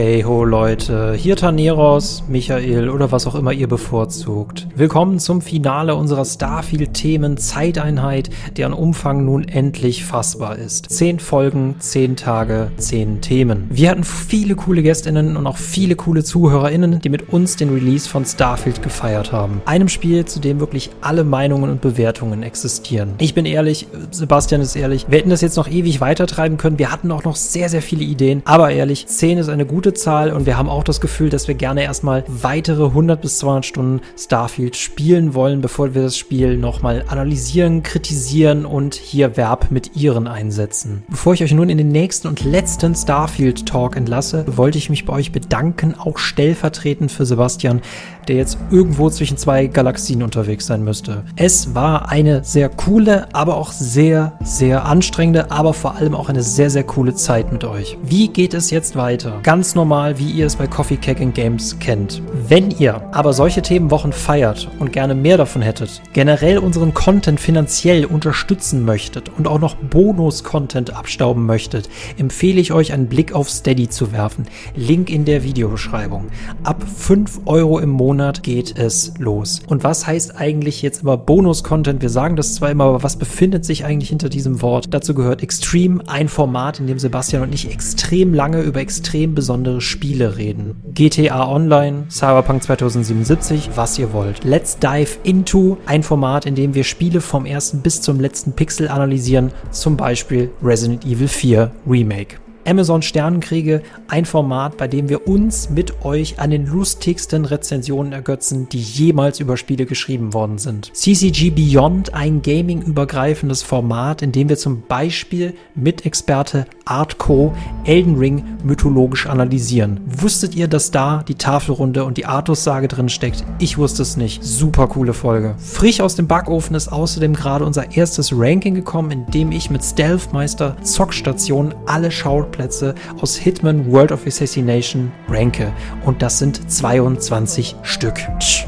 Hey 0.00 0.22
ho 0.22 0.44
Leute, 0.44 1.14
hier 1.14 1.34
Taneros, 1.34 2.22
Michael 2.28 2.88
oder 2.88 3.10
was 3.10 3.26
auch 3.26 3.34
immer 3.34 3.52
ihr 3.52 3.66
bevorzugt. 3.66 4.68
Willkommen 4.76 5.18
zum 5.18 5.42
Finale 5.42 5.96
unserer 5.96 6.24
Starfield-Themen 6.24 7.36
Zeiteinheit, 7.36 8.30
deren 8.56 8.74
Umfang 8.74 9.24
nun 9.24 9.42
endlich 9.48 10.04
fassbar 10.04 10.56
ist. 10.56 10.88
Zehn 10.88 11.18
Folgen, 11.18 11.74
zehn 11.80 12.14
Tage, 12.14 12.70
zehn 12.76 13.20
Themen. 13.20 13.66
Wir 13.70 13.90
hatten 13.90 14.04
viele 14.04 14.54
coole 14.54 14.84
GästInnen 14.84 15.36
und 15.36 15.48
auch 15.48 15.56
viele 15.56 15.96
coole 15.96 16.22
ZuhörerInnen, 16.22 17.00
die 17.00 17.08
mit 17.08 17.30
uns 17.30 17.56
den 17.56 17.70
Release 17.70 18.08
von 18.08 18.24
Starfield 18.24 18.84
gefeiert 18.84 19.32
haben. 19.32 19.62
Einem 19.64 19.88
Spiel, 19.88 20.24
zu 20.26 20.38
dem 20.38 20.60
wirklich 20.60 20.90
alle 21.00 21.24
Meinungen 21.24 21.70
und 21.70 21.80
Bewertungen 21.80 22.44
existieren. 22.44 23.14
Ich 23.18 23.34
bin 23.34 23.46
ehrlich, 23.46 23.88
Sebastian 24.12 24.60
ist 24.60 24.76
ehrlich, 24.76 25.06
wir 25.08 25.18
hätten 25.18 25.30
das 25.30 25.40
jetzt 25.40 25.56
noch 25.56 25.68
ewig 25.68 26.00
weitertreiben 26.00 26.56
können. 26.56 26.78
Wir 26.78 26.92
hatten 26.92 27.10
auch 27.10 27.24
noch 27.24 27.34
sehr, 27.34 27.68
sehr 27.68 27.82
viele 27.82 28.04
Ideen, 28.04 28.42
aber 28.44 28.70
ehrlich, 28.70 29.08
10 29.08 29.38
ist 29.38 29.48
eine 29.48 29.66
gute 29.66 29.87
gute 29.88 30.00
Zahl 30.00 30.32
und 30.34 30.44
wir 30.44 30.58
haben 30.58 30.68
auch 30.68 30.84
das 30.84 31.00
Gefühl, 31.00 31.30
dass 31.30 31.48
wir 31.48 31.54
gerne 31.54 31.82
erstmal 31.82 32.22
weitere 32.26 32.84
100 32.84 33.22
bis 33.22 33.38
200 33.38 33.64
Stunden 33.64 34.00
Starfield 34.18 34.76
spielen 34.76 35.32
wollen, 35.32 35.62
bevor 35.62 35.94
wir 35.94 36.02
das 36.02 36.18
Spiel 36.18 36.58
nochmal 36.58 37.06
analysieren, 37.08 37.82
kritisieren 37.82 38.66
und 38.66 38.94
hier 38.94 39.38
Verb 39.38 39.70
mit 39.70 39.96
ihren 39.96 40.26
einsetzen. 40.26 41.04
Bevor 41.08 41.32
ich 41.32 41.42
euch 41.42 41.54
nun 41.54 41.70
in 41.70 41.78
den 41.78 41.88
nächsten 41.88 42.28
und 42.28 42.44
letzten 42.44 42.94
Starfield 42.94 43.64
Talk 43.64 43.96
entlasse, 43.96 44.44
wollte 44.58 44.76
ich 44.76 44.90
mich 44.90 45.06
bei 45.06 45.14
euch 45.14 45.32
bedanken, 45.32 45.94
auch 45.98 46.18
stellvertretend 46.18 47.10
für 47.10 47.24
Sebastian, 47.24 47.80
der 48.28 48.36
jetzt 48.36 48.58
irgendwo 48.70 49.08
zwischen 49.08 49.38
zwei 49.38 49.66
Galaxien 49.66 50.22
unterwegs 50.22 50.66
sein 50.66 50.84
müsste. 50.84 51.24
Es 51.36 51.74
war 51.74 52.10
eine 52.10 52.44
sehr 52.44 52.68
coole, 52.68 53.34
aber 53.34 53.56
auch 53.56 53.72
sehr, 53.72 54.38
sehr 54.44 54.84
anstrengende, 54.84 55.50
aber 55.50 55.72
vor 55.72 55.96
allem 55.96 56.14
auch 56.14 56.28
eine 56.28 56.42
sehr, 56.42 56.68
sehr 56.68 56.84
coole 56.84 57.14
Zeit 57.14 57.52
mit 57.52 57.64
euch. 57.64 57.96
Wie 58.02 58.28
geht 58.28 58.52
es 58.52 58.70
jetzt 58.70 58.96
weiter? 58.96 59.40
Ganz 59.42 59.74
normal, 59.78 60.18
wie 60.18 60.28
ihr 60.32 60.44
es 60.44 60.56
bei 60.56 60.66
Coffee 60.66 60.96
Cake 60.96 61.22
and 61.22 61.36
Games 61.36 61.78
kennt. 61.78 62.20
Wenn 62.48 62.72
ihr 62.72 63.00
aber 63.12 63.32
solche 63.32 63.62
Themenwochen 63.62 64.12
feiert 64.12 64.68
und 64.80 64.92
gerne 64.92 65.14
mehr 65.14 65.36
davon 65.36 65.62
hättet, 65.62 66.02
generell 66.12 66.58
unseren 66.58 66.94
Content 66.94 67.38
finanziell 67.38 68.04
unterstützen 68.04 68.84
möchtet 68.84 69.30
und 69.38 69.46
auch 69.46 69.60
noch 69.60 69.76
Bonus-Content 69.76 70.96
abstauben 70.96 71.46
möchtet, 71.46 71.88
empfehle 72.16 72.60
ich 72.60 72.72
euch 72.72 72.92
einen 72.92 73.06
Blick 73.06 73.32
auf 73.32 73.48
Steady 73.48 73.88
zu 73.88 74.10
werfen. 74.10 74.46
Link 74.74 75.10
in 75.10 75.24
der 75.24 75.44
Videobeschreibung. 75.44 76.26
Ab 76.64 76.82
5 76.82 77.42
Euro 77.44 77.78
im 77.78 77.90
Monat 77.90 78.42
geht 78.42 78.76
es 78.76 79.12
los. 79.18 79.60
Und 79.68 79.84
was 79.84 80.08
heißt 80.08 80.40
eigentlich 80.40 80.82
jetzt 80.82 81.02
immer 81.02 81.16
Bonus-Content? 81.16 82.02
Wir 82.02 82.10
sagen 82.10 82.34
das 82.34 82.56
zwar 82.56 82.72
immer, 82.72 82.86
aber 82.86 83.04
was 83.04 83.14
befindet 83.14 83.64
sich 83.64 83.84
eigentlich 83.84 84.08
hinter 84.08 84.28
diesem 84.28 84.60
Wort? 84.60 84.86
Dazu 84.90 85.14
gehört 85.14 85.40
Extreme, 85.40 86.02
ein 86.08 86.28
Format, 86.28 86.80
in 86.80 86.88
dem 86.88 86.98
Sebastian 86.98 87.44
und 87.44 87.54
ich 87.54 87.70
extrem 87.70 88.34
lange 88.34 88.62
über 88.62 88.80
extrem 88.80 89.36
besondere 89.36 89.57
besondere 89.58 89.80
Spiele 89.80 90.36
reden. 90.36 90.76
GTA 90.94 91.48
Online, 91.48 92.06
Cyberpunk 92.10 92.62
2077, 92.62 93.70
was 93.74 93.98
ihr 93.98 94.12
wollt. 94.12 94.44
Let's 94.44 94.78
Dive 94.78 95.18
Into, 95.24 95.78
ein 95.86 96.02
Format, 96.02 96.46
in 96.46 96.54
dem 96.54 96.74
wir 96.74 96.84
Spiele 96.84 97.20
vom 97.20 97.44
ersten 97.44 97.80
bis 97.80 98.00
zum 98.00 98.20
letzten 98.20 98.52
Pixel 98.52 98.88
analysieren, 98.88 99.50
zum 99.70 99.96
Beispiel 99.96 100.50
Resident 100.62 101.04
Evil 101.04 101.28
4 101.28 101.72
Remake. 101.88 102.36
Amazon 102.68 103.00
Sternenkriege, 103.00 103.80
ein 104.08 104.26
Format, 104.26 104.76
bei 104.76 104.88
dem 104.88 105.08
wir 105.08 105.26
uns 105.26 105.70
mit 105.70 106.04
euch 106.04 106.38
an 106.38 106.50
den 106.50 106.66
lustigsten 106.66 107.46
Rezensionen 107.46 108.12
ergötzen, 108.12 108.68
die 108.68 108.78
jemals 108.78 109.40
über 109.40 109.56
Spiele 109.56 109.86
geschrieben 109.86 110.34
worden 110.34 110.58
sind. 110.58 110.90
CCG 110.92 111.48
Beyond, 111.48 112.12
ein 112.12 112.42
gaming-übergreifendes 112.42 113.62
Format, 113.62 114.20
in 114.20 114.32
dem 114.32 114.50
wir 114.50 114.58
zum 114.58 114.82
Beispiel 114.82 115.54
mit 115.74 116.04
Experte 116.04 116.66
Artco 116.84 117.54
Elden 117.84 118.18
Ring 118.18 118.44
mythologisch 118.62 119.26
analysieren. 119.26 120.00
Wusstet 120.04 120.54
ihr, 120.54 120.68
dass 120.68 120.90
da 120.90 121.24
die 121.26 121.36
Tafelrunde 121.36 122.04
und 122.04 122.18
die 122.18 122.26
Artus-Sage 122.26 122.88
drin 122.88 123.08
steckt? 123.08 123.44
Ich 123.60 123.78
wusste 123.78 124.02
es 124.02 124.18
nicht. 124.18 124.44
Super 124.44 124.88
coole 124.88 125.14
Folge. 125.14 125.54
Frisch 125.56 126.02
aus 126.02 126.16
dem 126.16 126.26
Backofen 126.26 126.76
ist 126.76 126.88
außerdem 126.88 127.32
gerade 127.32 127.64
unser 127.64 127.96
erstes 127.96 128.30
Ranking 128.30 128.74
gekommen, 128.74 129.10
in 129.10 129.26
dem 129.26 129.52
ich 129.52 129.70
mit 129.70 129.82
Stealthmeister 129.82 130.76
Zockstation 130.82 131.74
alle 131.86 132.10
Schauplätze 132.10 132.57
Schauplätze 132.58 132.94
aus 133.20 133.36
Hitman 133.36 133.90
World 133.90 134.10
of 134.10 134.26
Assassination 134.26 135.12
ranke. 135.28 135.72
Und 136.04 136.22
das 136.22 136.38
sind 136.38 136.70
22 136.70 137.76
Stück. 137.82 138.14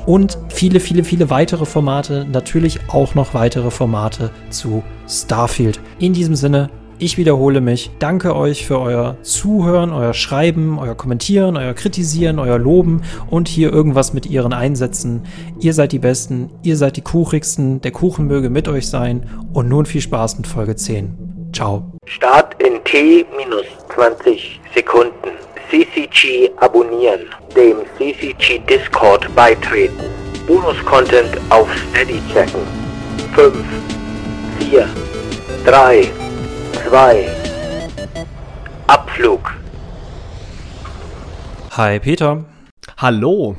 Und 0.06 0.38
viele, 0.48 0.78
viele, 0.78 1.02
viele 1.02 1.28
weitere 1.30 1.66
Formate. 1.66 2.24
Natürlich 2.30 2.78
auch 2.88 3.14
noch 3.14 3.34
weitere 3.34 3.70
Formate 3.70 4.30
zu 4.50 4.82
Starfield. 5.08 5.80
In 5.98 6.12
diesem 6.12 6.36
Sinne, 6.36 6.70
ich 6.98 7.16
wiederhole 7.16 7.60
mich. 7.60 7.90
Danke 7.98 8.36
euch 8.36 8.66
für 8.66 8.78
euer 8.78 9.16
Zuhören, 9.22 9.90
euer 9.90 10.12
Schreiben, 10.12 10.78
euer 10.78 10.94
Kommentieren, 10.94 11.56
euer 11.56 11.74
Kritisieren, 11.74 12.38
euer 12.38 12.58
Loben 12.58 13.02
und 13.28 13.48
hier 13.48 13.72
irgendwas 13.72 14.12
mit 14.12 14.26
ihren 14.26 14.52
Einsätzen. 14.52 15.22
Ihr 15.58 15.72
seid 15.72 15.92
die 15.92 15.98
Besten, 15.98 16.50
ihr 16.62 16.76
seid 16.76 16.96
die 16.96 17.02
Kuchigsten, 17.02 17.80
der 17.80 17.90
Kuchen 17.90 18.26
möge 18.26 18.50
mit 18.50 18.68
euch 18.68 18.86
sein 18.88 19.24
und 19.52 19.68
nun 19.68 19.86
viel 19.86 20.02
Spaß 20.02 20.36
mit 20.36 20.46
Folge 20.46 20.76
10. 20.76 21.29
Ciao. 21.52 21.92
Start 22.06 22.60
in 22.62 22.82
T-20 22.84 24.60
Sekunden. 24.74 25.32
CCG 25.70 26.50
abonnieren. 26.56 27.28
Dem 27.54 27.78
CCG 27.96 28.58
Discord 28.68 29.32
beitreten. 29.34 30.04
Bonus-Content 30.46 31.38
auf 31.50 31.68
Steady 31.90 32.20
checken. 32.32 32.60
5, 33.34 33.54
4, 34.58 34.88
3, 35.64 36.10
2, 36.88 37.28
Abflug. 38.86 39.40
Hi 41.76 41.98
Peter. 42.00 42.44
Hallo. 42.96 43.56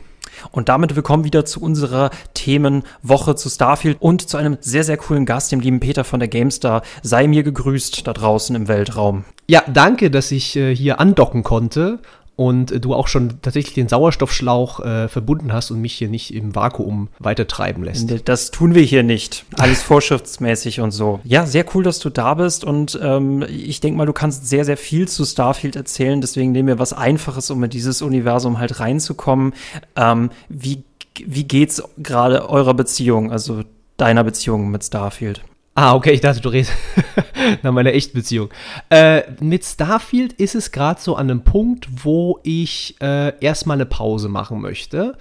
Und 0.52 0.68
damit 0.68 0.96
willkommen 0.98 1.24
wieder 1.24 1.46
zu 1.46 1.62
unserer 1.62 2.10
Themenwoche 2.34 3.36
zu 3.36 3.50
Starfield 3.50 3.98
und 4.02 4.28
zu 4.28 4.36
einem 4.36 4.58
sehr, 4.60 4.84
sehr 4.84 4.98
coolen 4.98 5.26
Gast, 5.26 5.52
dem 5.52 5.62
lieben 5.62 5.80
Peter 5.80 6.04
von 6.04 6.20
der 6.20 6.28
GameStar. 6.28 6.82
Sei 7.02 7.28
mir 7.28 7.44
gegrüßt 7.44 8.06
da 8.06 8.12
draußen 8.12 8.54
im 8.56 8.68
Weltraum. 8.68 9.24
Ja, 9.48 9.64
danke, 9.72 10.12
dass 10.12 10.32
ich 10.32 10.56
äh, 10.58 10.76
hier 10.76 11.00
andocken 11.00 11.44
konnte 11.44 12.00
und 12.42 12.84
du 12.84 12.96
auch 12.96 13.08
schon 13.08 13.40
tatsächlich 13.44 13.76
den 13.76 13.88
Sauerstoffschlauch 13.88 14.80
äh, 14.80 15.08
verbunden 15.08 15.54
hast 15.54 15.70
und 15.70 15.80
mich 15.80 15.94
hier 15.94 16.10
nicht 16.10 16.34
im 16.34 16.56
Vakuum 16.56 17.10
weiter 17.20 17.46
treiben 17.46 17.84
lässt. 17.84 18.28
Das 18.28 18.50
tun 18.50 18.74
wir 18.74 18.82
hier 18.82 19.04
nicht. 19.04 19.46
Alles 19.60 19.84
vorschriftsmäßig 19.84 20.80
und 20.80 20.90
so. 20.90 21.20
Ja, 21.24 21.46
sehr 21.46 21.66
cool, 21.76 21.84
dass 21.84 22.00
du 22.00 22.10
da 22.10 22.34
bist 22.34 22.64
und 22.64 23.00
ähm, 23.00 23.46
ich 23.48 23.80
denke 23.80 23.96
mal, 23.96 24.08
du 24.08 24.14
kannst 24.14 24.50
sehr, 24.50 24.66
sehr 24.66 24.78
viel 24.78 25.08
zu 25.08 25.24
Starfield 25.24 25.76
erzählen. 25.76 26.20
Deswegen 26.20 26.52
nehmen 26.52 26.68
wir 26.68 26.80
was 26.80 26.94
Einfaches, 26.94 27.52
um 27.52 27.64
in 27.64 27.70
dieses 27.70 28.02
Universum 28.02 28.58
halt 28.58 28.80
reinzukommen. 28.80 29.54
Ähm, 29.96 30.32
wie, 30.50 30.84
wie 31.24 31.44
geht's 31.44 31.84
gerade 32.00 32.50
eurer 32.50 32.74
Beziehung, 32.74 33.32
also 33.32 33.62
deiner 33.98 34.24
Beziehung 34.24 34.72
mit 34.72 34.84
Starfield? 34.84 35.44
Ah, 35.74 35.96
okay, 35.96 36.12
ich 36.12 36.20
dachte, 36.20 36.42
du 36.42 36.50
redest 36.50 36.74
nach 37.64 37.72
meiner 37.72 37.94
echten 37.94 38.18
Beziehung. 38.18 38.50
Äh, 38.90 39.24
mit 39.40 39.64
Starfield 39.64 40.34
ist 40.34 40.54
es 40.54 40.72
gerade 40.72 41.00
so 41.00 41.16
an 41.16 41.30
einem 41.30 41.44
Punkt, 41.44 41.88
wo 42.04 42.40
ich 42.44 42.96
äh, 43.00 43.34
erstmal 43.40 43.78
eine 43.78 43.86
Pause 43.86 44.28
machen 44.28 44.60
möchte. 44.60 45.18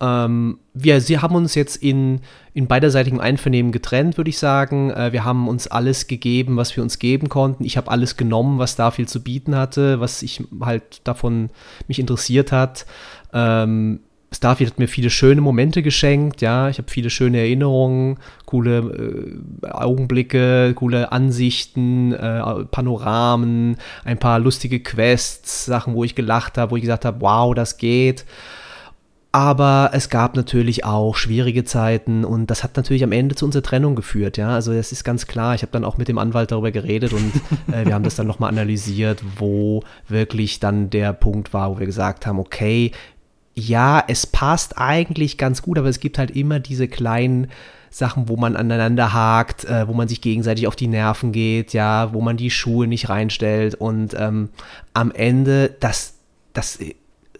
Ähm, 0.00 0.58
wir 0.74 1.00
sie 1.00 1.20
haben 1.20 1.34
uns 1.34 1.54
jetzt 1.54 1.76
in, 1.76 2.20
in 2.52 2.66
beiderseitigem 2.66 3.18
Einvernehmen 3.18 3.72
getrennt, 3.72 4.18
würde 4.18 4.28
ich 4.28 4.38
sagen. 4.38 4.90
Äh, 4.90 5.12
wir 5.12 5.24
haben 5.24 5.48
uns 5.48 5.68
alles 5.68 6.06
gegeben, 6.06 6.58
was 6.58 6.76
wir 6.76 6.82
uns 6.82 6.98
geben 6.98 7.30
konnten. 7.30 7.64
Ich 7.64 7.78
habe 7.78 7.90
alles 7.90 8.18
genommen, 8.18 8.58
was 8.58 8.72
Starfield 8.72 9.08
zu 9.08 9.22
bieten 9.22 9.56
hatte, 9.56 10.00
was 10.00 10.20
ich 10.20 10.42
halt 10.60 11.00
davon 11.04 11.48
mich 11.88 11.98
interessiert 11.98 12.52
hat. 12.52 12.84
Ähm, 13.32 14.00
Starfield 14.34 14.72
hat 14.72 14.78
mir 14.78 14.88
viele 14.88 15.10
schöne 15.10 15.40
Momente 15.40 15.82
geschenkt, 15.82 16.40
ja, 16.40 16.68
ich 16.68 16.78
habe 16.78 16.90
viele 16.90 17.10
schöne 17.10 17.38
Erinnerungen, 17.38 18.18
coole 18.44 18.78
äh, 19.62 19.66
Augenblicke, 19.70 20.74
coole 20.74 21.12
Ansichten, 21.12 22.12
äh, 22.12 22.64
Panoramen, 22.70 23.76
ein 24.04 24.18
paar 24.18 24.38
lustige 24.38 24.80
Quests, 24.80 25.64
Sachen, 25.64 25.94
wo 25.94 26.04
ich 26.04 26.14
gelacht 26.14 26.58
habe, 26.58 26.72
wo 26.72 26.76
ich 26.76 26.82
gesagt 26.82 27.04
habe, 27.04 27.20
wow, 27.20 27.54
das 27.54 27.78
geht. 27.78 28.24
Aber 29.34 29.90
es 29.92 30.10
gab 30.10 30.36
natürlich 30.36 30.84
auch 30.84 31.16
schwierige 31.16 31.64
Zeiten 31.64 32.24
und 32.24 32.52
das 32.52 32.62
hat 32.62 32.76
natürlich 32.76 33.02
am 33.02 33.10
Ende 33.10 33.34
zu 33.34 33.44
unserer 33.44 33.64
Trennung 33.64 33.96
geführt, 33.96 34.36
ja. 34.36 34.50
Also 34.50 34.72
das 34.72 34.92
ist 34.92 35.02
ganz 35.02 35.26
klar. 35.26 35.56
Ich 35.56 35.62
habe 35.62 35.72
dann 35.72 35.84
auch 35.84 35.96
mit 35.96 36.06
dem 36.06 36.18
Anwalt 36.18 36.52
darüber 36.52 36.70
geredet 36.70 37.12
und 37.12 37.32
äh, 37.74 37.84
wir 37.84 37.94
haben 37.94 38.04
das 38.04 38.14
dann 38.14 38.28
nochmal 38.28 38.50
analysiert, 38.50 39.24
wo 39.36 39.82
wirklich 40.06 40.60
dann 40.60 40.88
der 40.88 41.12
Punkt 41.12 41.52
war, 41.52 41.72
wo 41.72 41.80
wir 41.80 41.86
gesagt 41.86 42.26
haben, 42.26 42.38
okay, 42.38 42.92
ja, 43.54 44.02
es 44.08 44.26
passt 44.26 44.78
eigentlich 44.78 45.38
ganz 45.38 45.62
gut, 45.62 45.78
aber 45.78 45.88
es 45.88 46.00
gibt 46.00 46.18
halt 46.18 46.32
immer 46.32 46.58
diese 46.60 46.88
kleinen 46.88 47.48
Sachen, 47.90 48.28
wo 48.28 48.36
man 48.36 48.56
aneinander 48.56 49.12
hakt, 49.12 49.64
äh, 49.64 49.86
wo 49.86 49.92
man 49.92 50.08
sich 50.08 50.20
gegenseitig 50.20 50.66
auf 50.66 50.74
die 50.74 50.88
Nerven 50.88 51.30
geht, 51.30 51.72
ja, 51.72 52.12
wo 52.12 52.20
man 52.20 52.36
die 52.36 52.50
Schuhe 52.50 52.88
nicht 52.88 53.08
reinstellt 53.08 53.76
und 53.76 54.14
ähm, 54.18 54.48
am 54.94 55.12
Ende, 55.12 55.76
das, 55.78 56.14
das 56.52 56.80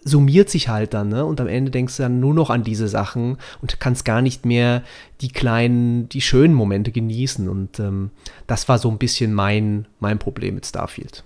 summiert 0.05 0.49
sich 0.49 0.69
halt 0.69 0.93
dann, 0.93 1.09
ne? 1.09 1.25
Und 1.25 1.41
am 1.41 1.47
Ende 1.47 1.71
denkst 1.71 1.97
du 1.97 2.03
dann 2.03 2.19
nur 2.19 2.33
noch 2.33 2.51
an 2.51 2.63
diese 2.63 2.87
Sachen 2.87 3.37
und 3.61 3.79
kannst 3.79 4.05
gar 4.05 4.21
nicht 4.21 4.45
mehr 4.45 4.83
die 5.19 5.29
kleinen, 5.29 6.07
die 6.09 6.21
schönen 6.21 6.53
Momente 6.53 6.91
genießen. 6.91 7.49
Und 7.49 7.79
ähm, 7.79 8.11
das 8.45 8.69
war 8.69 8.77
so 8.77 8.89
ein 8.89 8.99
bisschen 8.99 9.33
mein, 9.33 9.87
mein 9.99 10.19
Problem 10.19 10.55
mit 10.55 10.65
Starfield 10.65 11.23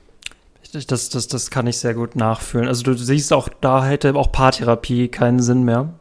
Das, 0.72 1.10
das, 1.10 1.28
das 1.28 1.50
kann 1.50 1.68
ich 1.68 1.78
sehr 1.78 1.94
gut 1.94 2.16
nachfühlen. 2.16 2.68
Also 2.68 2.84
du 2.84 2.94
siehst 2.94 3.34
auch, 3.34 3.50
da 3.62 3.86
hätte 3.86 4.14
auch 4.16 4.32
Paartherapie 4.32 5.08
keinen 5.08 5.40
Sinn 5.40 5.64
mehr. 5.64 5.94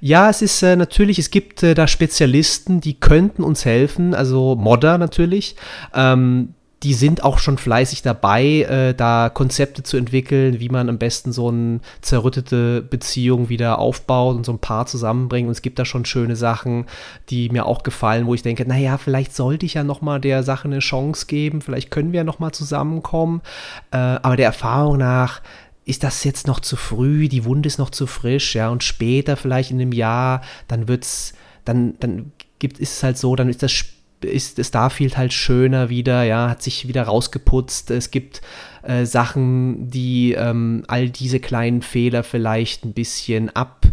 Ja, 0.00 0.30
es 0.30 0.42
ist 0.42 0.62
äh, 0.62 0.76
natürlich, 0.76 1.18
es 1.18 1.30
gibt 1.30 1.62
äh, 1.62 1.74
da 1.74 1.88
Spezialisten, 1.88 2.80
die 2.80 2.94
könnten 2.94 3.42
uns 3.42 3.64
helfen, 3.64 4.14
also 4.14 4.54
Modder 4.54 4.98
natürlich. 4.98 5.56
Ähm, 5.94 6.54
die 6.84 6.94
sind 6.94 7.24
auch 7.24 7.38
schon 7.38 7.58
fleißig 7.58 8.02
dabei, 8.02 8.60
äh, 8.62 8.94
da 8.94 9.30
Konzepte 9.30 9.82
zu 9.82 9.96
entwickeln, 9.96 10.60
wie 10.60 10.68
man 10.68 10.88
am 10.88 10.98
besten 10.98 11.32
so 11.32 11.48
eine 11.48 11.80
zerrüttete 12.02 12.82
Beziehung 12.82 13.48
wieder 13.48 13.80
aufbaut 13.80 14.36
und 14.36 14.46
so 14.46 14.52
ein 14.52 14.60
Paar 14.60 14.86
zusammenbringt. 14.86 15.48
Und 15.48 15.52
es 15.52 15.62
gibt 15.62 15.80
da 15.80 15.84
schon 15.84 16.04
schöne 16.04 16.36
Sachen, 16.36 16.86
die 17.30 17.48
mir 17.48 17.66
auch 17.66 17.82
gefallen, 17.82 18.26
wo 18.26 18.34
ich 18.34 18.42
denke, 18.42 18.64
naja, 18.64 18.96
vielleicht 18.96 19.34
sollte 19.34 19.66
ich 19.66 19.74
ja 19.74 19.82
noch 19.82 20.02
mal 20.02 20.20
der 20.20 20.44
Sache 20.44 20.68
eine 20.68 20.78
Chance 20.78 21.26
geben, 21.26 21.62
vielleicht 21.62 21.90
können 21.90 22.12
wir 22.12 22.18
ja 22.18 22.24
noch 22.24 22.38
mal 22.38 22.52
zusammenkommen. 22.52 23.42
Äh, 23.90 23.96
aber 23.96 24.36
der 24.36 24.46
Erfahrung 24.46 24.98
nach 24.98 25.40
ist 25.84 26.04
das 26.04 26.22
jetzt 26.22 26.46
noch 26.46 26.60
zu 26.60 26.76
früh, 26.76 27.28
die 27.28 27.44
Wunde 27.44 27.66
ist 27.66 27.78
noch 27.78 27.90
zu 27.90 28.06
frisch, 28.06 28.54
ja, 28.54 28.68
und 28.68 28.84
später 28.84 29.36
vielleicht 29.36 29.70
in 29.72 29.80
einem 29.80 29.92
Jahr, 29.92 30.42
dann 30.68 30.86
wird's, 30.86 31.32
dann, 31.64 31.94
dann 31.98 32.30
gibt, 32.60 32.78
ist 32.78 32.98
es 32.98 33.02
halt 33.02 33.18
so, 33.18 33.34
dann 33.34 33.48
ist 33.48 33.62
das 33.62 33.72
Spiel 33.72 33.97
ist 34.22 34.64
Starfield 34.64 35.16
halt 35.16 35.32
schöner 35.32 35.88
wieder, 35.88 36.22
ja, 36.24 36.50
hat 36.50 36.62
sich 36.62 36.88
wieder 36.88 37.04
rausgeputzt. 37.04 37.90
Es 37.90 38.10
gibt 38.10 38.40
äh, 38.82 39.04
Sachen, 39.04 39.90
die 39.90 40.32
ähm, 40.32 40.84
all 40.88 41.10
diese 41.10 41.40
kleinen 41.40 41.82
Fehler 41.82 42.22
vielleicht 42.22 42.84
ein 42.84 42.92
bisschen 42.92 43.50
ab, 43.50 43.86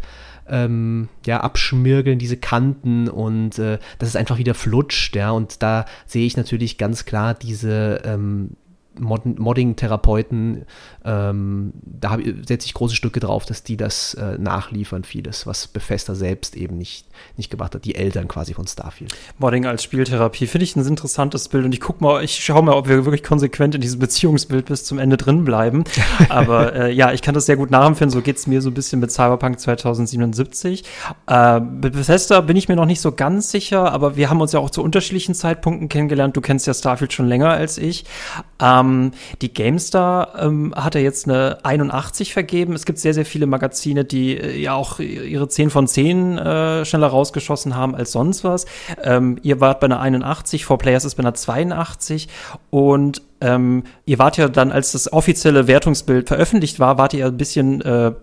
ähm, 0.47 1.09
ja, 1.25 1.41
abschmirgeln, 1.41 2.19
diese 2.19 2.37
Kanten 2.37 3.07
und 3.07 3.57
äh, 3.59 3.79
dass 3.99 4.09
es 4.09 4.15
einfach 4.15 4.37
wieder 4.37 4.53
flutscht, 4.53 5.15
ja. 5.15 5.31
Und 5.31 5.61
da 5.63 5.85
sehe 6.05 6.25
ich 6.25 6.37
natürlich 6.37 6.77
ganz 6.77 7.05
klar 7.05 7.33
diese 7.33 8.01
ähm, 8.05 8.51
Mod 8.99 9.25
Modding-Therapeuten, 9.25 10.65
ähm, 11.03 11.73
da 11.83 12.17
setze 12.47 12.67
ich 12.67 12.73
große 12.73 12.95
Stücke 12.95 13.19
drauf, 13.19 13.45
dass 13.45 13.63
die 13.63 13.77
das 13.77 14.13
äh, 14.15 14.37
nachliefern, 14.37 15.03
vieles, 15.03 15.45
was 15.47 15.67
Bethesda 15.67 16.15
selbst 16.15 16.55
eben 16.55 16.77
nicht, 16.77 17.07
nicht 17.37 17.49
gemacht 17.49 17.75
hat, 17.75 17.85
die 17.85 17.95
Eltern 17.95 18.27
quasi 18.27 18.53
von 18.53 18.67
Starfield. 18.67 19.15
Modding 19.37 19.65
als 19.65 19.83
Spieltherapie 19.83 20.47
finde 20.47 20.63
ich 20.63 20.75
ein 20.75 20.85
interessantes 20.85 21.49
Bild 21.49 21.65
und 21.65 21.73
ich 21.73 21.81
gucke 21.81 22.03
mal, 22.03 22.23
ich 22.23 22.43
schaue 22.43 22.63
mal, 22.63 22.73
ob 22.73 22.87
wir 22.87 23.05
wirklich 23.05 23.23
konsequent 23.23 23.75
in 23.75 23.81
diesem 23.81 23.99
Beziehungsbild 23.99 24.65
bis 24.65 24.85
zum 24.85 24.99
Ende 24.99 25.17
drin 25.17 25.45
bleiben. 25.45 25.83
Aber 26.29 26.73
äh, 26.75 26.91
ja, 26.91 27.11
ich 27.11 27.21
kann 27.21 27.33
das 27.33 27.45
sehr 27.45 27.57
gut 27.57 27.71
nachempfinden, 27.71 28.11
so 28.11 28.21
geht 28.21 28.37
es 28.37 28.47
mir 28.47 28.61
so 28.61 28.69
ein 28.69 28.73
bisschen 28.73 28.99
mit 28.99 29.11
Cyberpunk 29.11 29.59
2077. 29.59 30.83
Äh, 31.27 31.59
mit 31.59 31.93
Bethesda 31.93 32.41
bin 32.41 32.57
ich 32.57 32.67
mir 32.67 32.75
noch 32.75 32.85
nicht 32.85 33.01
so 33.01 33.11
ganz 33.11 33.51
sicher, 33.51 33.91
aber 33.91 34.15
wir 34.15 34.29
haben 34.29 34.41
uns 34.41 34.51
ja 34.51 34.59
auch 34.59 34.69
zu 34.69 34.81
unterschiedlichen 34.81 35.35
Zeitpunkten 35.35 35.89
kennengelernt. 35.89 36.35
Du 36.35 36.41
kennst 36.41 36.67
ja 36.67 36.73
Starfield 36.73 37.13
schon 37.13 37.27
länger 37.27 37.49
als 37.49 37.77
ich. 37.77 38.05
Ähm, 38.59 38.84
ähm, 38.85 39.11
die 39.41 39.53
GameStar 39.53 40.33
ähm, 40.39 40.73
hat 40.75 40.95
ja 40.95 41.01
jetzt 41.01 41.27
eine 41.27 41.59
81 41.63 42.33
vergeben. 42.33 42.73
Es 42.73 42.85
gibt 42.85 42.99
sehr, 42.99 43.13
sehr 43.13 43.25
viele 43.25 43.47
Magazine, 43.47 44.05
die 44.05 44.37
äh, 44.37 44.59
ja 44.59 44.73
auch 44.73 44.99
ihre 44.99 45.47
10 45.47 45.69
von 45.69 45.87
10 45.87 46.37
äh, 46.37 46.85
schneller 46.85 47.07
rausgeschossen 47.07 47.75
haben 47.75 47.95
als 47.95 48.11
sonst 48.11 48.43
was. 48.43 48.65
Ähm, 49.03 49.37
ihr 49.41 49.59
wart 49.59 49.79
bei 49.79 49.85
einer 49.85 49.99
81, 49.99 50.65
4Players 50.65 51.05
ist 51.05 51.15
bei 51.15 51.23
einer 51.23 51.33
82 51.33 52.27
und 52.69 53.21
ähm, 53.41 53.83
ihr 54.05 54.17
wart 54.17 54.37
ja 54.37 54.47
dann, 54.47 54.71
als 54.71 54.93
das 54.93 55.11
offizielle 55.11 55.67
Wertungsbild 55.67 56.27
veröffentlicht 56.27 56.79
war, 56.79 56.97
wart 56.97 57.13
ihr 57.13 57.25
ein 57.25 57.37
bisschen, 57.37 57.81
äh, 57.81 58.13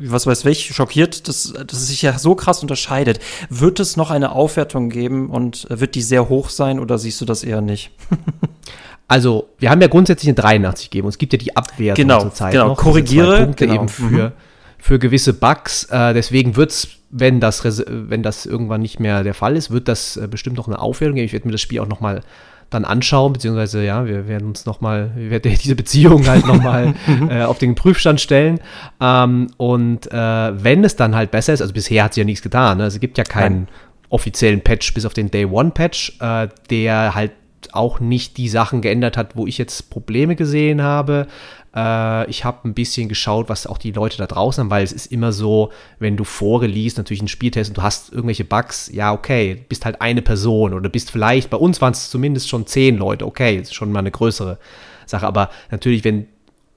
was 0.00 0.26
weiß 0.26 0.44
ich, 0.46 0.74
schockiert, 0.74 1.28
dass, 1.28 1.52
dass 1.52 1.78
es 1.78 1.88
sich 1.88 2.02
ja 2.02 2.18
so 2.18 2.34
krass 2.34 2.60
unterscheidet. 2.60 3.20
Wird 3.48 3.80
es 3.80 3.96
noch 3.96 4.10
eine 4.10 4.32
Aufwertung 4.32 4.90
geben 4.90 5.30
und 5.30 5.66
wird 5.70 5.94
die 5.94 6.02
sehr 6.02 6.28
hoch 6.28 6.50
sein 6.50 6.80
oder 6.80 6.98
siehst 6.98 7.20
du 7.20 7.24
das 7.24 7.44
eher 7.44 7.60
nicht? 7.60 7.92
Also, 9.10 9.48
wir 9.58 9.70
haben 9.70 9.80
ja 9.80 9.88
grundsätzlich 9.88 10.28
eine 10.28 10.36
83 10.36 10.88
gegeben 10.88 11.06
und 11.06 11.08
es 11.08 11.18
gibt 11.18 11.32
ja 11.32 11.38
die 11.40 11.56
Abwertung 11.56 12.00
genau, 12.00 12.20
zur 12.20 12.32
Zeit 12.32 12.52
genau. 12.52 12.68
noch. 12.68 12.76
Korrigiere. 12.76 13.38
Punkte 13.42 13.66
genau. 13.66 13.80
eben 13.80 13.88
für, 13.88 14.04
mhm. 14.04 14.32
für 14.78 15.00
gewisse 15.00 15.34
Bugs. 15.34 15.82
Äh, 15.90 16.14
deswegen 16.14 16.54
wird 16.54 16.70
es, 16.70 16.88
wenn 17.10 17.40
das, 17.40 17.64
wenn 17.88 18.22
das 18.22 18.46
irgendwann 18.46 18.82
nicht 18.82 19.00
mehr 19.00 19.24
der 19.24 19.34
Fall 19.34 19.56
ist, 19.56 19.72
wird 19.72 19.88
das 19.88 20.16
äh, 20.16 20.28
bestimmt 20.28 20.56
noch 20.56 20.68
eine 20.68 20.78
Aufwertung 20.78 21.16
geben. 21.16 21.26
Ich 21.26 21.32
werde 21.32 21.48
mir 21.48 21.50
das 21.50 21.60
Spiel 21.60 21.80
auch 21.80 21.88
noch 21.88 21.98
mal 21.98 22.22
dann 22.70 22.84
anschauen, 22.84 23.32
beziehungsweise 23.32 23.84
ja, 23.84 24.06
wir 24.06 24.28
werden 24.28 24.46
uns 24.46 24.64
noch 24.64 24.80
mal, 24.80 25.10
wir 25.16 25.30
werden 25.30 25.58
diese 25.60 25.74
Beziehung 25.74 26.28
halt 26.28 26.46
noch 26.46 26.62
mal 26.62 26.94
mhm. 27.08 27.30
äh, 27.30 27.42
auf 27.42 27.58
den 27.58 27.74
Prüfstand 27.74 28.20
stellen. 28.20 28.60
Ähm, 29.00 29.48
und 29.56 30.06
äh, 30.12 30.14
wenn 30.64 30.84
es 30.84 30.94
dann 30.94 31.16
halt 31.16 31.32
besser 31.32 31.52
ist, 31.52 31.62
also 31.62 31.74
bisher 31.74 32.04
hat 32.04 32.14
sie 32.14 32.20
ja 32.20 32.24
nichts 32.24 32.42
getan, 32.42 32.78
ne? 32.78 32.84
also 32.84 32.94
es 32.94 33.00
gibt 33.00 33.18
ja 33.18 33.24
keinen 33.24 33.64
Nein. 33.64 33.68
offiziellen 34.08 34.60
Patch 34.60 34.94
bis 34.94 35.04
auf 35.04 35.14
den 35.14 35.32
Day 35.32 35.46
One 35.46 35.72
Patch, 35.72 36.16
äh, 36.20 36.46
der 36.70 37.16
halt 37.16 37.32
auch 37.72 38.00
nicht 38.00 38.36
die 38.36 38.48
Sachen 38.48 38.80
geändert 38.80 39.16
hat, 39.16 39.36
wo 39.36 39.46
ich 39.46 39.58
jetzt 39.58 39.90
Probleme 39.90 40.36
gesehen 40.36 40.82
habe. 40.82 41.26
Äh, 41.74 42.28
ich 42.30 42.44
habe 42.44 42.68
ein 42.68 42.74
bisschen 42.74 43.08
geschaut, 43.08 43.48
was 43.48 43.66
auch 43.66 43.78
die 43.78 43.92
Leute 43.92 44.18
da 44.18 44.26
draußen 44.26 44.62
haben, 44.62 44.70
weil 44.70 44.84
es 44.84 44.92
ist 44.92 45.12
immer 45.12 45.32
so, 45.32 45.70
wenn 45.98 46.16
du 46.16 46.24
vorrelease 46.24 46.96
natürlich 46.96 47.22
ein 47.22 47.28
Spieltest 47.28 47.70
und 47.70 47.76
du 47.78 47.82
hast 47.82 48.12
irgendwelche 48.12 48.44
Bugs, 48.44 48.90
ja, 48.92 49.12
okay, 49.12 49.64
bist 49.68 49.84
halt 49.84 50.00
eine 50.00 50.22
Person 50.22 50.74
oder 50.74 50.88
bist 50.88 51.10
vielleicht, 51.10 51.50
bei 51.50 51.56
uns 51.56 51.80
waren 51.80 51.92
es 51.92 52.10
zumindest 52.10 52.48
schon 52.48 52.66
zehn 52.66 52.96
Leute, 52.96 53.26
okay, 53.26 53.56
ist 53.56 53.74
schon 53.74 53.92
mal 53.92 54.00
eine 54.00 54.10
größere 54.10 54.58
Sache, 55.06 55.26
aber 55.26 55.50
natürlich, 55.70 56.04
wenn 56.04 56.26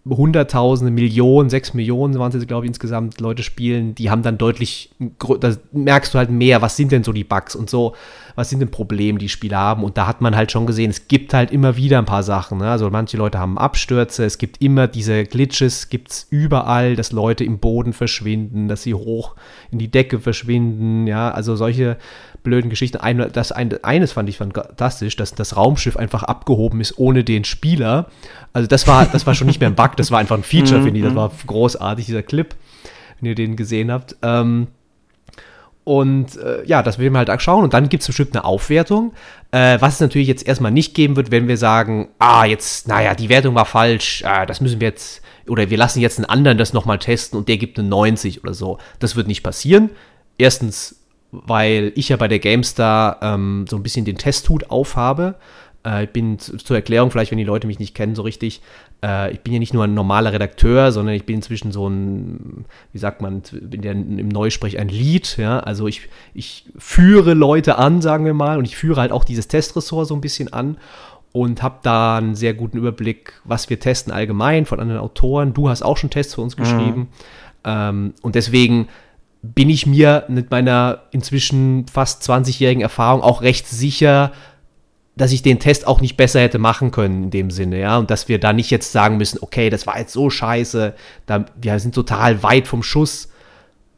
Hunderttausende, 0.05 0.91
Millionen, 0.91 1.49
sechs 1.49 1.73
Millionen 1.73 2.19
waren 2.19 2.35
es 2.35 2.45
glaube 2.45 2.65
ich, 2.65 2.69
insgesamt 2.69 3.21
Leute 3.21 3.41
spielen, 3.41 3.95
die 3.95 4.09
haben 4.09 4.21
dann 4.21 4.37
deutlich, 4.37 4.91
da 5.39 5.55
merkst 5.71 6.13
du 6.13 6.17
halt 6.17 6.29
mehr, 6.29 6.61
was 6.61 6.75
sind 6.75 6.91
denn 6.91 7.05
so 7.05 7.13
die 7.13 7.23
Bugs 7.23 7.55
und 7.55 7.69
so, 7.69 7.95
was 8.35 8.49
sind 8.49 8.59
denn 8.59 8.71
Probleme, 8.71 9.19
die 9.19 9.29
Spieler 9.29 9.57
haben. 9.57 9.83
Und 9.83 9.97
da 9.97 10.07
hat 10.07 10.21
man 10.21 10.35
halt 10.35 10.51
schon 10.51 10.65
gesehen, 10.65 10.89
es 10.89 11.07
gibt 11.07 11.33
halt 11.33 11.51
immer 11.51 11.75
wieder 11.75 11.99
ein 11.99 12.05
paar 12.05 12.23
Sachen. 12.23 12.59
Ne? 12.59 12.69
Also 12.69 12.89
manche 12.89 13.17
Leute 13.17 13.39
haben 13.39 13.57
Abstürze, 13.57 14.25
es 14.25 14.37
gibt 14.37 14.61
immer 14.61 14.87
diese 14.87 15.23
Glitches, 15.25 15.89
gibt 15.89 16.11
es 16.11 16.27
überall, 16.29 16.95
dass 16.95 17.11
Leute 17.11 17.43
im 17.43 17.59
Boden 17.59 17.93
verschwinden, 17.93 18.67
dass 18.67 18.83
sie 18.83 18.93
hoch 18.93 19.35
in 19.71 19.79
die 19.79 19.89
Decke 19.89 20.19
verschwinden, 20.19 21.07
ja, 21.07 21.31
also 21.31 21.55
solche 21.55 21.97
blöden 22.43 22.69
Geschichten. 22.69 22.97
Eine, 22.97 23.27
das, 23.27 23.51
ein, 23.51 23.83
eines 23.83 24.11
fand 24.11 24.29
ich 24.29 24.37
fantastisch, 24.37 25.15
dass 25.15 25.33
das 25.33 25.55
Raumschiff 25.55 25.97
einfach 25.97 26.23
abgehoben 26.23 26.81
ist 26.81 26.97
ohne 26.97 27.23
den 27.23 27.43
Spieler. 27.45 28.07
Also 28.51 28.67
das 28.67 28.87
war, 28.87 29.05
das 29.05 29.25
war 29.25 29.33
schon 29.33 29.47
nicht 29.47 29.59
mehr 29.59 29.69
ein 29.69 29.75
Bug, 29.75 29.95
das 29.97 30.11
war 30.11 30.19
einfach 30.19 30.37
ein 30.37 30.43
Feature, 30.43 30.79
mhm, 30.81 30.83
finde 30.83 30.99
ich. 30.99 31.05
Das 31.05 31.13
mhm. 31.13 31.17
war 31.17 31.31
großartig, 31.47 32.05
dieser 32.05 32.23
Clip, 32.23 32.55
wenn 33.19 33.29
ihr 33.29 33.35
den 33.35 33.55
gesehen 33.55 33.91
habt. 33.91 34.15
Ähm, 34.21 34.67
und 35.83 36.37
äh, 36.37 36.63
ja, 36.65 36.81
das 36.81 36.97
werden 36.97 37.13
wir 37.13 37.19
halt 37.19 37.41
schauen. 37.41 37.63
Und 37.63 37.73
dann 37.73 37.89
gibt 37.89 38.01
es 38.01 38.07
bestimmt 38.07 38.35
eine 38.35 38.45
Aufwertung. 38.45 39.13
Äh, 39.51 39.81
was 39.81 39.95
es 39.95 39.99
natürlich 39.99 40.27
jetzt 40.27 40.47
erstmal 40.47 40.71
nicht 40.71 40.95
geben 40.95 41.15
wird, 41.15 41.29
wenn 41.29 41.47
wir 41.47 41.57
sagen, 41.57 42.09
ah, 42.19 42.45
jetzt, 42.45 42.87
naja, 42.87 43.15
die 43.15 43.29
Wertung 43.29 43.55
war 43.55 43.65
falsch, 43.65 44.23
äh, 44.23 44.45
das 44.45 44.61
müssen 44.61 44.79
wir 44.79 44.87
jetzt, 44.87 45.21
oder 45.47 45.69
wir 45.69 45.77
lassen 45.77 45.99
jetzt 45.99 46.17
einen 46.17 46.25
anderen 46.25 46.57
das 46.57 46.73
nochmal 46.73 46.99
testen 46.99 47.37
und 47.37 47.49
der 47.49 47.57
gibt 47.57 47.77
eine 47.77 47.87
90 47.87 48.43
oder 48.43 48.53
so. 48.53 48.77
Das 48.99 49.15
wird 49.15 49.27
nicht 49.27 49.43
passieren. 49.43 49.89
Erstens, 50.37 51.03
weil 51.31 51.91
ich 51.95 52.09
ja 52.09 52.17
bei 52.17 52.29
der 52.29 52.39
GameStar 52.39 53.17
ähm, 53.21 53.65
so 53.69 53.75
ein 53.75 53.83
bisschen 53.83 54.05
den 54.05 54.17
Testhut 54.17 54.69
aufhabe. 54.69 55.35
Äh, 55.85 56.05
ich 56.05 56.09
bin 56.11 56.39
zur 56.39 56.75
Erklärung, 56.75 57.11
vielleicht, 57.11 57.31
wenn 57.31 57.37
die 57.37 57.43
Leute 57.43 57.67
mich 57.67 57.79
nicht 57.79 57.95
kennen 57.95 58.15
so 58.15 58.21
richtig, 58.21 58.61
äh, 59.03 59.31
ich 59.31 59.41
bin 59.41 59.53
ja 59.53 59.59
nicht 59.59 59.73
nur 59.73 59.83
ein 59.83 59.93
normaler 59.93 60.33
Redakteur, 60.33 60.91
sondern 60.91 61.15
ich 61.15 61.25
bin 61.25 61.37
inzwischen 61.37 61.71
so 61.71 61.87
ein, 61.87 62.65
wie 62.91 62.97
sagt 62.97 63.21
man, 63.21 63.41
bin 63.51 63.83
ja 63.83 63.91
im 63.91 64.27
Neusprech 64.29 64.79
ein 64.79 64.89
Lead, 64.89 65.37
ja, 65.37 65.59
also 65.59 65.87
ich, 65.87 66.09
ich 66.33 66.65
führe 66.77 67.33
Leute 67.33 67.77
an, 67.77 68.01
sagen 68.01 68.25
wir 68.25 68.33
mal, 68.33 68.57
und 68.57 68.65
ich 68.65 68.75
führe 68.75 69.01
halt 69.01 69.11
auch 69.11 69.23
dieses 69.23 69.47
Testressort 69.47 70.07
so 70.07 70.15
ein 70.15 70.21
bisschen 70.21 70.51
an 70.51 70.77
und 71.31 71.63
habe 71.63 71.79
da 71.81 72.17
einen 72.17 72.35
sehr 72.35 72.53
guten 72.53 72.77
Überblick, 72.77 73.33
was 73.43 73.69
wir 73.69 73.79
testen 73.79 74.13
allgemein 74.13 74.65
von 74.65 74.79
anderen 74.79 75.01
Autoren. 75.01 75.53
Du 75.53 75.67
hast 75.67 75.81
auch 75.81 75.97
schon 75.97 76.11
Tests 76.11 76.35
für 76.35 76.41
uns 76.41 76.57
mhm. 76.57 76.61
geschrieben. 76.61 77.07
Mhm. 77.65 78.13
Und 78.21 78.35
deswegen 78.35 78.87
bin 79.41 79.69
ich 79.69 79.85
mir 79.85 80.25
mit 80.29 80.51
meiner 80.51 81.03
inzwischen 81.11 81.85
fast 81.87 82.23
20-jährigen 82.29 82.81
Erfahrung 82.81 83.21
auch 83.21 83.41
recht 83.41 83.67
sicher, 83.67 84.31
dass 85.15 85.31
ich 85.31 85.43
den 85.43 85.59
Test 85.59 85.85
auch 85.85 86.01
nicht 86.01 86.17
besser 86.17 86.41
hätte 86.41 86.57
machen 86.57 86.91
können 86.91 87.25
in 87.25 87.29
dem 87.29 87.51
Sinne, 87.51 87.79
ja, 87.79 87.97
und 87.97 88.09
dass 88.09 88.27
wir 88.27 88.39
da 88.39 88.51
nicht 88.53 88.71
jetzt 88.71 88.91
sagen 88.91 89.17
müssen, 89.17 89.39
okay, 89.41 89.69
das 89.69 89.85
war 89.85 89.99
jetzt 89.99 90.13
so 90.13 90.29
scheiße, 90.29 90.95
da, 91.25 91.45
wir 91.61 91.79
sind 91.79 91.93
total 91.93 92.41
weit 92.43 92.67
vom 92.67 92.83
Schuss. 92.83 93.29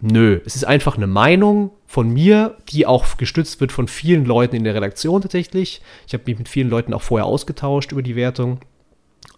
Nö, 0.02 0.42
es 0.46 0.56
ist 0.56 0.66
einfach 0.66 0.98
eine 0.98 1.08
Meinung 1.08 1.72
von 1.88 2.10
mir, 2.10 2.58
die 2.70 2.86
auch 2.86 3.16
gestützt 3.18 3.62
wird 3.62 3.72
von 3.72 3.88
vielen 3.88 4.26
Leuten 4.26 4.56
in 4.56 4.66
der 4.66 4.76
Redaktion 4.76 5.22
tatsächlich. 5.22 5.82
Ich 6.06 6.14
habe 6.14 6.24
mich 6.26 6.38
mit 6.38 6.50
vielen 6.50 6.70
Leuten 6.70 6.94
auch 6.94 7.02
vorher 7.02 7.26
ausgetauscht 7.26 7.94
über 7.94 8.02
die 8.02 8.18
Wertung. 8.18 8.60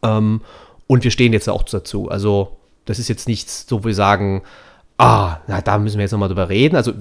Ähm, 0.01 0.41
und 0.87 1.03
wir 1.03 1.11
stehen 1.11 1.31
jetzt 1.31 1.47
auch 1.47 1.63
dazu. 1.63 2.09
Also, 2.09 2.57
das 2.85 2.97
ist 2.97 3.07
jetzt 3.07 3.27
nichts, 3.27 3.67
so 3.69 3.83
wir 3.83 3.93
sagen, 3.93 4.41
ah, 4.97 5.37
na, 5.47 5.61
da 5.61 5.77
müssen 5.77 5.97
wir 5.97 6.03
jetzt 6.03 6.11
nochmal 6.11 6.29
drüber 6.29 6.49
reden. 6.49 6.75
Also 6.75 6.93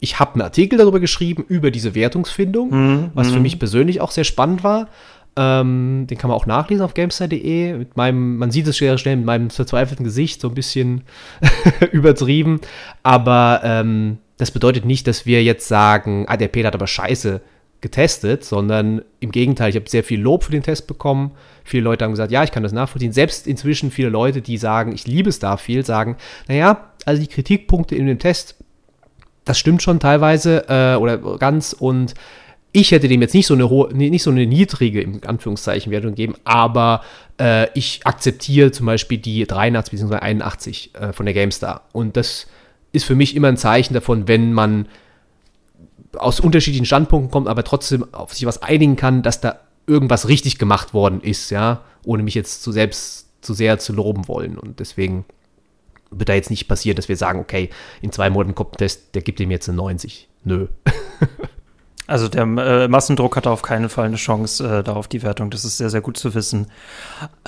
ich 0.00 0.18
habe 0.18 0.34
einen 0.34 0.42
Artikel 0.42 0.78
darüber 0.78 0.98
geschrieben, 0.98 1.44
über 1.46 1.70
diese 1.70 1.94
Wertungsfindung, 1.94 2.70
mhm, 2.70 3.10
was 3.14 3.28
für 3.28 3.36
mhm. 3.36 3.42
mich 3.42 3.58
persönlich 3.58 4.00
auch 4.00 4.10
sehr 4.10 4.24
spannend 4.24 4.64
war. 4.64 4.88
Ähm, 5.36 6.06
den 6.08 6.18
kann 6.18 6.28
man 6.28 6.36
auch 6.36 6.46
nachlesen 6.46 6.84
auf 6.84 6.94
gamestar.de. 6.94 7.74
Mit 7.74 7.96
meinem, 7.96 8.36
man 8.36 8.50
sieht 8.50 8.66
es 8.66 8.78
sehr 8.78 8.98
schnell 8.98 9.16
mit 9.16 9.26
meinem 9.26 9.50
verzweifelten 9.50 10.04
Gesicht, 10.04 10.40
so 10.40 10.48
ein 10.48 10.54
bisschen 10.54 11.02
übertrieben. 11.92 12.60
Aber 13.02 13.60
ähm, 13.62 14.18
das 14.38 14.50
bedeutet 14.50 14.84
nicht, 14.84 15.06
dass 15.06 15.26
wir 15.26 15.44
jetzt 15.44 15.68
sagen, 15.68 16.24
ah, 16.28 16.36
der 16.36 16.48
Peter 16.48 16.68
hat 16.68 16.74
aber 16.74 16.86
scheiße 16.86 17.40
getestet, 17.80 18.44
sondern 18.44 19.02
im 19.20 19.32
Gegenteil, 19.32 19.70
ich 19.70 19.76
habe 19.76 19.88
sehr 19.88 20.04
viel 20.04 20.20
Lob 20.20 20.44
für 20.44 20.52
den 20.52 20.62
Test 20.62 20.86
bekommen. 20.86 21.32
Viele 21.64 21.84
Leute 21.84 22.04
haben 22.04 22.12
gesagt, 22.12 22.32
ja, 22.32 22.42
ich 22.44 22.50
kann 22.50 22.62
das 22.62 22.72
nachvollziehen. 22.72 23.12
Selbst 23.12 23.46
inzwischen 23.46 23.90
viele 23.90 24.08
Leute, 24.08 24.42
die 24.42 24.58
sagen, 24.58 24.92
ich 24.92 25.06
liebe 25.06 25.32
Starfield, 25.32 25.86
sagen, 25.86 26.16
naja, 26.48 26.90
also 27.06 27.22
die 27.22 27.28
Kritikpunkte 27.28 27.94
in 27.94 28.06
dem 28.06 28.18
Test, 28.18 28.56
das 29.44 29.58
stimmt 29.58 29.82
schon 29.82 30.00
teilweise 30.00 30.68
äh, 30.68 30.96
oder 30.96 31.18
ganz 31.38 31.72
und 31.72 32.14
ich 32.72 32.92
hätte 32.92 33.08
dem 33.08 33.20
jetzt 33.20 33.34
nicht 33.34 33.46
so 33.46 33.54
eine 33.54 33.68
hohe, 33.68 33.92
nicht 33.92 34.22
so 34.22 34.30
eine 34.30 34.46
niedrige, 34.46 35.00
in 35.00 35.24
Anführungszeichen, 35.24 35.90
Wertung 35.90 36.10
gegeben, 36.10 36.34
aber 36.44 37.02
äh, 37.40 37.66
ich 37.74 38.00
akzeptiere 38.04 38.70
zum 38.70 38.86
Beispiel 38.86 39.18
die 39.18 39.44
83 39.44 39.98
bzw. 39.98 40.16
81 40.16 40.94
äh, 40.94 41.12
von 41.12 41.26
der 41.26 41.34
GameStar. 41.34 41.82
Und 41.92 42.16
das 42.16 42.46
ist 42.92 43.04
für 43.04 43.16
mich 43.16 43.34
immer 43.34 43.48
ein 43.48 43.56
Zeichen 43.56 43.94
davon, 43.94 44.28
wenn 44.28 44.52
man 44.52 44.86
aus 46.16 46.40
unterschiedlichen 46.40 46.86
Standpunkten 46.86 47.30
kommt, 47.30 47.48
aber 47.48 47.64
trotzdem 47.64 48.12
auf 48.12 48.34
sich 48.34 48.46
was 48.46 48.62
einigen 48.62 48.96
kann, 48.96 49.22
dass 49.22 49.40
da 49.40 49.60
irgendwas 49.86 50.28
richtig 50.28 50.58
gemacht 50.58 50.94
worden 50.94 51.20
ist, 51.20 51.50
ja, 51.50 51.82
ohne 52.04 52.22
mich 52.22 52.34
jetzt 52.34 52.62
zu 52.62 52.72
selbst 52.72 53.28
zu 53.40 53.54
sehr 53.54 53.78
zu 53.78 53.92
loben 53.92 54.28
wollen. 54.28 54.58
Und 54.58 54.80
deswegen 54.80 55.24
wird 56.10 56.28
da 56.28 56.34
jetzt 56.34 56.50
nicht 56.50 56.68
passieren, 56.68 56.96
dass 56.96 57.08
wir 57.08 57.16
sagen, 57.16 57.40
okay, 57.40 57.70
in 58.02 58.12
zwei 58.12 58.30
Monaten 58.30 58.54
kommt 58.54 58.74
ein 58.74 58.78
Test, 58.78 59.14
der 59.14 59.22
gibt 59.22 59.40
ihm 59.40 59.50
jetzt 59.50 59.68
eine 59.68 59.76
90. 59.76 60.28
Nö. 60.44 60.68
Also 62.10 62.26
der 62.26 62.42
äh, 62.42 62.88
Massendruck 62.88 63.36
hatte 63.36 63.50
auf 63.50 63.62
keinen 63.62 63.88
Fall 63.88 64.06
eine 64.06 64.16
Chance 64.16 64.66
äh, 64.66 64.82
darauf 64.82 65.06
die 65.06 65.22
Wertung. 65.22 65.48
Das 65.48 65.64
ist 65.64 65.78
sehr, 65.78 65.90
sehr 65.90 66.00
gut 66.00 66.16
zu 66.16 66.34
wissen. 66.34 66.66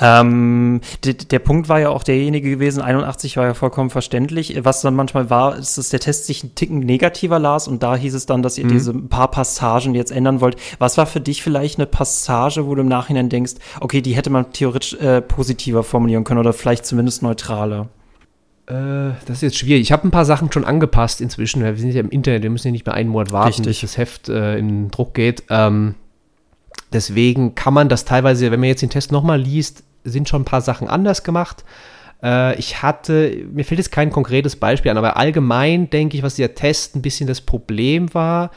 Ähm, 0.00 0.80
der 1.02 1.40
Punkt 1.40 1.68
war 1.68 1.80
ja 1.80 1.88
auch 1.88 2.04
derjenige 2.04 2.48
gewesen, 2.48 2.80
81 2.80 3.36
war 3.36 3.46
ja 3.46 3.54
vollkommen 3.54 3.90
verständlich. 3.90 4.56
Was 4.62 4.80
dann 4.80 4.94
manchmal 4.94 5.30
war, 5.30 5.56
ist, 5.56 5.78
dass 5.78 5.88
der 5.88 5.98
Test 5.98 6.26
sich 6.26 6.44
einen 6.44 6.54
Ticken 6.54 6.78
negativer 6.78 7.40
las 7.40 7.66
und 7.66 7.82
da 7.82 7.96
hieß 7.96 8.14
es 8.14 8.26
dann, 8.26 8.42
dass 8.42 8.56
ihr 8.56 8.66
mhm. 8.66 8.68
diese 8.68 8.94
paar 8.94 9.32
Passagen 9.32 9.96
jetzt 9.96 10.12
ändern 10.12 10.40
wollt. 10.40 10.54
Was 10.78 10.96
war 10.96 11.06
für 11.06 11.20
dich 11.20 11.42
vielleicht 11.42 11.80
eine 11.80 11.86
Passage, 11.86 12.64
wo 12.64 12.76
du 12.76 12.82
im 12.82 12.88
Nachhinein 12.88 13.30
denkst, 13.30 13.54
okay, 13.80 14.00
die 14.00 14.14
hätte 14.14 14.30
man 14.30 14.52
theoretisch 14.52 14.94
äh, 14.94 15.22
positiver 15.22 15.82
formulieren 15.82 16.22
können 16.22 16.38
oder 16.38 16.52
vielleicht 16.52 16.86
zumindest 16.86 17.24
neutraler? 17.24 17.88
Äh, 18.66 19.14
das 19.26 19.36
ist 19.36 19.42
jetzt 19.42 19.58
schwierig. 19.58 19.82
Ich 19.82 19.92
habe 19.92 20.06
ein 20.06 20.10
paar 20.10 20.24
Sachen 20.24 20.52
schon 20.52 20.64
angepasst 20.64 21.20
inzwischen. 21.20 21.62
Wir 21.62 21.74
sind 21.76 21.92
ja 21.92 22.00
im 22.00 22.10
Internet, 22.10 22.42
wir 22.42 22.50
müssen 22.50 22.68
ja 22.68 22.72
nicht 22.72 22.86
mehr 22.86 22.94
einen 22.94 23.08
Monat 23.08 23.32
warten, 23.32 23.48
Richtig. 23.48 23.66
bis 23.66 23.80
das 23.80 23.98
Heft 23.98 24.28
äh, 24.28 24.56
in 24.56 24.90
Druck 24.90 25.14
geht. 25.14 25.44
Ähm, 25.50 25.96
deswegen 26.92 27.54
kann 27.54 27.74
man 27.74 27.88
das 27.88 28.04
teilweise, 28.04 28.50
wenn 28.50 28.60
man 28.60 28.68
jetzt 28.68 28.82
den 28.82 28.90
Test 28.90 29.10
nochmal 29.10 29.40
liest, 29.40 29.82
sind 30.04 30.28
schon 30.28 30.42
ein 30.42 30.46
paar 30.46 30.60
Sachen 30.60 30.88
anders 30.88 31.24
gemacht. 31.24 31.64
Äh, 32.22 32.56
ich 32.58 32.82
hatte, 32.82 33.44
mir 33.52 33.64
fällt 33.64 33.78
jetzt 33.78 33.90
kein 33.90 34.10
konkretes 34.10 34.54
Beispiel 34.56 34.92
an, 34.92 34.98
aber 34.98 35.16
allgemein 35.16 35.90
denke 35.90 36.16
ich, 36.16 36.22
was 36.22 36.36
der 36.36 36.54
Test 36.54 36.94
ein 36.94 37.02
bisschen 37.02 37.26
das 37.26 37.40
Problem 37.40 38.14
war, 38.14 38.52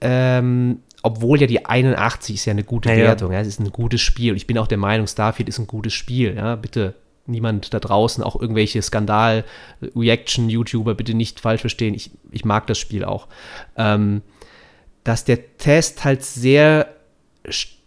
ähm, 0.00 0.80
obwohl 1.02 1.40
ja 1.40 1.48
die 1.48 1.66
81 1.66 2.36
ist 2.36 2.44
ja 2.44 2.52
eine 2.52 2.62
gute 2.62 2.90
ja, 2.90 2.96
Wertung, 2.96 3.32
ja. 3.32 3.40
es 3.40 3.48
ist 3.48 3.58
ein 3.58 3.70
gutes 3.70 4.00
Spiel. 4.00 4.36
Ich 4.36 4.46
bin 4.46 4.56
auch 4.56 4.68
der 4.68 4.78
Meinung, 4.78 5.08
Starfield 5.08 5.48
ist 5.48 5.58
ein 5.58 5.66
gutes 5.66 5.94
Spiel, 5.94 6.36
ja, 6.36 6.54
bitte 6.54 6.94
niemand 7.26 7.72
da 7.72 7.80
draußen, 7.80 8.24
auch 8.24 8.40
irgendwelche 8.40 8.82
Skandal-Reaction-YouTuber, 8.82 10.94
bitte 10.94 11.14
nicht 11.14 11.40
falsch 11.40 11.60
verstehen, 11.60 11.94
ich, 11.94 12.10
ich 12.30 12.44
mag 12.44 12.66
das 12.66 12.78
Spiel 12.78 13.04
auch, 13.04 13.28
ähm, 13.76 14.22
dass 15.04 15.24
der 15.24 15.56
Test 15.58 16.04
halt 16.04 16.24
sehr 16.24 16.88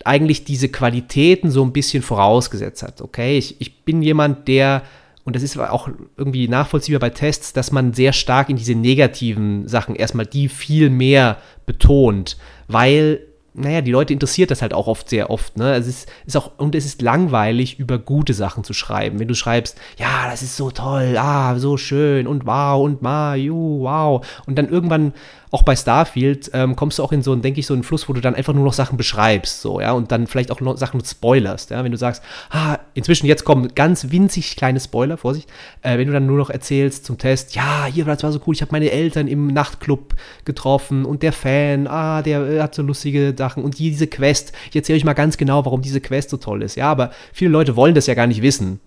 eigentlich 0.03 0.43
diese 0.43 0.69
Qualitäten 0.69 1.49
so 1.49 1.63
ein 1.63 1.73
bisschen 1.73 2.03
vorausgesetzt 2.03 2.83
hat. 2.83 3.01
Okay, 3.01 3.37
ich, 3.37 3.59
ich 3.59 3.83
bin 3.83 4.01
jemand, 4.01 4.47
der, 4.47 4.83
und 5.23 5.35
das 5.35 5.43
ist 5.43 5.57
auch 5.57 5.89
irgendwie 6.15 6.47
nachvollziehbar 6.47 6.99
bei 6.99 7.09
Tests, 7.09 7.53
dass 7.53 7.71
man 7.71 7.93
sehr 7.93 8.13
stark 8.13 8.49
in 8.49 8.57
diese 8.57 8.75
negativen 8.75 9.67
Sachen 9.67 9.95
erstmal 9.95 10.27
die 10.27 10.47
viel 10.47 10.91
mehr 10.91 11.37
betont, 11.65 12.37
weil 12.67 13.21
naja, 13.57 13.81
die 13.81 13.91
Leute 13.91 14.13
interessiert 14.13 14.51
das 14.51 14.61
halt 14.61 14.73
auch 14.73 14.87
oft 14.87 15.09
sehr 15.09 15.29
oft. 15.29 15.57
Ne? 15.57 15.75
Es 15.75 15.87
ist, 15.87 16.09
ist 16.25 16.35
auch, 16.35 16.51
und 16.57 16.75
es 16.75 16.85
ist 16.85 17.01
langweilig, 17.01 17.79
über 17.79 17.97
gute 17.97 18.33
Sachen 18.33 18.63
zu 18.63 18.73
schreiben. 18.73 19.19
Wenn 19.19 19.27
du 19.27 19.33
schreibst, 19.33 19.77
ja, 19.97 20.29
das 20.29 20.41
ist 20.41 20.57
so 20.57 20.71
toll, 20.71 21.15
ah, 21.17 21.57
so 21.57 21.77
schön 21.77 22.27
und 22.27 22.45
wow 22.45 22.83
und 22.83 23.01
ma, 23.01 23.35
ju, 23.35 23.81
wow. 23.81 24.25
Und 24.45 24.57
dann 24.57 24.67
irgendwann 24.67 25.13
auch 25.55 25.63
bei 25.63 25.75
Starfield 25.77 26.51
ähm, 26.53 26.75
kommst 26.75 26.99
du 26.99 27.03
auch 27.03 27.13
in 27.13 27.21
so 27.21 27.31
einen, 27.31 27.41
denke 27.41 27.61
ich, 27.61 27.65
so 27.65 27.73
einen 27.73 27.83
Fluss, 27.83 28.09
wo 28.09 28.13
du 28.13 28.19
dann 28.19 28.35
einfach 28.35 28.53
nur 28.53 28.65
noch 28.65 28.73
Sachen 28.73 28.97
beschreibst, 28.97 29.61
so, 29.61 29.79
ja, 29.79 29.93
und 29.93 30.11
dann 30.11 30.27
vielleicht 30.27 30.51
auch 30.51 30.59
noch 30.59 30.75
Sachen 30.77 31.03
spoilerst, 31.03 31.69
ja, 31.69 31.81
wenn 31.81 31.93
du 31.93 31.97
sagst, 31.97 32.21
ah, 32.49 32.77
inzwischen 32.93 33.25
jetzt 33.25 33.45
kommen 33.45 33.73
ganz 33.73 34.11
winzig 34.11 34.57
kleine 34.57 34.81
Spoiler, 34.81 35.15
Vorsicht, 35.15 35.49
äh, 35.81 35.97
wenn 35.97 36.07
du 36.07 36.13
dann 36.13 36.25
nur 36.25 36.37
noch 36.37 36.49
erzählst 36.49 37.05
zum 37.05 37.17
Test, 37.17 37.55
ja, 37.55 37.85
hier, 37.85 38.03
das 38.03 38.21
war 38.21 38.33
so 38.33 38.41
cool, 38.45 38.53
ich 38.53 38.61
habe 38.61 38.73
meine 38.73 38.91
Eltern 38.91 39.29
im 39.29 39.47
Nachtclub 39.47 40.15
getroffen 40.43 41.05
und 41.05 41.23
der 41.23 41.31
Fan, 41.31 41.87
ah, 41.87 42.21
der 42.21 42.41
äh, 42.41 42.61
hat 42.61 42.75
so 42.75 42.81
lustige 42.81 43.33
Sachen 43.45 43.63
und 43.63 43.75
hier 43.75 43.91
diese 43.91 44.07
Quest, 44.07 44.53
ich 44.69 44.75
erzähle 44.75 44.97
euch 44.97 45.05
mal 45.05 45.13
ganz 45.13 45.37
genau, 45.37 45.65
warum 45.65 45.81
diese 45.81 46.01
Quest 46.01 46.29
so 46.29 46.37
toll 46.37 46.63
ist, 46.63 46.75
ja, 46.75 46.89
aber 46.89 47.11
viele 47.33 47.51
Leute 47.51 47.75
wollen 47.75 47.95
das 47.95 48.07
ja 48.07 48.13
gar 48.13 48.27
nicht 48.27 48.41
wissen 48.41 48.79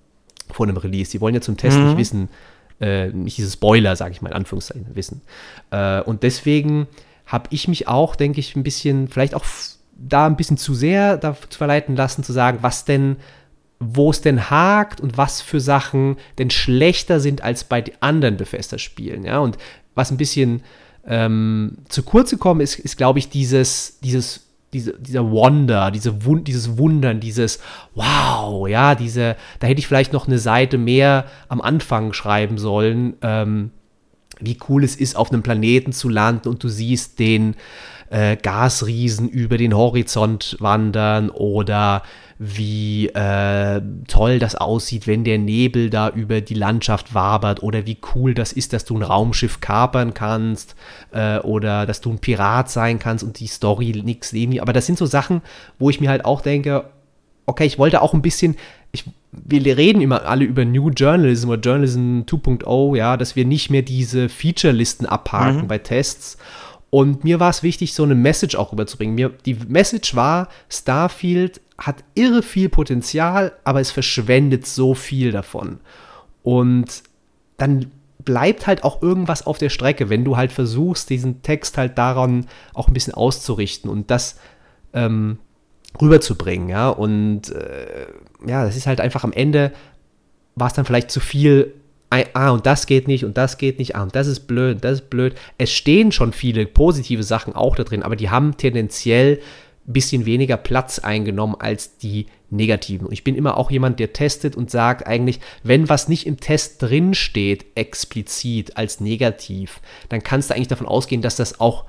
vor 0.50 0.66
einem 0.66 0.76
Release, 0.76 1.10
die 1.10 1.20
wollen 1.20 1.34
ja 1.34 1.40
zum 1.40 1.56
Test 1.56 1.78
mhm. 1.78 1.84
nicht 1.86 1.98
wissen, 1.98 2.28
äh, 2.80 3.08
nicht 3.08 3.38
diese 3.38 3.50
Spoiler, 3.50 3.96
sage 3.96 4.12
ich 4.12 4.22
mal 4.22 4.30
in 4.30 4.36
Anführungszeichen, 4.36 4.86
wissen. 4.94 5.22
Äh, 5.70 6.00
und 6.02 6.22
deswegen 6.22 6.86
habe 7.26 7.48
ich 7.50 7.68
mich 7.68 7.88
auch, 7.88 8.16
denke 8.16 8.40
ich, 8.40 8.56
ein 8.56 8.62
bisschen, 8.62 9.08
vielleicht 9.08 9.34
auch 9.34 9.44
da 9.96 10.26
ein 10.26 10.36
bisschen 10.36 10.56
zu 10.56 10.74
sehr 10.74 11.16
dazu 11.16 11.58
verleiten 11.58 11.96
lassen, 11.96 12.22
zu 12.22 12.32
sagen, 12.32 12.58
was 12.62 12.84
denn, 12.84 13.16
wo 13.80 14.10
es 14.10 14.20
denn 14.20 14.50
hakt 14.50 15.00
und 15.00 15.16
was 15.16 15.40
für 15.40 15.60
Sachen 15.60 16.16
denn 16.38 16.50
schlechter 16.50 17.20
sind 17.20 17.42
als 17.42 17.64
bei 17.64 17.80
den 17.80 17.94
anderen 18.00 18.36
Bethesda-Spielen. 18.36 19.24
Ja? 19.24 19.38
Und 19.38 19.58
was 19.94 20.10
ein 20.10 20.16
bisschen 20.16 20.62
ähm, 21.06 21.78
zu 21.88 22.02
kurz 22.02 22.30
gekommen 22.30 22.60
ist, 22.60 22.78
ist, 22.78 22.96
glaube 22.96 23.18
ich, 23.18 23.28
dieses, 23.28 23.98
dieses 24.00 24.47
diese, 24.72 24.98
dieser 24.98 25.30
Wonder, 25.30 25.90
diese 25.90 26.24
Wund, 26.24 26.48
dieses 26.48 26.76
Wundern, 26.76 27.20
dieses 27.20 27.60
Wow, 27.94 28.68
ja, 28.68 28.94
diese, 28.94 29.36
da 29.60 29.66
hätte 29.66 29.78
ich 29.78 29.86
vielleicht 29.86 30.12
noch 30.12 30.26
eine 30.26 30.38
Seite 30.38 30.78
mehr 30.78 31.24
am 31.48 31.60
Anfang 31.60 32.12
schreiben 32.12 32.58
sollen, 32.58 33.14
ähm, 33.22 33.70
wie 34.40 34.58
cool 34.68 34.84
es 34.84 34.94
ist, 34.94 35.16
auf 35.16 35.32
einem 35.32 35.42
Planeten 35.42 35.92
zu 35.92 36.08
landen 36.08 36.48
und 36.48 36.62
du 36.62 36.68
siehst 36.68 37.18
den 37.18 37.56
äh, 38.10 38.36
Gasriesen 38.36 39.28
über 39.28 39.56
den 39.58 39.76
Horizont 39.76 40.56
wandern 40.60 41.30
oder 41.30 42.02
wie 42.38 43.08
äh, 43.08 43.82
toll 44.06 44.38
das 44.38 44.54
aussieht, 44.54 45.08
wenn 45.08 45.24
der 45.24 45.38
Nebel 45.38 45.90
da 45.90 46.08
über 46.08 46.40
die 46.40 46.54
Landschaft 46.54 47.12
wabert 47.12 47.64
oder 47.64 47.84
wie 47.84 47.98
cool 48.14 48.32
das 48.32 48.52
ist, 48.52 48.72
dass 48.72 48.84
du 48.84 48.96
ein 48.96 49.02
Raumschiff 49.02 49.60
kapern 49.60 50.14
kannst 50.14 50.76
äh, 51.10 51.38
oder 51.38 51.84
dass 51.84 52.00
du 52.00 52.10
ein 52.10 52.20
Pirat 52.20 52.70
sein 52.70 53.00
kannst 53.00 53.24
und 53.24 53.40
die 53.40 53.48
Story 53.48 54.02
nichts 54.04 54.32
neben 54.32 54.60
Aber 54.60 54.72
das 54.72 54.86
sind 54.86 54.98
so 54.98 55.06
Sachen, 55.06 55.42
wo 55.80 55.90
ich 55.90 56.00
mir 56.00 56.10
halt 56.10 56.24
auch 56.24 56.40
denke, 56.40 56.84
okay, 57.46 57.64
ich 57.64 57.78
wollte 57.78 58.02
auch 58.02 58.14
ein 58.14 58.22
bisschen, 58.22 58.56
ich, 58.92 59.04
wir 59.32 59.76
reden 59.76 60.00
immer 60.00 60.24
alle 60.24 60.44
über 60.44 60.64
New 60.64 60.90
Journalism 60.90 61.48
oder 61.48 61.60
Journalism 61.60 62.20
2.0, 62.20 62.96
ja, 62.96 63.16
dass 63.16 63.34
wir 63.34 63.46
nicht 63.46 63.70
mehr 63.70 63.82
diese 63.82 64.28
Feature-Listen 64.28 65.06
abhaken 65.06 65.62
mhm. 65.62 65.68
bei 65.68 65.78
Tests. 65.78 66.38
Und 66.90 67.24
mir 67.24 67.38
war 67.38 67.50
es 67.50 67.62
wichtig, 67.62 67.92
so 67.92 68.02
eine 68.02 68.14
Message 68.14 68.56
auch 68.56 68.72
rüberzubringen. 68.72 69.14
Mir, 69.14 69.30
die 69.44 69.54
Message 69.54 70.14
war, 70.14 70.48
Starfield 70.70 71.60
hat 71.76 72.02
irre 72.14 72.42
viel 72.42 72.68
Potenzial, 72.68 73.52
aber 73.64 73.80
es 73.80 73.90
verschwendet 73.90 74.66
so 74.66 74.94
viel 74.94 75.30
davon. 75.30 75.80
Und 76.42 77.02
dann 77.56 77.90
bleibt 78.24 78.66
halt 78.66 78.84
auch 78.84 79.02
irgendwas 79.02 79.46
auf 79.46 79.58
der 79.58 79.68
Strecke, 79.68 80.10
wenn 80.10 80.24
du 80.24 80.36
halt 80.36 80.52
versuchst, 80.52 81.10
diesen 81.10 81.42
Text 81.42 81.78
halt 81.78 81.98
daran 81.98 82.46
auch 82.74 82.88
ein 82.88 82.94
bisschen 82.94 83.14
auszurichten 83.14 83.90
und 83.90 84.10
das 84.10 84.38
ähm, 84.92 85.38
rüberzubringen, 86.00 86.68
ja. 86.68 86.88
Und 86.88 87.50
äh, 87.50 88.06
ja, 88.46 88.64
das 88.64 88.76
ist 88.76 88.86
halt 88.86 89.00
einfach 89.00 89.24
am 89.24 89.32
Ende 89.32 89.72
war 90.56 90.66
es 90.66 90.74
dann 90.74 90.84
vielleicht 90.84 91.10
zu 91.10 91.20
viel. 91.20 91.74
Ah, 92.10 92.50
und 92.50 92.64
das 92.64 92.86
geht 92.86 93.06
nicht 93.06 93.24
und 93.24 93.36
das 93.36 93.58
geht 93.58 93.78
nicht, 93.78 93.94
ah, 93.94 94.02
und 94.02 94.14
das 94.14 94.26
ist 94.26 94.46
blöd, 94.46 94.78
das 94.82 95.00
ist 95.00 95.10
blöd. 95.10 95.34
Es 95.58 95.70
stehen 95.70 96.10
schon 96.10 96.32
viele 96.32 96.64
positive 96.66 97.22
Sachen 97.22 97.54
auch 97.54 97.76
da 97.76 97.84
drin, 97.84 98.02
aber 98.02 98.16
die 98.16 98.30
haben 98.30 98.56
tendenziell 98.56 99.40
bisschen 99.88 100.26
weniger 100.26 100.56
Platz 100.56 100.98
eingenommen 100.98 101.56
als 101.58 101.96
die 101.96 102.26
negativen. 102.50 103.06
Und 103.06 103.12
ich 103.12 103.24
bin 103.24 103.34
immer 103.34 103.56
auch 103.56 103.70
jemand, 103.70 103.98
der 103.98 104.12
testet 104.12 104.54
und 104.54 104.70
sagt 104.70 105.06
eigentlich, 105.06 105.40
wenn 105.62 105.88
was 105.88 106.08
nicht 106.08 106.26
im 106.26 106.38
Test 106.38 106.82
drin 106.82 107.14
steht, 107.14 107.64
explizit 107.74 108.76
als 108.76 109.00
negativ, 109.00 109.80
dann 110.10 110.22
kannst 110.22 110.50
du 110.50 110.54
eigentlich 110.54 110.68
davon 110.68 110.86
ausgehen, 110.86 111.22
dass 111.22 111.36
das 111.36 111.58
auch, 111.60 111.84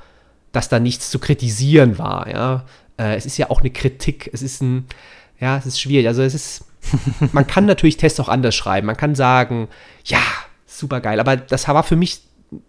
dass 0.53 0.69
da 0.69 0.79
nichts 0.79 1.11
zu 1.11 1.19
kritisieren 1.19 1.97
war. 1.97 2.29
Ja? 2.29 2.65
Äh, 2.97 3.15
es 3.15 3.25
ist 3.25 3.38
ja 3.38 3.49
auch 3.49 3.59
eine 3.59 3.69
Kritik. 3.69 4.29
Es 4.31 4.41
ist 4.41 4.61
ein, 4.61 4.85
ja, 5.39 5.57
es 5.57 5.65
ist 5.65 5.81
schwierig. 5.81 6.07
Also 6.07 6.21
es 6.21 6.33
ist, 6.33 6.65
man 7.31 7.48
kann 7.48 7.65
natürlich 7.65 7.98
Tests 7.98 8.19
auch 8.19 8.29
anders 8.29 8.55
schreiben. 8.55 8.88
Man 8.88 8.98
kann 8.98 9.15
sagen, 9.15 9.67
ja, 10.05 10.22
super 10.65 11.01
geil. 11.01 11.19
Aber 11.19 11.36
das 11.36 11.67
war 11.67 11.84
für 11.84 11.96
mich 11.96 12.22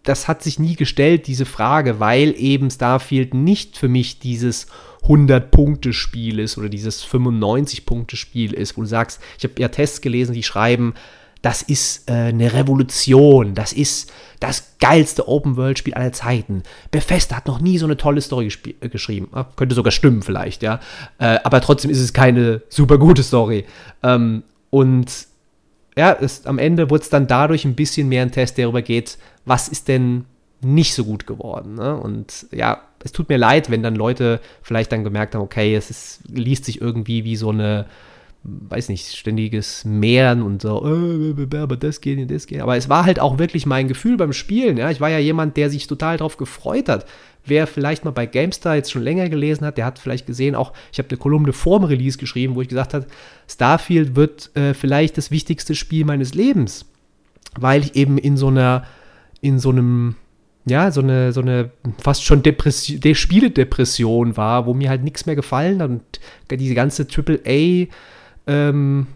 das 0.03 0.29
hat 0.29 0.43
sich 0.43 0.59
nie 0.59 0.77
gestellt, 0.77 1.27
diese 1.27 1.47
Frage, 1.47 2.00
weil 2.00 2.35
eben 2.37 2.71
Starfield 2.71 3.35
nicht 3.35 3.79
für 3.79 3.89
mich 3.89 4.19
dieses 4.19 4.67
100-Punkte-Spiel 5.05 6.39
ist 6.39 6.59
oder 6.59 6.69
dieses 6.69 7.05
95-Punkte-Spiel 7.07 8.53
ist, 8.53 8.77
wo 8.77 8.83
du 8.83 8.87
sagst, 8.87 9.21
ich 9.39 9.45
habe 9.45 9.55
ja 9.59 9.69
Tests 9.69 10.03
gelesen, 10.03 10.35
die 10.35 10.43
schreiben, 10.43 10.95
das 11.43 11.63
ist 11.63 12.11
äh, 12.11 12.13
eine 12.13 12.53
Revolution, 12.53 13.55
das 13.55 13.73
ist 13.73 14.13
das 14.41 14.77
geilste 14.79 15.29
Open-World-Spiel 15.29 15.95
aller 15.95 16.13
Zeiten. 16.13 16.63
Bethesda 16.91 17.37
hat 17.37 17.47
noch 17.47 17.61
nie 17.61 17.79
so 17.79 17.87
eine 17.87 17.97
tolle 17.97 18.21
Story 18.21 18.53
äh, 18.81 18.89
geschrieben. 18.89 19.29
Ah, 19.33 19.45
könnte 19.57 19.75
sogar 19.75 19.91
stimmen 19.91 20.23
vielleicht, 20.23 20.63
ja. 20.63 20.81
Äh, 21.19 21.39
aber 21.45 21.61
trotzdem 21.61 21.91
ist 21.91 22.01
es 22.01 22.13
keine 22.13 22.63
super 22.69 22.99
gute 22.99 23.23
Story. 23.23 23.65
Ähm, 24.03 24.43
und 24.71 25.27
ja, 25.97 26.17
es, 26.21 26.47
am 26.47 26.59
Ende 26.59 26.91
wurde 26.91 27.03
es 27.03 27.11
dann 27.11 27.27
dadurch 27.27 27.65
ein 27.65 27.75
bisschen 27.75 28.09
mehr 28.09 28.23
ein 28.23 28.33
Test, 28.33 28.57
der 28.59 28.67
darüber 28.67 28.83
geht, 28.83 29.19
was 29.45 29.69
ist 29.69 29.89
denn 29.89 30.25
nicht 30.63 30.95
so 30.95 31.05
gut 31.05 31.27
geworden. 31.27 31.75
Ne? 31.75 31.97
Und 31.97 32.47
ja, 32.53 32.83
es 33.03 33.13
tut 33.13 33.29
mir 33.29 33.39
leid, 33.39 33.71
wenn 33.71 33.83
dann 33.83 33.95
Leute 33.95 34.41
vielleicht 34.63 34.93
dann 34.93 35.05
gemerkt 35.05 35.35
haben, 35.35 35.43
okay, 35.43 35.75
es 35.75 35.91
ist, 35.91 36.21
liest 36.29 36.67
sich 36.67 36.81
irgendwie 36.81 37.25
wie 37.25 37.37
so 37.37 37.51
eine 37.51 37.87
weiß 38.43 38.89
nicht, 38.89 39.17
ständiges 39.17 39.85
Mehren 39.85 40.43
und 40.43 40.63
so, 40.63 40.83
äh, 40.87 41.57
aber 41.57 41.77
das 41.77 42.01
geht 42.01 42.19
nicht, 42.19 42.31
das 42.31 42.47
geht. 42.47 42.61
Aber 42.61 42.77
es 42.77 42.89
war 42.89 43.05
halt 43.05 43.21
auch 43.21 43.39
wirklich 43.39 43.67
mein 43.67 43.87
Gefühl 43.87 44.17
beim 44.17 44.33
Spielen. 44.33 44.79
Ja? 44.79 44.91
Ich 44.91 45.01
war 45.01 45.11
ja 45.11 45.19
jemand, 45.19 45.57
der 45.57 45.69
sich 45.69 45.87
total 45.87 46.17
darauf 46.17 46.39
gefreut 46.39 46.89
hat. 46.89 47.07
Wer 47.45 47.67
vielleicht 47.67 48.05
mal 48.05 48.13
bei 48.13 48.27
GameStar 48.27 48.77
jetzt 48.77 48.93
schon 48.93 49.03
länger 49.03 49.29
gelesen 49.29 49.67
hat, 49.67 49.77
der 49.77 49.85
hat 49.85 49.99
vielleicht 49.99 50.27
gesehen, 50.27 50.55
auch 50.55 50.73
ich 50.93 50.99
habe 50.99 51.09
eine 51.11 51.19
Kolumne 51.19 51.53
vorm 51.53 51.85
Release 51.85 52.19
geschrieben, 52.19 52.55
wo 52.55 52.63
ich 52.63 52.69
gesagt 52.69 52.95
habe, 52.95 53.07
Starfield 53.49 54.17
wird 54.17 54.55
äh, 54.57 54.75
vielleicht 54.75 55.19
das 55.19 55.31
wichtigste 55.31 55.75
Spiel 55.75 56.05
meines 56.05 56.35
Lebens, 56.35 56.87
weil 57.59 57.83
ich 57.83 57.95
eben 57.95 58.17
in 58.19 58.37
so 58.37 58.49
einer, 58.49 58.85
in 59.41 59.59
so 59.59 59.71
einem 59.71 60.17
ja, 60.67 60.91
so 60.91 61.01
eine, 61.01 61.33
so 61.33 61.41
eine 61.41 61.71
fast 61.99 62.23
schon 62.23 62.43
Depression, 62.43 63.01
der 63.01 63.15
Spieledepression 63.15 64.37
war, 64.37 64.67
wo 64.67 64.75
mir 64.75 64.91
halt 64.91 65.03
nichts 65.03 65.25
mehr 65.25 65.35
gefallen 65.35 65.81
hat 65.81 65.91
und 65.91 66.03
diese 66.51 66.75
ganze 66.75 67.07
AAA 67.07 67.87
ähm, 68.50 69.07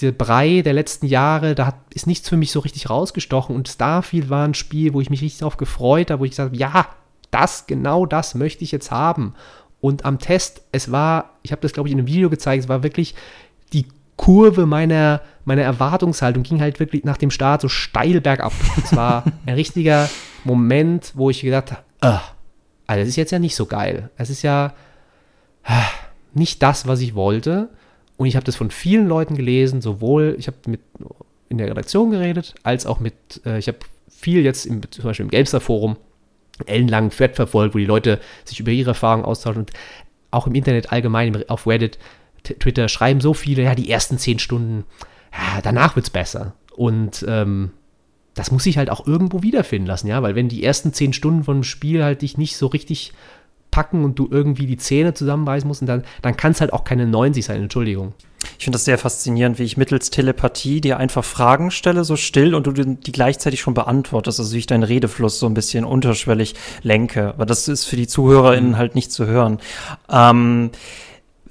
der 0.00 0.12
Brei 0.12 0.60
der 0.62 0.74
letzten 0.74 1.06
Jahre, 1.06 1.54
da 1.54 1.66
hat, 1.66 1.76
ist 1.94 2.06
nichts 2.06 2.28
für 2.28 2.36
mich 2.36 2.52
so 2.52 2.60
richtig 2.60 2.90
rausgestochen. 2.90 3.56
Und 3.56 3.68
Starfield 3.68 4.28
war 4.28 4.46
ein 4.46 4.54
Spiel, 4.54 4.92
wo 4.92 5.00
ich 5.00 5.10
mich 5.10 5.22
richtig 5.22 5.40
darauf 5.40 5.56
gefreut 5.56 6.10
habe, 6.10 6.20
wo 6.20 6.24
ich 6.24 6.32
gesagt 6.32 6.50
habe, 6.50 6.56
ja, 6.56 6.86
das, 7.30 7.66
genau 7.66 8.04
das 8.04 8.34
möchte 8.34 8.64
ich 8.64 8.72
jetzt 8.72 8.90
haben. 8.90 9.34
Und 9.80 10.04
am 10.04 10.18
Test, 10.18 10.62
es 10.72 10.92
war, 10.92 11.30
ich 11.42 11.52
habe 11.52 11.62
das, 11.62 11.72
glaube 11.72 11.88
ich, 11.88 11.92
in 11.92 11.98
einem 11.98 12.06
Video 12.06 12.28
gezeigt, 12.30 12.64
es 12.64 12.68
war 12.68 12.82
wirklich 12.82 13.14
die 13.72 13.86
Kurve 14.16 14.66
meiner, 14.66 15.22
meiner 15.44 15.62
Erwartungshaltung, 15.62 16.42
ging 16.42 16.60
halt 16.60 16.78
wirklich 16.78 17.04
nach 17.04 17.16
dem 17.16 17.30
Start 17.30 17.62
so 17.62 17.68
steil 17.68 18.20
bergab. 18.20 18.52
Es 18.84 18.94
war 18.94 19.24
ein 19.46 19.54
richtiger 19.54 20.08
Moment, 20.44 21.12
wo 21.14 21.30
ich 21.30 21.40
gedacht 21.40 21.72
habe, 21.72 21.82
äh, 22.02 22.18
also 22.86 23.00
das 23.00 23.08
ist 23.08 23.16
jetzt 23.16 23.32
ja 23.32 23.38
nicht 23.38 23.56
so 23.56 23.66
geil. 23.66 24.10
Es 24.16 24.28
ist 24.28 24.42
ja 24.42 24.74
äh, 25.64 25.72
nicht 26.34 26.62
das, 26.62 26.86
was 26.86 27.00
ich 27.00 27.14
wollte. 27.14 27.70
Und 28.16 28.26
ich 28.26 28.36
habe 28.36 28.44
das 28.44 28.56
von 28.56 28.70
vielen 28.70 29.08
Leuten 29.08 29.36
gelesen, 29.36 29.80
sowohl, 29.80 30.36
ich 30.38 30.46
habe 30.46 30.56
mit 30.66 30.80
in 31.48 31.58
der 31.58 31.68
Redaktion 31.68 32.10
geredet, 32.10 32.54
als 32.62 32.86
auch 32.86 33.00
mit, 33.00 33.14
äh, 33.44 33.58
ich 33.58 33.68
habe 33.68 33.78
viel 34.08 34.42
jetzt 34.42 34.64
im, 34.64 34.80
zum 34.90 35.04
Beispiel 35.04 35.24
im 35.24 35.30
Gamester-Forum 35.30 35.96
ellenlangen 36.66 37.10
Thread 37.10 37.36
verfolgt, 37.36 37.74
wo 37.74 37.78
die 37.78 37.84
Leute 37.84 38.20
sich 38.44 38.60
über 38.60 38.70
ihre 38.70 38.90
Erfahrungen 38.90 39.24
austauschen 39.24 39.62
und 39.62 39.70
auch 40.30 40.46
im 40.46 40.54
Internet 40.54 40.92
allgemein, 40.92 41.48
auf 41.48 41.66
Reddit, 41.66 41.98
Twitter 42.42 42.88
schreiben 42.88 43.20
so 43.20 43.34
viele, 43.34 43.62
ja, 43.62 43.74
die 43.74 43.90
ersten 43.90 44.18
zehn 44.18 44.38
Stunden, 44.38 44.84
ja, 45.32 45.60
danach 45.62 45.96
wird 45.96 46.06
es 46.06 46.10
besser. 46.10 46.54
Und 46.74 47.24
ähm, 47.28 47.72
das 48.34 48.50
muss 48.50 48.66
ich 48.66 48.78
halt 48.78 48.90
auch 48.90 49.06
irgendwo 49.06 49.42
wiederfinden 49.42 49.86
lassen, 49.86 50.08
ja, 50.08 50.22
weil 50.22 50.34
wenn 50.34 50.48
die 50.48 50.64
ersten 50.64 50.92
zehn 50.92 51.12
Stunden 51.12 51.44
von 51.44 51.56
einem 51.56 51.64
Spiel 51.64 52.02
halt 52.02 52.22
dich 52.22 52.38
nicht 52.38 52.56
so 52.56 52.66
richtig 52.66 53.12
packen 53.72 54.04
und 54.04 54.16
du 54.20 54.28
irgendwie 54.30 54.66
die 54.66 54.76
Zähne 54.76 55.14
zusammenbeißen 55.14 55.66
musst, 55.66 55.80
und 55.80 55.88
dann, 55.88 56.04
dann 56.22 56.36
kann 56.36 56.52
es 56.52 56.60
halt 56.60 56.72
auch 56.72 56.84
keine 56.84 57.06
90 57.06 57.44
sein, 57.44 57.62
Entschuldigung. 57.62 58.12
Ich 58.58 58.64
finde 58.64 58.76
das 58.76 58.84
sehr 58.84 58.98
faszinierend, 58.98 59.58
wie 59.58 59.64
ich 59.64 59.76
mittels 59.76 60.10
Telepathie 60.10 60.80
dir 60.80 60.98
einfach 60.98 61.24
Fragen 61.24 61.70
stelle, 61.70 62.04
so 62.04 62.16
still, 62.16 62.54
und 62.54 62.66
du 62.66 62.72
die 62.72 63.12
gleichzeitig 63.12 63.60
schon 63.60 63.74
beantwortest, 63.74 64.38
also 64.38 64.52
wie 64.54 64.58
ich 64.58 64.66
deinen 64.66 64.82
Redefluss 64.82 65.38
so 65.38 65.46
ein 65.46 65.54
bisschen 65.54 65.84
unterschwellig 65.84 66.54
lenke. 66.82 67.28
Aber 67.28 67.46
das 67.46 67.68
ist 67.68 67.84
für 67.84 67.96
die 67.96 68.06
ZuhörerInnen 68.06 68.70
mhm. 68.70 68.76
halt 68.76 68.94
nicht 68.94 69.10
zu 69.10 69.26
hören. 69.26 69.58
Ähm, 70.10 70.70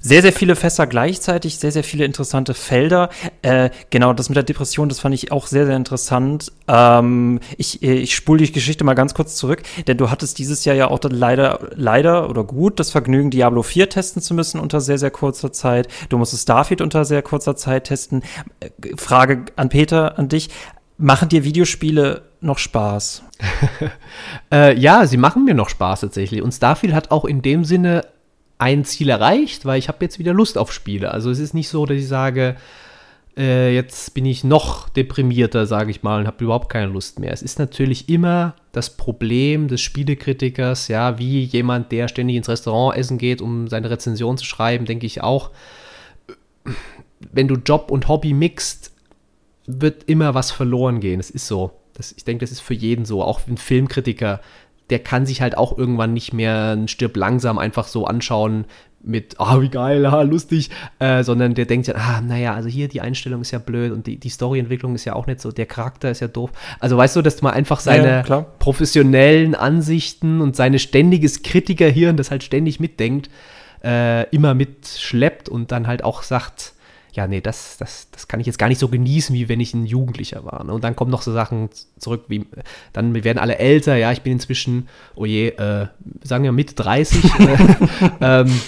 sehr, 0.02 0.20
sehr 0.20 0.32
viele 0.32 0.56
Fässer 0.56 0.86
gleichzeitig, 0.88 1.58
sehr, 1.58 1.70
sehr 1.70 1.84
viele 1.84 2.04
interessante 2.04 2.54
Felder. 2.54 3.08
Äh, 3.40 3.70
genau, 3.90 4.12
das 4.12 4.28
mit 4.28 4.36
der 4.36 4.42
Depression, 4.42 4.88
das 4.88 4.98
fand 4.98 5.14
ich 5.14 5.30
auch 5.30 5.46
sehr, 5.46 5.64
sehr 5.64 5.76
interessant. 5.76 6.52
Ähm, 6.66 7.38
ich 7.56 7.82
äh, 7.82 7.94
ich 7.94 8.14
spule 8.16 8.44
die 8.44 8.52
Geschichte 8.52 8.82
mal 8.82 8.94
ganz 8.94 9.14
kurz 9.14 9.36
zurück, 9.36 9.62
denn 9.86 9.96
du 9.96 10.10
hattest 10.10 10.38
dieses 10.38 10.64
Jahr 10.64 10.74
ja 10.74 10.88
auch 10.88 10.98
leider, 11.04 11.70
leider 11.74 12.28
oder 12.28 12.42
gut 12.42 12.80
das 12.80 12.90
Vergnügen, 12.90 13.30
Diablo 13.30 13.62
4 13.62 13.88
testen 13.88 14.20
zu 14.20 14.34
müssen 14.34 14.60
unter 14.60 14.80
sehr, 14.80 14.98
sehr 14.98 15.12
kurzer 15.12 15.52
Zeit. 15.52 15.88
Du 16.08 16.18
musstest 16.18 16.42
Starfield 16.42 16.80
unter 16.80 17.04
sehr 17.04 17.22
kurzer 17.22 17.54
Zeit 17.54 17.84
testen. 17.84 18.22
Äh, 18.60 18.70
Frage 18.96 19.44
an 19.56 19.68
Peter, 19.68 20.18
an 20.18 20.28
dich. 20.28 20.50
Machen 20.98 21.28
dir 21.28 21.44
Videospiele 21.44 22.22
noch 22.40 22.58
Spaß? 22.58 23.22
äh, 24.52 24.78
ja, 24.78 25.06
sie 25.06 25.16
machen 25.16 25.44
mir 25.44 25.54
noch 25.54 25.68
Spaß 25.68 26.00
tatsächlich. 26.00 26.42
Und 26.42 26.52
Starfield 26.52 26.92
hat 26.92 27.10
auch 27.10 27.24
in 27.24 27.40
dem 27.40 27.64
Sinne 27.64 28.04
ein 28.62 28.84
Ziel 28.84 29.08
erreicht, 29.08 29.66
weil 29.66 29.80
ich 29.80 29.88
habe 29.88 29.98
jetzt 30.04 30.20
wieder 30.20 30.32
Lust 30.32 30.56
auf 30.56 30.72
Spiele. 30.72 31.10
Also 31.10 31.30
es 31.30 31.40
ist 31.40 31.52
nicht 31.52 31.68
so, 31.68 31.84
dass 31.84 31.96
ich 31.96 32.06
sage, 32.06 32.56
äh, 33.36 33.74
jetzt 33.74 34.14
bin 34.14 34.24
ich 34.24 34.44
noch 34.44 34.88
deprimierter, 34.88 35.66
sage 35.66 35.90
ich 35.90 36.04
mal, 36.04 36.20
und 36.20 36.28
habe 36.28 36.44
überhaupt 36.44 36.68
keine 36.68 36.86
Lust 36.86 37.18
mehr. 37.18 37.32
Es 37.32 37.42
ist 37.42 37.58
natürlich 37.58 38.08
immer 38.08 38.54
das 38.70 38.96
Problem 38.96 39.66
des 39.66 39.80
Spielekritikers, 39.80 40.86
ja, 40.86 41.18
wie 41.18 41.42
jemand, 41.42 41.90
der 41.90 42.06
ständig 42.06 42.36
ins 42.36 42.48
Restaurant 42.48 42.96
essen 42.96 43.18
geht, 43.18 43.42
um 43.42 43.66
seine 43.66 43.90
Rezension 43.90 44.38
zu 44.38 44.44
schreiben, 44.44 44.84
denke 44.84 45.06
ich 45.06 45.22
auch, 45.22 45.50
wenn 47.32 47.48
du 47.48 47.56
Job 47.56 47.90
und 47.90 48.06
Hobby 48.06 48.32
mixt, 48.32 48.92
wird 49.66 50.04
immer 50.04 50.34
was 50.34 50.52
verloren 50.52 51.00
gehen. 51.00 51.18
Es 51.18 51.30
ist 51.30 51.48
so. 51.48 51.72
Das, 51.94 52.12
ich 52.16 52.24
denke, 52.24 52.44
das 52.44 52.52
ist 52.52 52.60
für 52.60 52.74
jeden 52.74 53.04
so. 53.04 53.24
Auch 53.24 53.40
ein 53.48 53.56
Filmkritiker 53.56 54.40
der 54.90 54.98
kann 54.98 55.26
sich 55.26 55.40
halt 55.40 55.56
auch 55.56 55.76
irgendwann 55.76 56.12
nicht 56.12 56.32
mehr 56.32 56.72
ein 56.76 56.88
Stirb 56.88 57.16
langsam 57.16 57.58
einfach 57.58 57.86
so 57.86 58.04
anschauen 58.04 58.66
mit, 59.04 59.34
ah, 59.38 59.56
oh, 59.56 59.62
wie 59.62 59.68
geil, 59.68 60.06
ah, 60.06 60.22
lustig, 60.22 60.70
äh, 60.98 61.24
sondern 61.24 61.54
der 61.54 61.66
denkt 61.66 61.88
ja, 61.88 61.94
ah, 61.96 62.20
naja, 62.20 62.54
also 62.54 62.68
hier 62.68 62.88
die 62.88 63.00
Einstellung 63.00 63.40
ist 63.40 63.50
ja 63.50 63.58
blöd 63.58 63.92
und 63.92 64.06
die, 64.06 64.16
die 64.16 64.28
Storyentwicklung 64.28 64.94
ist 64.94 65.04
ja 65.04 65.14
auch 65.14 65.26
nicht 65.26 65.40
so, 65.40 65.50
der 65.50 65.66
Charakter 65.66 66.10
ist 66.10 66.20
ja 66.20 66.28
doof. 66.28 66.50
Also 66.78 66.96
weißt 66.96 67.16
du, 67.16 67.22
dass 67.22 67.42
man 67.42 67.52
einfach 67.52 67.80
seine 67.80 68.24
ja, 68.26 68.40
professionellen 68.58 69.54
Ansichten 69.54 70.40
und 70.40 70.56
seine 70.56 70.78
ständiges 70.78 71.42
Kritikerhirn, 71.42 72.16
das 72.16 72.30
halt 72.30 72.44
ständig 72.44 72.78
mitdenkt, 72.78 73.28
äh, 73.84 74.28
immer 74.30 74.54
mitschleppt 74.54 75.48
und 75.48 75.72
dann 75.72 75.86
halt 75.86 76.04
auch 76.04 76.22
sagt, 76.22 76.74
ja, 77.12 77.26
nee, 77.26 77.42
das, 77.42 77.76
das, 77.76 78.10
das 78.10 78.26
kann 78.26 78.40
ich 78.40 78.46
jetzt 78.46 78.58
gar 78.58 78.68
nicht 78.68 78.78
so 78.78 78.88
genießen, 78.88 79.34
wie 79.34 79.48
wenn 79.48 79.60
ich 79.60 79.74
ein 79.74 79.84
Jugendlicher 79.84 80.44
war. 80.44 80.64
Ne? 80.64 80.72
Und 80.72 80.82
dann 80.82 80.96
kommen 80.96 81.10
noch 81.10 81.22
so 81.22 81.32
Sachen 81.32 81.68
zurück, 81.98 82.24
wie, 82.28 82.46
dann 82.94 83.14
wir 83.14 83.22
werden 83.24 83.38
alle 83.38 83.58
älter, 83.58 83.96
ja, 83.96 84.12
ich 84.12 84.22
bin 84.22 84.32
inzwischen, 84.32 84.88
oh 85.14 85.26
je, 85.26 85.48
äh, 85.48 85.88
sagen 86.22 86.44
wir 86.44 86.52
mit 86.52 86.78
30. 86.78 87.24
äh, 87.38 87.76
ähm, 88.20 88.60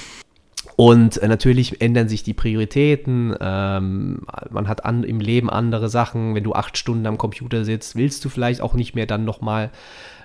und 0.76 1.16
äh, 1.18 1.28
natürlich 1.28 1.80
ändern 1.80 2.08
sich 2.08 2.22
die 2.22 2.34
Prioritäten. 2.34 3.34
Ähm, 3.40 4.26
man 4.50 4.68
hat 4.68 4.84
an, 4.84 5.04
im 5.04 5.20
Leben 5.20 5.48
andere 5.48 5.88
Sachen. 5.88 6.34
Wenn 6.34 6.44
du 6.44 6.52
acht 6.52 6.76
Stunden 6.76 7.06
am 7.06 7.16
Computer 7.16 7.64
sitzt, 7.64 7.96
willst 7.96 8.24
du 8.24 8.28
vielleicht 8.28 8.60
auch 8.60 8.74
nicht 8.74 8.94
mehr 8.94 9.06
dann 9.06 9.24
nochmal 9.24 9.70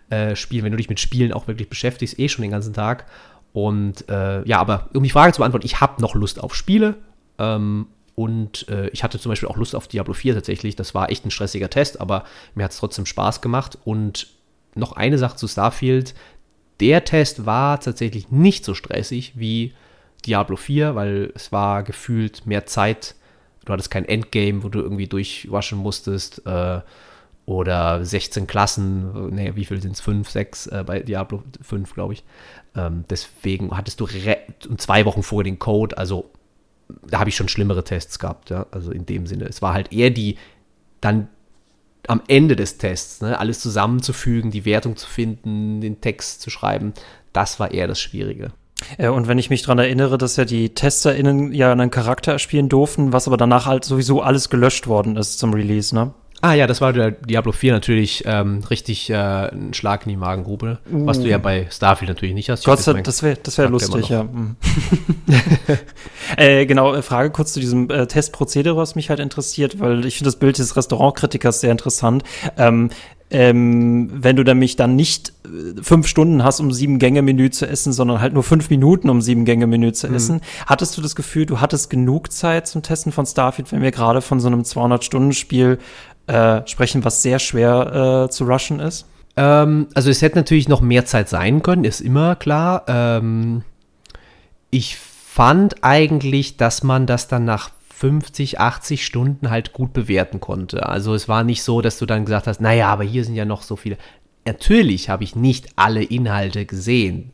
äh, 0.09 0.35
spielen, 0.35 0.65
wenn 0.65 0.71
du 0.71 0.77
dich 0.77 0.89
mit 0.89 0.99
Spielen 0.99 1.31
auch 1.31 1.47
wirklich 1.47 1.69
beschäftigst, 1.69 2.19
eh 2.19 2.27
schon 2.27 2.41
den 2.41 2.51
ganzen 2.51 2.73
Tag. 2.73 3.05
Und 3.53 4.09
äh, 4.09 4.43
ja, 4.47 4.59
aber 4.59 4.89
um 4.93 5.03
die 5.03 5.09
Frage 5.09 5.33
zu 5.33 5.39
beantworten, 5.39 5.65
ich 5.65 5.79
habe 5.79 6.01
noch 6.01 6.15
Lust 6.15 6.43
auf 6.43 6.55
Spiele. 6.55 6.95
Ähm, 7.37 7.87
und 8.19 8.67
äh, 8.67 8.89
ich 8.89 9.01
hatte 9.01 9.17
zum 9.17 9.29
Beispiel 9.29 9.47
auch 9.47 9.55
Lust 9.55 9.73
auf 9.73 9.87
Diablo 9.87 10.13
4 10.13 10.33
tatsächlich. 10.33 10.75
Das 10.75 10.93
war 10.93 11.09
echt 11.09 11.25
ein 11.25 11.31
stressiger 11.31 11.69
Test, 11.69 12.01
aber 12.01 12.25
mir 12.53 12.65
hat 12.65 12.71
es 12.71 12.77
trotzdem 12.77 13.05
Spaß 13.05 13.39
gemacht. 13.39 13.77
Und 13.85 14.27
noch 14.75 14.91
eine 14.91 15.17
Sache 15.17 15.37
zu 15.37 15.47
Starfield. 15.47 16.13
Der 16.81 17.05
Test 17.05 17.45
war 17.45 17.79
tatsächlich 17.79 18.29
nicht 18.29 18.65
so 18.65 18.73
stressig 18.73 19.35
wie 19.37 19.73
Diablo 20.25 20.57
4, 20.57 20.95
weil 20.95 21.31
es 21.33 21.53
war 21.53 21.81
gefühlt 21.83 22.45
mehr 22.45 22.65
Zeit. 22.65 23.15
Du 23.63 23.71
hattest 23.71 23.89
kein 23.89 24.03
Endgame, 24.03 24.63
wo 24.63 24.67
du 24.67 24.81
irgendwie 24.81 25.07
durchwaschen 25.07 25.77
musstest. 25.77 26.45
Äh, 26.45 26.81
oder 27.45 28.03
16 28.03 28.47
Klassen, 28.47 29.33
nee, 29.33 29.53
wie 29.55 29.63
viel 29.63 29.81
sind 29.81 29.93
es? 29.93 30.01
5, 30.01 30.29
6 30.29 30.67
äh, 30.67 30.83
bei 30.85 30.99
Diablo 30.99 31.41
5, 31.61 31.93
glaube 31.93 32.15
ich. 32.15 32.25
Ähm, 32.75 33.05
deswegen 33.09 33.75
hattest 33.77 34.01
du 34.01 34.07
zwei 34.75 35.05
Wochen 35.05 35.23
vorher 35.23 35.45
den 35.45 35.57
Code, 35.57 35.97
also 35.97 36.29
da 37.07 37.19
habe 37.19 37.29
ich 37.29 37.35
schon 37.35 37.49
schlimmere 37.49 37.83
Tests 37.83 38.19
gehabt, 38.19 38.49
ja. 38.49 38.65
Also 38.71 38.91
in 38.91 39.05
dem 39.05 39.27
Sinne. 39.27 39.45
Es 39.45 39.61
war 39.61 39.73
halt 39.73 39.93
eher 39.93 40.09
die, 40.09 40.37
dann 41.01 41.27
am 42.07 42.21
Ende 42.27 42.55
des 42.55 42.77
Tests, 42.77 43.21
ne, 43.21 43.39
alles 43.39 43.59
zusammenzufügen, 43.59 44.51
die 44.51 44.65
Wertung 44.65 44.95
zu 44.95 45.07
finden, 45.07 45.81
den 45.81 46.01
Text 46.01 46.41
zu 46.41 46.49
schreiben, 46.49 46.93
das 47.33 47.59
war 47.59 47.71
eher 47.71 47.87
das 47.87 47.99
Schwierige. 47.99 48.51
Äh, 48.97 49.09
und 49.09 49.27
wenn 49.27 49.37
ich 49.37 49.49
mich 49.49 49.61
daran 49.61 49.79
erinnere, 49.79 50.17
dass 50.17 50.35
ja 50.35 50.45
die 50.45 50.73
TesterInnen 50.73 51.53
ja 51.53 51.71
einen 51.71 51.91
Charakter 51.91 52.39
spielen 52.39 52.69
durften, 52.69 53.13
was 53.13 53.27
aber 53.27 53.37
danach 53.37 53.65
halt 53.65 53.85
sowieso 53.85 54.21
alles 54.21 54.49
gelöscht 54.49 54.87
worden 54.87 55.17
ist 55.17 55.39
zum 55.39 55.53
Release, 55.53 55.93
ne? 55.93 56.13
Ah 56.41 56.53
ja, 56.53 56.67
das 56.67 56.79
war 56.79 56.93
der 56.93 57.11
Diablo 57.11 57.51
4 57.51 57.73
natürlich 57.73 58.23
ähm, 58.25 58.61
richtig 58.69 59.09
äh, 59.09 59.15
ein 59.15 59.73
Schlag 59.73 60.05
in 60.05 60.09
die 60.09 60.17
Magengrube, 60.17 60.79
uh. 60.91 61.05
was 61.05 61.19
du 61.19 61.27
ja 61.27 61.37
bei 61.37 61.67
Starfield 61.69 62.09
natürlich 62.09 62.33
nicht 62.33 62.49
hast. 62.49 62.65
Gott 62.65 62.79
sei 62.79 62.93
Dank, 62.93 63.05
das 63.05 63.23
wäre 63.23 63.37
das 63.41 63.57
wär 63.57 63.69
lustig, 63.69 64.09
ja. 64.09 64.23
Mhm. 64.23 64.55
äh, 66.37 66.65
genau, 66.65 66.93
äh, 66.93 67.01
Frage 67.01 67.31
kurz 67.31 67.53
zu 67.53 67.59
diesem 67.59 67.89
äh, 67.89 68.07
Testprozedere, 68.07 68.77
was 68.77 68.95
mich 68.95 69.09
halt 69.09 69.19
interessiert, 69.19 69.79
weil 69.79 70.05
ich 70.05 70.17
finde 70.17 70.29
das 70.29 70.37
Bild 70.37 70.57
des 70.57 70.75
Restaurantkritikers 70.77 71.59
sehr 71.59 71.71
interessant. 71.71 72.23
Ähm, 72.57 72.89
ähm, 73.31 74.09
wenn 74.11 74.35
du 74.35 74.43
nämlich 74.43 74.75
dann 74.75 74.95
nicht 74.95 75.33
äh, 75.45 75.81
fünf 75.81 76.07
Stunden 76.07 76.43
hast, 76.43 76.59
um 76.59 76.71
sieben 76.71 76.97
Gänge 76.97 77.21
Menü 77.21 77.51
zu 77.51 77.67
essen, 77.67 77.93
sondern 77.93 78.21
halt 78.21 78.33
nur 78.33 78.43
fünf 78.43 78.69
Minuten, 78.69 79.09
um 79.09 79.21
sieben 79.21 79.45
Gänge 79.45 79.67
Menü 79.67 79.91
zu 79.91 80.07
mhm. 80.07 80.15
essen. 80.15 80.35
Mhm. 80.37 80.65
Hattest 80.65 80.97
du 80.97 81.01
das 81.01 81.15
Gefühl, 81.15 81.45
du 81.45 81.61
hattest 81.61 81.89
genug 81.89 82.31
Zeit 82.31 82.67
zum 82.67 82.81
Testen 82.81 83.11
von 83.11 83.25
Starfield, 83.25 83.71
wenn 83.71 83.81
wir 83.81 83.91
gerade 83.91 84.21
von 84.21 84.39
so 84.39 84.47
einem 84.47 84.61
200-Stunden-Spiel 84.61 85.77
äh, 86.29 86.67
sprechen, 86.67 87.03
was 87.03 87.21
sehr 87.21 87.39
schwer 87.39 88.25
äh, 88.25 88.29
zu 88.29 88.45
rushen 88.45 88.79
ist? 88.79 89.05
Ähm, 89.35 89.87
also 89.95 90.09
es 90.09 90.21
hätte 90.21 90.37
natürlich 90.37 90.67
noch 90.67 90.81
mehr 90.81 91.05
Zeit 91.05 91.29
sein 91.29 91.63
können, 91.63 91.83
ist 91.83 92.01
immer 92.01 92.35
klar. 92.35 92.83
Ähm, 92.87 93.63
ich 94.69 94.97
fand 94.97 95.83
eigentlich, 95.83 96.57
dass 96.57 96.83
man 96.83 97.07
das 97.07 97.27
dann 97.27 97.45
nach 97.45 97.71
50, 97.95 98.59
80 98.59 99.05
Stunden 99.05 99.49
halt 99.49 99.73
gut 99.73 99.91
bewerten 99.91 100.39
konnte. 100.39 100.87
Also 100.87 101.13
es 101.13 101.27
war 101.27 101.43
nicht 101.43 101.63
so, 101.63 101.81
dass 101.81 101.97
du 101.97 102.05
dann 102.05 102.25
gesagt 102.25 102.47
hast, 102.47 102.61
naja, 102.61 102.87
aber 102.87 103.03
hier 103.03 103.25
sind 103.25 103.35
ja 103.35 103.45
noch 103.45 103.61
so 103.61 103.75
viele. 103.75 103.97
Natürlich 104.45 105.09
habe 105.09 105.23
ich 105.23 105.35
nicht 105.35 105.67
alle 105.75 106.03
Inhalte 106.03 106.65
gesehen. 106.65 107.33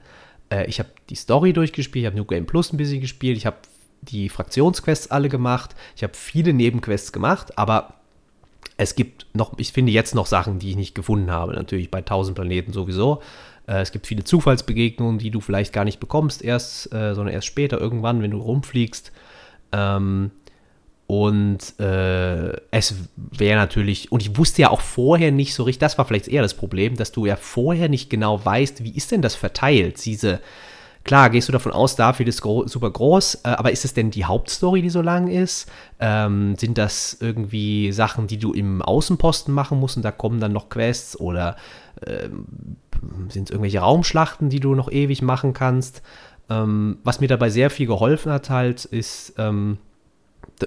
Äh, 0.50 0.66
ich 0.68 0.80
habe 0.80 0.90
die 1.10 1.16
Story 1.16 1.54
durchgespielt, 1.54 2.04
ich 2.04 2.08
habe 2.08 2.18
New 2.18 2.26
Game 2.26 2.46
Plus 2.46 2.72
ein 2.72 2.78
bisschen 2.78 3.02
gespielt, 3.02 3.38
ich 3.38 3.46
habe 3.46 3.58
die 4.02 4.30
Fraktionsquests 4.30 5.12
alle 5.12 5.30
gemacht, 5.30 5.76
ich 5.96 6.04
habe 6.04 6.14
viele 6.14 6.54
Nebenquests 6.54 7.12
gemacht, 7.12 7.58
aber 7.58 7.96
es 8.78 8.96
gibt 8.96 9.28
noch, 9.34 9.58
ich 9.58 9.72
finde 9.72 9.92
jetzt 9.92 10.16
noch 10.16 10.26
Sachen, 10.26 10.60
die 10.60 10.72
ich 10.72 10.76
nicht 10.76 10.96
gefunden 10.96 11.32
habe. 11.32 11.54
Natürlich 11.54 11.92
bei 11.92 12.00
1000 12.00 12.36
Planeten 12.36 12.74
sowieso. 12.74 13.22
Äh, 13.68 13.82
es 13.82 13.92
gibt 13.92 14.08
viele 14.08 14.24
Zufallsbegegnungen, 14.24 15.18
die 15.18 15.32
du 15.32 15.40
vielleicht 15.42 15.74
gar 15.74 15.86
nicht 15.86 16.00
bekommst, 16.00 16.44
erst, 16.44 16.94
äh, 16.94 17.14
sondern 17.16 17.34
erst 17.34 17.48
später, 17.48 17.80
irgendwann, 17.80 18.22
wenn 18.22 18.32
du 18.32 18.40
rumfliegst. 18.40 19.12
Ähm, 19.72 20.32
und 21.08 21.80
äh, 21.80 22.54
es 22.72 22.96
wäre 23.16 23.60
natürlich, 23.60 24.12
und 24.12 24.22
ich 24.22 24.38
wusste 24.38 24.64
ja 24.64 24.72
auch 24.72 24.82
vorher 24.82 25.32
nicht 25.32 25.54
so 25.54 25.64
richtig, 25.64 25.80
das 25.80 25.98
war 25.98 26.06
vielleicht 26.06 26.28
eher 26.28 26.42
das 26.42 26.56
Problem, 26.56 26.96
dass 26.96 27.12
du 27.12 27.28
ja 27.28 27.36
vorher 27.36 27.90
nicht 27.90 28.10
genau 28.10 28.44
weißt, 28.44 28.84
wie 28.84 28.96
ist 28.96 29.12
denn 29.12 29.22
das 29.22 29.36
verteilt, 29.36 30.04
diese, 30.04 30.42
klar, 31.06 31.30
gehst 31.30 31.48
du 31.48 31.54
davon 31.54 31.72
aus, 31.72 31.94
Starfield 31.94 32.28
ist 32.28 32.42
gro 32.42 32.68
super 32.68 32.92
groß, 32.92 33.36
äh, 33.46 33.50
aber 33.50 33.72
ist 33.72 33.86
es 33.86 33.94
denn 33.94 34.12
die 34.12 34.26
Hauptstory, 34.26 34.82
die 34.82 34.90
so 34.90 35.02
lang 35.02 35.30
ist? 35.30 35.72
Ähm, 36.00 36.56
sind 36.58 36.78
das 36.78 37.18
irgendwie 37.22 37.94
Sachen, 37.94 38.28
die 38.28 38.38
du 38.38 38.52
im 38.52 38.82
Außenposten 38.82 39.54
machen 39.54 39.80
musst 39.80 39.96
und 39.96 40.04
da 40.04 40.12
kommen 40.12 40.42
dann 40.42 40.52
noch 40.52 40.68
Quests 40.68 41.18
oder 41.18 41.56
ähm, 42.06 42.46
sind 43.30 43.44
es 43.44 43.52
irgendwelche 43.52 43.80
Raumschlachten, 43.80 44.50
die 44.50 44.60
du 44.60 44.76
noch 44.76 44.92
ewig 44.92 45.22
machen 45.22 45.54
kannst? 45.54 46.02
Ähm, 46.50 46.98
was 47.04 47.22
mir 47.22 47.28
dabei 47.28 47.50
sehr 47.50 47.70
viel 47.70 47.88
geholfen 47.88 48.32
hat 48.32 48.50
halt, 48.50 48.86
ist, 48.86 49.34
ähm, 49.38 49.78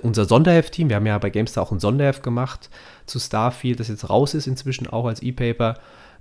unser 0.03 0.25
Sonderheft-Team, 0.25 0.89
wir 0.89 0.97
haben 0.97 1.07
ja 1.07 1.19
bei 1.19 1.31
GameStar 1.31 1.63
auch 1.63 1.73
ein 1.73 1.81
Sonderheft 1.81 2.23
gemacht 2.23 2.71
zu 3.07 3.19
Starfield, 3.19 3.81
das 3.81 3.89
jetzt 3.89 4.09
raus 4.09 4.35
ist 4.35 4.47
inzwischen 4.47 4.87
auch 4.87 5.07
als 5.07 5.23
E-Paper. 5.23 5.75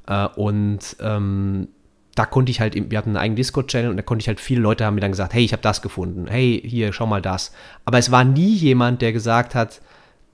Äh, 0.07 0.27
und 0.35 0.95
ähm, 1.01 1.67
da 2.17 2.25
konnte 2.25 2.49
ich 2.49 2.59
halt, 2.59 2.73
wir 2.75 2.97
hatten 2.97 3.09
einen 3.09 3.17
eigenen 3.17 3.35
Discord-Channel 3.35 3.91
und 3.91 3.97
da 3.97 4.01
konnte 4.01 4.23
ich 4.23 4.27
halt, 4.27 4.39
viele 4.39 4.61
Leute 4.61 4.85
haben 4.85 4.95
mir 4.95 5.01
dann 5.01 5.11
gesagt, 5.11 5.33
hey, 5.33 5.43
ich 5.43 5.51
habe 5.51 5.61
das 5.61 5.83
gefunden, 5.83 6.25
hey, 6.27 6.61
hier, 6.65 6.91
schau 6.91 7.05
mal 7.05 7.21
das. 7.21 7.51
Aber 7.85 7.99
es 7.99 8.11
war 8.11 8.23
nie 8.23 8.53
jemand, 8.53 9.03
der 9.03 9.13
gesagt 9.13 9.53
hat, 9.53 9.81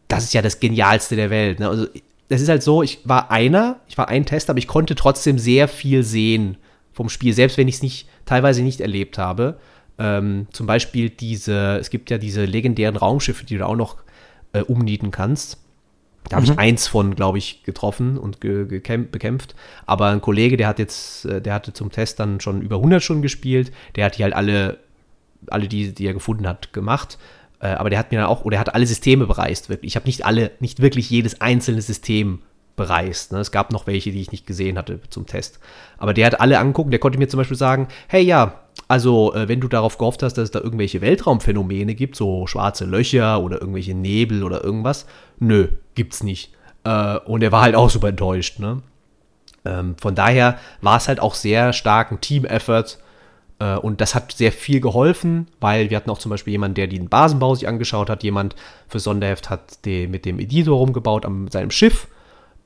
das 0.07 0.23
ist 0.23 0.33
ja 0.33 0.41
das 0.41 0.61
Genialste 0.61 1.17
der 1.17 1.29
Welt. 1.29 1.59
Ne? 1.59 1.67
Also, 1.67 1.87
das 2.29 2.41
ist 2.41 2.47
halt 2.47 2.63
so, 2.63 2.83
ich 2.83 2.99
war 3.03 3.31
einer, 3.31 3.81
ich 3.89 3.97
war 3.97 4.07
ein 4.07 4.25
Tester, 4.25 4.51
aber 4.51 4.59
ich 4.59 4.67
konnte 4.67 4.95
trotzdem 4.95 5.37
sehr 5.37 5.67
viel 5.67 6.03
sehen 6.03 6.57
vom 6.93 7.09
Spiel, 7.09 7.33
selbst 7.33 7.57
wenn 7.57 7.67
ich 7.67 7.75
es 7.75 7.81
nicht, 7.81 8.07
teilweise 8.25 8.63
nicht 8.63 8.79
erlebt 8.79 9.17
habe. 9.17 9.59
Ähm, 9.99 10.47
zum 10.53 10.65
Beispiel 10.65 11.09
diese, 11.09 11.77
es 11.79 11.89
gibt 11.89 12.09
ja 12.09 12.17
diese 12.17 12.45
legendären 12.45 12.95
Raumschiffe, 12.95 13.45
die 13.45 13.57
du 13.57 13.67
auch 13.67 13.75
noch 13.75 13.97
äh, 14.53 14.61
umnieten 14.61 15.11
kannst. 15.11 15.57
Da 16.29 16.37
habe 16.37 16.45
mhm. 16.45 16.53
ich 16.53 16.59
eins 16.59 16.87
von, 16.87 17.15
glaube 17.15 17.37
ich, 17.37 17.63
getroffen 17.63 18.17
und 18.17 18.41
ge 18.41 18.63
bekämpft. 18.65 19.55
Aber 19.85 20.09
ein 20.09 20.21
Kollege, 20.21 20.57
der 20.57 20.67
hat 20.67 20.79
jetzt, 20.79 21.25
äh, 21.25 21.41
der 21.41 21.53
hatte 21.53 21.73
zum 21.73 21.91
Test 21.91 22.19
dann 22.19 22.39
schon 22.39 22.61
über 22.61 22.77
100 22.77 23.03
Stunden 23.03 23.21
gespielt. 23.21 23.71
Der 23.95 24.05
hat 24.05 24.17
die 24.17 24.23
halt 24.23 24.33
alle, 24.33 24.77
alle 25.47 25.67
die, 25.67 25.93
die 25.93 26.07
er 26.07 26.13
gefunden 26.13 26.47
hat, 26.47 26.73
gemacht. 26.73 27.17
Äh, 27.59 27.67
aber 27.67 27.89
der 27.89 27.99
hat 27.99 28.11
mir 28.11 28.19
dann 28.19 28.27
auch, 28.27 28.45
oder 28.45 28.57
er 28.57 28.61
hat 28.61 28.73
alle 28.75 28.87
Systeme 28.87 29.25
bereist, 29.25 29.69
wirklich. 29.69 29.91
Ich 29.91 29.95
habe 29.95 30.05
nicht 30.05 30.25
alle, 30.25 30.51
nicht 30.59 30.81
wirklich 30.81 31.09
jedes 31.09 31.41
einzelne 31.41 31.81
System 31.81 32.39
bereist. 32.75 33.31
Ne? 33.31 33.39
Es 33.39 33.51
gab 33.51 33.71
noch 33.71 33.87
welche, 33.87 34.11
die 34.11 34.21
ich 34.21 34.31
nicht 34.31 34.47
gesehen 34.47 34.77
hatte 34.77 34.99
zum 35.09 35.25
Test. 35.25 35.59
Aber 35.97 36.13
der 36.13 36.25
hat 36.25 36.39
alle 36.39 36.59
angeguckt. 36.59 36.91
Der 36.91 36.99
konnte 36.99 37.19
mir 37.19 37.27
zum 37.27 37.37
Beispiel 37.37 37.57
sagen, 37.57 37.87
hey 38.07 38.23
ja, 38.23 38.61
also 38.87 39.33
äh, 39.33 39.47
wenn 39.47 39.61
du 39.61 39.67
darauf 39.67 39.97
gehofft 39.97 40.23
hast, 40.23 40.35
dass 40.37 40.45
es 40.45 40.51
da 40.51 40.59
irgendwelche 40.59 41.01
Weltraumphänomene 41.01 41.95
gibt, 41.95 42.15
so 42.15 42.47
schwarze 42.47 42.85
Löcher 42.85 43.41
oder 43.41 43.61
irgendwelche 43.61 43.93
Nebel 43.93 44.43
oder 44.43 44.63
irgendwas, 44.63 45.05
nö, 45.39 45.67
gibt's 45.95 46.23
nicht. 46.23 46.53
Äh, 46.83 47.17
und 47.19 47.43
er 47.43 47.51
war 47.51 47.61
halt 47.61 47.75
auch 47.75 47.89
super 47.89 48.09
enttäuscht. 48.09 48.59
Ne? 48.59 48.81
Ähm, 49.65 49.95
von 49.99 50.15
daher 50.15 50.57
war 50.81 50.97
es 50.97 51.07
halt 51.07 51.19
auch 51.19 51.35
sehr 51.35 51.73
stark 51.73 52.11
ein 52.11 52.21
Team-Effort. 52.21 52.97
Äh, 53.59 53.75
und 53.75 54.01
das 54.01 54.15
hat 54.15 54.31
sehr 54.31 54.51
viel 54.51 54.81
geholfen, 54.81 55.47
weil 55.59 55.89
wir 55.89 55.97
hatten 55.97 56.09
auch 56.09 56.19
zum 56.19 56.29
Beispiel 56.29 56.51
jemanden, 56.51 56.75
der 56.75 56.87
den 56.87 57.09
Basenbau 57.09 57.55
sich 57.55 57.67
angeschaut 57.67 58.09
hat. 58.09 58.23
Jemand 58.23 58.55
für 58.87 58.99
Sonderheft 58.99 59.49
hat 59.49 59.85
den, 59.85 60.11
mit 60.11 60.25
dem 60.25 60.39
Editor 60.39 60.77
rumgebaut 60.77 61.25
an 61.25 61.49
seinem 61.49 61.71
Schiff 61.71 62.07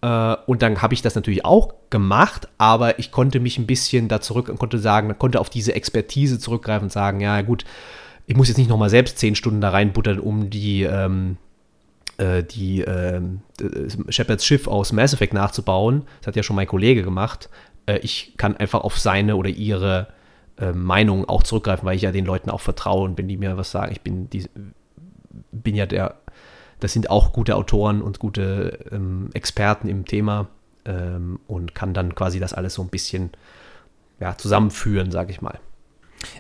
äh, 0.02 0.36
und 0.46 0.62
dann 0.62 0.82
habe 0.82 0.94
ich 0.94 1.02
das 1.02 1.16
natürlich 1.16 1.46
auch 1.46 1.74
gemacht, 1.90 2.48
aber 2.58 3.00
ich 3.00 3.12
konnte 3.12 3.40
mich 3.40 3.58
ein 3.58 3.68
bisschen 3.68 4.08
da 4.08 4.22
zurück 4.22 4.50
und 4.50 4.60
konnte 4.60 4.80
sagen, 4.80 5.18
konnte 5.18 5.40
auf 5.40 5.50
diese 5.50 5.74
Expertise 5.74 6.40
zurückgreifen 6.40 6.86
und 6.86 6.92
sagen, 6.92 7.20
ja 7.20 7.42
gut, 7.42 7.66
ich 8.28 8.36
muss 8.36 8.48
jetzt 8.48 8.58
nicht 8.58 8.70
nochmal 8.70 8.90
selbst 8.90 9.18
zehn 9.18 9.36
Stunden 9.36 9.62
da 9.62 9.70
reinbuttern, 9.70 10.20
um 10.20 10.50
die, 10.50 10.84
ähm, 10.84 11.38
äh, 12.18 12.44
die 12.44 12.82
äh, 12.82 13.22
Shepards 14.10 14.46
Schiff 14.46 14.68
aus 14.68 14.92
Mass 14.92 15.14
Effect 15.14 15.34
nachzubauen. 15.34 16.04
Das 16.20 16.28
hat 16.28 16.36
ja 16.36 16.44
schon 16.44 16.56
mein 16.56 16.68
Kollege 16.68 17.04
gemacht. 17.04 17.50
Äh, 17.86 18.00
ich 18.00 18.34
kann 18.38 18.58
einfach 18.58 18.82
auf 18.82 18.98
seine 18.98 19.36
oder 19.36 19.50
ihre 19.50 20.08
äh, 20.60 20.72
Meinung 20.72 21.28
auch 21.28 21.44
zurückgreifen, 21.44 21.86
weil 21.86 21.96
ich 21.96 22.04
ja 22.04 22.12
den 22.12 22.26
Leuten 22.26 22.50
auch 22.50 22.62
vertraue 22.62 23.04
und 23.04 23.18
wenn 23.18 23.28
die 23.28 23.38
mir 23.38 23.58
was 23.58 23.72
sagen, 23.72 23.92
ich 23.92 24.02
bin, 24.02 24.30
die, 24.30 24.46
bin 25.52 25.76
ja 25.76 25.86
der 25.86 26.16
das 26.80 26.94
sind 26.94 27.10
auch 27.10 27.34
gute 27.34 27.56
Autoren 27.56 28.02
und 28.02 28.20
gute 28.20 28.80
ähm, 28.92 29.30
Experten 29.34 29.88
im 29.88 30.06
Thema 30.06 30.48
ähm, 30.86 31.40
und 31.48 31.74
kann 31.74 31.94
dann 31.94 32.14
quasi 32.16 32.40
das 32.40 32.54
alles 32.54 32.76
so 32.76 32.84
ein 32.84 32.90
bisschen 32.90 33.32
ja, 34.20 34.38
zusammenführen, 34.38 35.12
sage 35.12 35.32
ich 35.32 35.42
mal. 35.42 35.60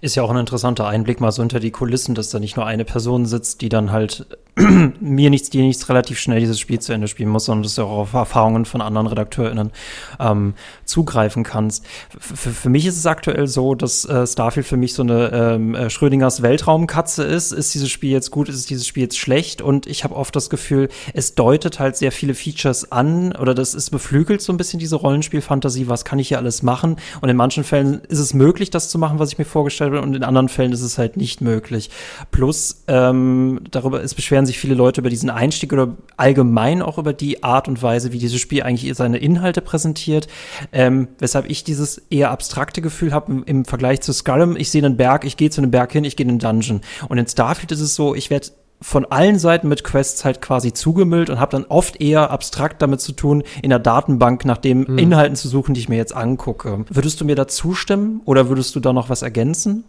Ist 0.01 0.15
ja 0.15 0.23
auch 0.23 0.29
ein 0.29 0.37
interessanter 0.37 0.87
Einblick 0.87 1.21
mal 1.21 1.31
so 1.31 1.41
hinter 1.41 1.59
die 1.59 1.71
Kulissen, 1.71 2.15
dass 2.15 2.29
da 2.29 2.39
nicht 2.39 2.55
nur 2.55 2.65
eine 2.65 2.85
Person 2.85 3.25
sitzt, 3.25 3.61
die 3.61 3.69
dann 3.69 3.91
halt 3.91 4.37
mir 4.99 5.29
nichts, 5.29 5.51
dir 5.51 5.61
nichts 5.61 5.87
relativ 5.87 6.19
schnell 6.19 6.39
dieses 6.39 6.59
Spiel 6.59 6.79
zu 6.79 6.91
Ende 6.91 7.07
spielen 7.07 7.29
muss, 7.29 7.45
sondern 7.45 7.63
dass 7.63 7.75
du 7.75 7.83
auch 7.83 7.99
auf 7.99 8.13
Erfahrungen 8.13 8.65
von 8.65 8.81
anderen 8.81 9.05
RedakteurInnen 9.05 9.71
ähm, 10.19 10.55
zugreifen 10.85 11.43
kannst. 11.43 11.85
F 12.17 12.55
für 12.55 12.69
mich 12.69 12.87
ist 12.87 12.97
es 12.97 13.05
aktuell 13.05 13.47
so, 13.47 13.75
dass 13.75 14.05
äh, 14.05 14.25
Starfield 14.25 14.65
für 14.65 14.77
mich 14.77 14.93
so 14.93 15.03
eine 15.03 15.31
ähm, 15.31 15.75
äh, 15.75 15.89
Schrödingers 15.91 16.41
Weltraumkatze 16.41 17.23
ist. 17.23 17.51
Ist 17.51 17.75
dieses 17.75 17.91
Spiel 17.91 18.11
jetzt 18.11 18.31
gut, 18.31 18.49
ist 18.49 18.69
dieses 18.69 18.87
Spiel 18.87 19.03
jetzt 19.03 19.19
schlecht? 19.19 19.61
Und 19.61 19.85
ich 19.85 20.03
habe 20.03 20.15
oft 20.15 20.35
das 20.35 20.49
Gefühl, 20.49 20.89
es 21.13 21.35
deutet 21.35 21.79
halt 21.79 21.95
sehr 21.95 22.11
viele 22.11 22.33
Features 22.33 22.91
an 22.91 23.33
oder 23.33 23.53
das 23.53 23.75
ist 23.75 23.91
beflügelt 23.91 24.41
so 24.41 24.51
ein 24.51 24.57
bisschen 24.57 24.79
diese 24.79 24.95
Rollenspielfantasie. 24.95 25.87
Was 25.87 26.03
kann 26.03 26.17
ich 26.17 26.29
hier 26.29 26.39
alles 26.39 26.63
machen? 26.63 26.97
Und 27.21 27.29
in 27.29 27.37
manchen 27.37 27.63
Fällen 27.63 28.01
ist 28.07 28.19
es 28.19 28.33
möglich, 28.33 28.71
das 28.71 28.89
zu 28.89 28.97
machen, 28.97 29.19
was 29.19 29.31
ich 29.31 29.37
mir 29.37 29.45
vorgestellt 29.45 29.91
wird 29.91 30.03
und 30.03 30.15
in 30.15 30.23
anderen 30.23 30.49
Fällen 30.49 30.71
ist 30.71 30.81
es 30.81 30.97
halt 30.97 31.15
nicht 31.15 31.41
möglich. 31.41 31.91
Plus, 32.31 32.83
ähm, 32.87 33.61
darüber, 33.69 34.01
es 34.01 34.15
beschweren 34.15 34.46
sich 34.47 34.59
viele 34.59 34.73
Leute 34.73 35.01
über 35.01 35.09
diesen 35.09 35.29
Einstieg 35.29 35.73
oder 35.73 35.95
allgemein 36.15 36.81
auch 36.81 36.97
über 36.97 37.13
die 37.13 37.43
Art 37.43 37.67
und 37.67 37.81
Weise, 37.81 38.11
wie 38.11 38.17
dieses 38.17 38.39
Spiel 38.39 38.63
eigentlich 38.63 38.93
seine 38.95 39.17
Inhalte 39.17 39.61
präsentiert. 39.61 40.27
Ähm, 40.71 41.09
weshalb 41.19 41.49
ich 41.49 41.63
dieses 41.63 41.97
eher 42.09 42.31
abstrakte 42.31 42.81
Gefühl 42.81 43.13
habe 43.13 43.31
im, 43.31 43.43
im, 43.43 43.65
Vergleich 43.65 44.01
zu 44.01 44.13
Skyrim. 44.13 44.55
Ich 44.57 44.71
sehe 44.71 44.83
einen 44.83 44.97
Berg, 44.97 45.25
ich 45.25 45.37
gehe 45.37 45.49
zu 45.49 45.61
einem 45.61 45.71
Berg 45.71 45.91
hin, 45.91 46.03
ich 46.03 46.15
gehe 46.15 46.25
in 46.25 46.31
einen 46.31 46.39
Dungeon. 46.39 46.81
Und 47.07 47.17
in 47.17 47.27
Starfield 47.27 47.71
ist 47.71 47.81
es 47.81 47.95
so, 47.95 48.15
ich 48.15 48.29
werde 48.29 48.47
von 48.79 49.05
allen 49.05 49.39
Seiten 49.39 49.67
mit 49.67 49.83
Quests 49.83 50.23
halt 50.23 50.41
quasi 50.41 50.71
zugemüllt 50.71 51.29
und 51.29 51.39
habe 51.39 51.51
dann 51.51 51.65
oft 51.65 51.99
eher 51.99 52.29
abstrakt 52.29 52.81
damit 52.81 53.01
zu 53.01 53.11
tun, 53.11 53.43
in 53.61 53.71
der 53.71 53.79
Datenbank 53.79 54.45
nach 54.45 54.57
den 54.57 54.87
hm. 54.87 54.97
Inhalten 54.97 55.35
zu 55.35 55.47
suchen, 55.47 55.73
die 55.73 55.79
ich 55.79 55.89
mir 55.89 55.97
jetzt 55.97 56.15
angucke. 56.15 56.85
Würdest 56.89 57.19
du 57.19 57.25
mir 57.25 57.35
da 57.35 57.47
zustimmen 57.47 58.21
oder 58.25 58.49
würdest 58.49 58.75
du 58.75 58.79
da 58.79 58.93
noch 58.93 59.09
was 59.09 59.23
ergänzen? 59.23 59.83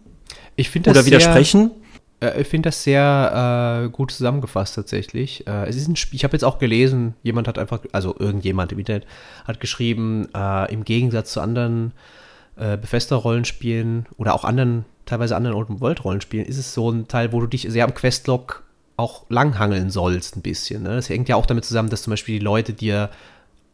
Ich 0.56 0.70
finde 0.70 0.90
Oder 0.90 1.06
widersprechen? 1.06 1.70
Sehr, 1.70 1.87
äh, 2.20 2.40
ich 2.40 2.48
finde 2.48 2.68
das 2.68 2.82
sehr 2.82 3.84
äh, 3.84 3.88
gut 3.90 4.10
zusammengefasst 4.10 4.74
tatsächlich. 4.74 5.46
Äh, 5.46 5.68
es 5.68 5.76
ist 5.76 5.88
ein 5.88 5.96
Spiel, 5.96 6.16
ich 6.16 6.24
habe 6.24 6.34
jetzt 6.34 6.44
auch 6.44 6.58
gelesen, 6.58 7.14
jemand 7.22 7.48
hat 7.48 7.58
einfach, 7.58 7.80
also 7.92 8.14
irgendjemand 8.18 8.72
im 8.72 8.78
Internet 8.78 9.06
hat 9.46 9.60
geschrieben, 9.60 10.28
äh, 10.34 10.72
im 10.72 10.84
Gegensatz 10.84 11.32
zu 11.32 11.40
anderen 11.40 11.92
äh, 12.56 12.76
Bethesda-Rollenspielen 12.76 14.06
oder 14.16 14.34
auch 14.34 14.44
anderen, 14.44 14.84
teilweise 15.06 15.36
anderen 15.36 15.56
Open-World-Rollenspielen, 15.56 16.46
ist 16.46 16.58
es 16.58 16.74
so 16.74 16.90
ein 16.90 17.08
Teil, 17.08 17.32
wo 17.32 17.40
du 17.40 17.46
dich 17.46 17.66
sehr 17.68 17.84
am 17.84 17.94
Questlog 17.94 18.64
auch 18.96 19.24
langhangeln 19.28 19.90
sollst 19.90 20.36
ein 20.36 20.42
bisschen. 20.42 20.82
Ne? 20.82 20.96
Das 20.96 21.08
hängt 21.08 21.28
ja 21.28 21.36
auch 21.36 21.46
damit 21.46 21.64
zusammen, 21.64 21.88
dass 21.88 22.02
zum 22.02 22.10
Beispiel 22.10 22.40
die 22.40 22.44
Leute 22.44 22.72
dir, 22.72 23.10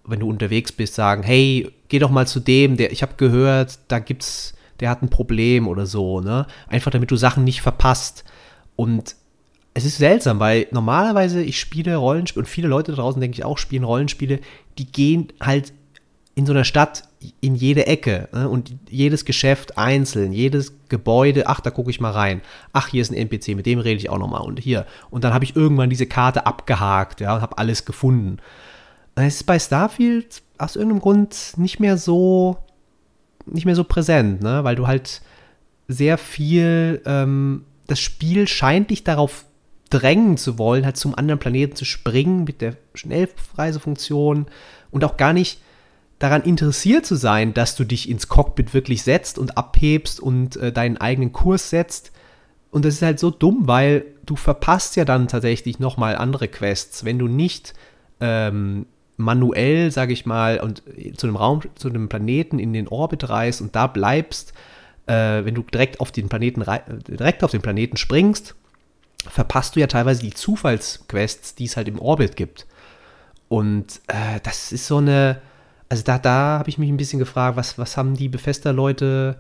wenn 0.05 0.21
du 0.21 0.29
unterwegs 0.29 0.71
bist, 0.71 0.95
sagen, 0.95 1.23
hey, 1.23 1.71
geh 1.89 1.99
doch 1.99 2.11
mal 2.11 2.27
zu 2.27 2.41
dem, 2.41 2.77
der, 2.77 2.93
ich 2.93 3.03
habe 3.03 3.15
gehört, 3.17 3.79
da 3.89 4.01
gibt's, 4.01 4.55
der 4.81 4.91
hat 4.91 5.03
ein 5.03 5.11
Problem 5.11 5.69
oder 5.69 5.87
so, 5.87 6.21
ne? 6.21 6.47
Einfach 6.69 6.91
damit 6.91 7.11
du 7.11 7.17
Sachen 7.17 7.45
nicht 7.45 7.63
verpasst. 7.63 8.25
Und 8.77 9.17
es 9.75 9.85
ist 9.85 9.99
seltsam, 9.99 10.39
weil 10.41 10.69
normalerweise 10.71 11.43
ich 11.43 11.59
spiele 11.59 11.97
Rollenspiele 11.97 12.45
und 12.45 12.49
viele 12.49 12.69
Leute 12.69 12.93
draußen, 12.93 13.21
denke 13.21 13.37
ich 13.37 13.45
auch, 13.45 13.59
spielen 13.59 13.85
Rollenspiele, 13.85 14.41
die 14.79 14.87
gehen 14.87 15.33
halt 15.41 15.73
in 16.37 16.47
so 16.47 16.53
einer 16.53 16.65
Stadt 16.65 17.05
in 17.41 17.55
jede 17.55 17.87
Ecke 17.87 18.29
ne? 18.33 18.49
und 18.49 18.75
jedes 18.91 19.25
Geschäft 19.25 19.79
einzeln, 19.79 20.33
jedes 20.33 20.75
Gebäude, 20.89 21.47
ach, 21.47 21.61
da 21.61 21.71
gucke 21.71 21.91
ich 21.91 22.01
mal 22.01 22.11
rein. 22.11 22.41
Ach, 22.73 22.89
hier 22.89 23.03
ist 23.03 23.11
ein 23.11 23.17
NPC, 23.17 23.57
mit 23.57 23.67
dem 23.67 23.79
rede 23.79 23.97
ich 23.97 24.11
auch 24.11 24.19
nochmal 24.19 24.43
und 24.43 24.61
hier. 24.61 24.87
Und 25.11 25.25
dann 25.25 25.33
habe 25.33 25.45
ich 25.45 25.57
irgendwann 25.57 25.91
diese 25.91 26.07
Karte 26.07 26.47
abgehakt, 26.47 27.21
ja, 27.21 27.35
und 27.37 27.43
habe 27.43 27.59
alles 27.59 27.85
gefunden. 27.85 28.39
Es 29.15 29.37
ist 29.37 29.45
bei 29.45 29.59
Starfield 29.59 30.43
aus 30.59 30.77
irgendeinem 30.77 31.01
Grund 31.01 31.55
nicht 31.57 31.81
mehr 31.81 31.97
so, 31.97 32.59
nicht 33.47 33.65
mehr 33.65 33.77
so 33.77 33.85
präsent, 33.85 34.43
ne? 34.43 34.65
weil 34.65 34.77
du 34.77 34.87
halt 34.87 35.21
sehr 35.89 36.19
viel, 36.19 37.03
ähm, 37.05 37.65
das 37.87 38.01
Spiel 38.01 38.49
scheint 38.49 38.91
dich 38.91 39.05
darauf 39.05 39.45
drängen 39.91 40.37
zu 40.37 40.59
wollen, 40.59 40.85
halt 40.85 40.97
zum 40.97 41.15
anderen 41.15 41.39
Planeten 41.39 41.77
zu 41.77 41.85
springen 41.85 42.45
mit 42.45 42.61
der 42.61 42.77
Schnellreisefunktion 42.95 44.47
und 44.91 45.05
auch 45.05 45.17
gar 45.17 45.33
nicht 45.33 45.61
daran 46.19 46.43
interessiert 46.43 47.05
zu 47.05 47.17
sein, 47.17 47.55
dass 47.55 47.77
du 47.77 47.85
dich 47.85 48.09
ins 48.09 48.29
Cockpit 48.29 48.73
wirklich 48.73 49.03
setzt 49.03 49.39
und 49.39 49.59
abhebst 49.59 50.21
und 50.21 50.57
äh, 50.57 50.73
deinen 50.73 50.97
eigenen 50.97 51.33
Kurs 51.33 51.71
setzt. 51.71 52.13
Und 52.71 52.85
das 52.85 52.95
ist 52.95 53.03
halt 53.03 53.21
so 53.21 53.31
dumm, 53.31 53.69
weil 53.69 54.05
du 54.25 54.37
verpasst 54.37 54.97
ja 54.97 55.05
dann 55.05 55.29
tatsächlich 55.29 55.79
nochmal 55.79 56.17
andere 56.17 56.49
Quests, 56.49 57.05
wenn 57.05 57.19
du 57.19 57.29
nicht 57.29 57.75
ähm, 58.21 58.87
manuell, 59.17 59.91
sage 59.91 60.13
ich 60.13 60.27
mal, 60.27 60.61
und 60.61 60.83
zu 61.17 61.27
einem 61.27 61.37
Raum, 61.37 61.63
zu 61.75 61.89
einem 61.89 62.09
Planeten 62.09 62.59
in 62.59 62.73
den 62.73 62.89
Orbit 62.89 63.29
reist 63.29 63.61
und 63.61 63.75
da 63.77 63.87
bleibst, 63.87 64.53
äh, 65.07 65.45
wenn 65.45 65.55
du 65.55 65.63
direkt 65.63 66.01
auf 66.01 66.11
den 66.11 66.29
Planeten 66.29 66.65
direkt 67.09 67.45
auf 67.45 67.51
den 67.51 67.63
Planeten 67.63 67.97
springst, 67.97 68.55
verpasst 69.29 69.77
du 69.77 69.81
ja 69.81 69.87
teilweise 69.87 70.23
die 70.23 70.35
Zufallsquests, 70.35 71.55
die 71.55 71.65
es 71.65 71.77
halt 71.77 71.89
im 71.89 71.99
Orbit 71.99 72.37
gibt. 72.37 72.67
Und 73.49 74.01
äh, 74.09 74.41
das 74.43 74.73
ist 74.73 74.87
so 74.87 74.99
eine, 74.99 75.41
also 75.89 76.03
da, 76.03 76.19
da 76.19 76.59
habe 76.59 76.69
ich 76.69 76.79
mich 76.79 76.89
ein 76.89 76.97
bisschen 76.97 77.19
gefragt, 77.19 77.57
was, 77.57 77.79
was 77.79 77.97
haben 77.97 78.17
die 78.17 78.29
Befester-Leute, 78.29 79.37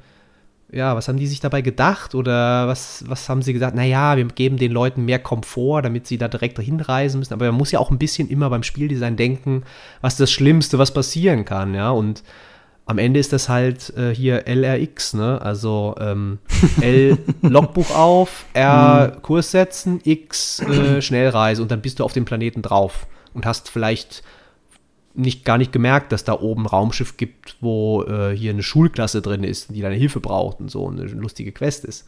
ja, 0.74 0.96
was 0.96 1.06
haben 1.06 1.18
die 1.18 1.26
sich 1.26 1.40
dabei 1.40 1.62
gedacht 1.62 2.14
oder 2.14 2.66
was, 2.66 3.04
was 3.06 3.28
haben 3.28 3.42
sie 3.42 3.52
gesagt? 3.52 3.76
Naja, 3.76 4.16
wir 4.16 4.24
geben 4.26 4.56
den 4.56 4.72
Leuten 4.72 5.04
mehr 5.04 5.20
Komfort, 5.20 5.82
damit 5.82 6.06
sie 6.06 6.18
da 6.18 6.26
direkt 6.26 6.58
hinreisen 6.58 7.20
müssen. 7.20 7.32
Aber 7.32 7.46
man 7.46 7.54
muss 7.54 7.70
ja 7.70 7.78
auch 7.78 7.90
ein 7.90 7.98
bisschen 7.98 8.28
immer 8.28 8.50
beim 8.50 8.64
Spieldesign 8.64 9.16
denken, 9.16 9.62
was 10.00 10.16
das 10.16 10.32
Schlimmste, 10.32 10.78
was 10.78 10.92
passieren 10.92 11.44
kann, 11.44 11.74
ja. 11.74 11.90
Und 11.90 12.24
am 12.86 12.98
Ende 12.98 13.20
ist 13.20 13.32
das 13.32 13.48
halt 13.48 13.96
äh, 13.96 14.14
hier 14.14 14.46
LRX, 14.46 15.14
ne? 15.14 15.40
Also 15.40 15.94
ähm, 16.00 16.38
L 16.80 17.18
Logbuch 17.42 17.94
auf, 17.94 18.44
R 18.52 19.12
mhm. 19.14 19.22
Kurs 19.22 19.52
setzen, 19.52 20.00
X 20.04 20.60
äh, 20.60 21.00
Schnellreise 21.00 21.62
und 21.62 21.70
dann 21.70 21.82
bist 21.82 22.00
du 22.00 22.04
auf 22.04 22.12
dem 22.12 22.24
Planeten 22.24 22.62
drauf 22.62 23.06
und 23.32 23.46
hast 23.46 23.70
vielleicht 23.70 24.22
nicht 25.14 25.44
gar 25.44 25.58
nicht 25.58 25.72
gemerkt, 25.72 26.12
dass 26.12 26.24
da 26.24 26.38
oben 26.40 26.62
ein 26.62 26.66
Raumschiff 26.66 27.16
gibt, 27.16 27.56
wo 27.60 28.02
äh, 28.02 28.36
hier 28.36 28.50
eine 28.50 28.62
Schulklasse 28.62 29.22
drin 29.22 29.44
ist, 29.44 29.74
die 29.74 29.80
deine 29.80 29.94
Hilfe 29.94 30.20
braucht 30.20 30.60
und 30.60 30.70
so 30.70 30.88
eine 30.88 31.04
lustige 31.04 31.52
Quest 31.52 31.84
ist. 31.84 32.06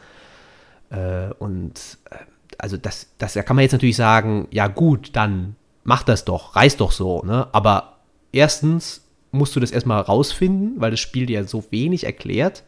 Äh, 0.90 1.32
und 1.38 1.98
äh, 2.10 2.16
also 2.58 2.76
das, 2.76 3.08
das 3.18 3.34
da 3.34 3.42
kann 3.42 3.56
man 3.56 3.62
jetzt 3.62 3.72
natürlich 3.72 3.96
sagen, 3.96 4.48
ja 4.50 4.66
gut, 4.66 5.10
dann 5.14 5.56
mach 5.84 6.02
das 6.02 6.24
doch, 6.24 6.56
reiß 6.56 6.76
doch 6.78 6.92
so, 6.92 7.22
ne? 7.22 7.48
Aber 7.52 7.98
erstens 8.32 9.06
musst 9.30 9.54
du 9.54 9.60
das 9.60 9.70
erstmal 9.70 10.00
rausfinden, 10.00 10.80
weil 10.80 10.90
das 10.90 11.00
Spiel 11.00 11.26
dir 11.26 11.44
so 11.44 11.64
wenig 11.70 12.04
erklärt. 12.04 12.64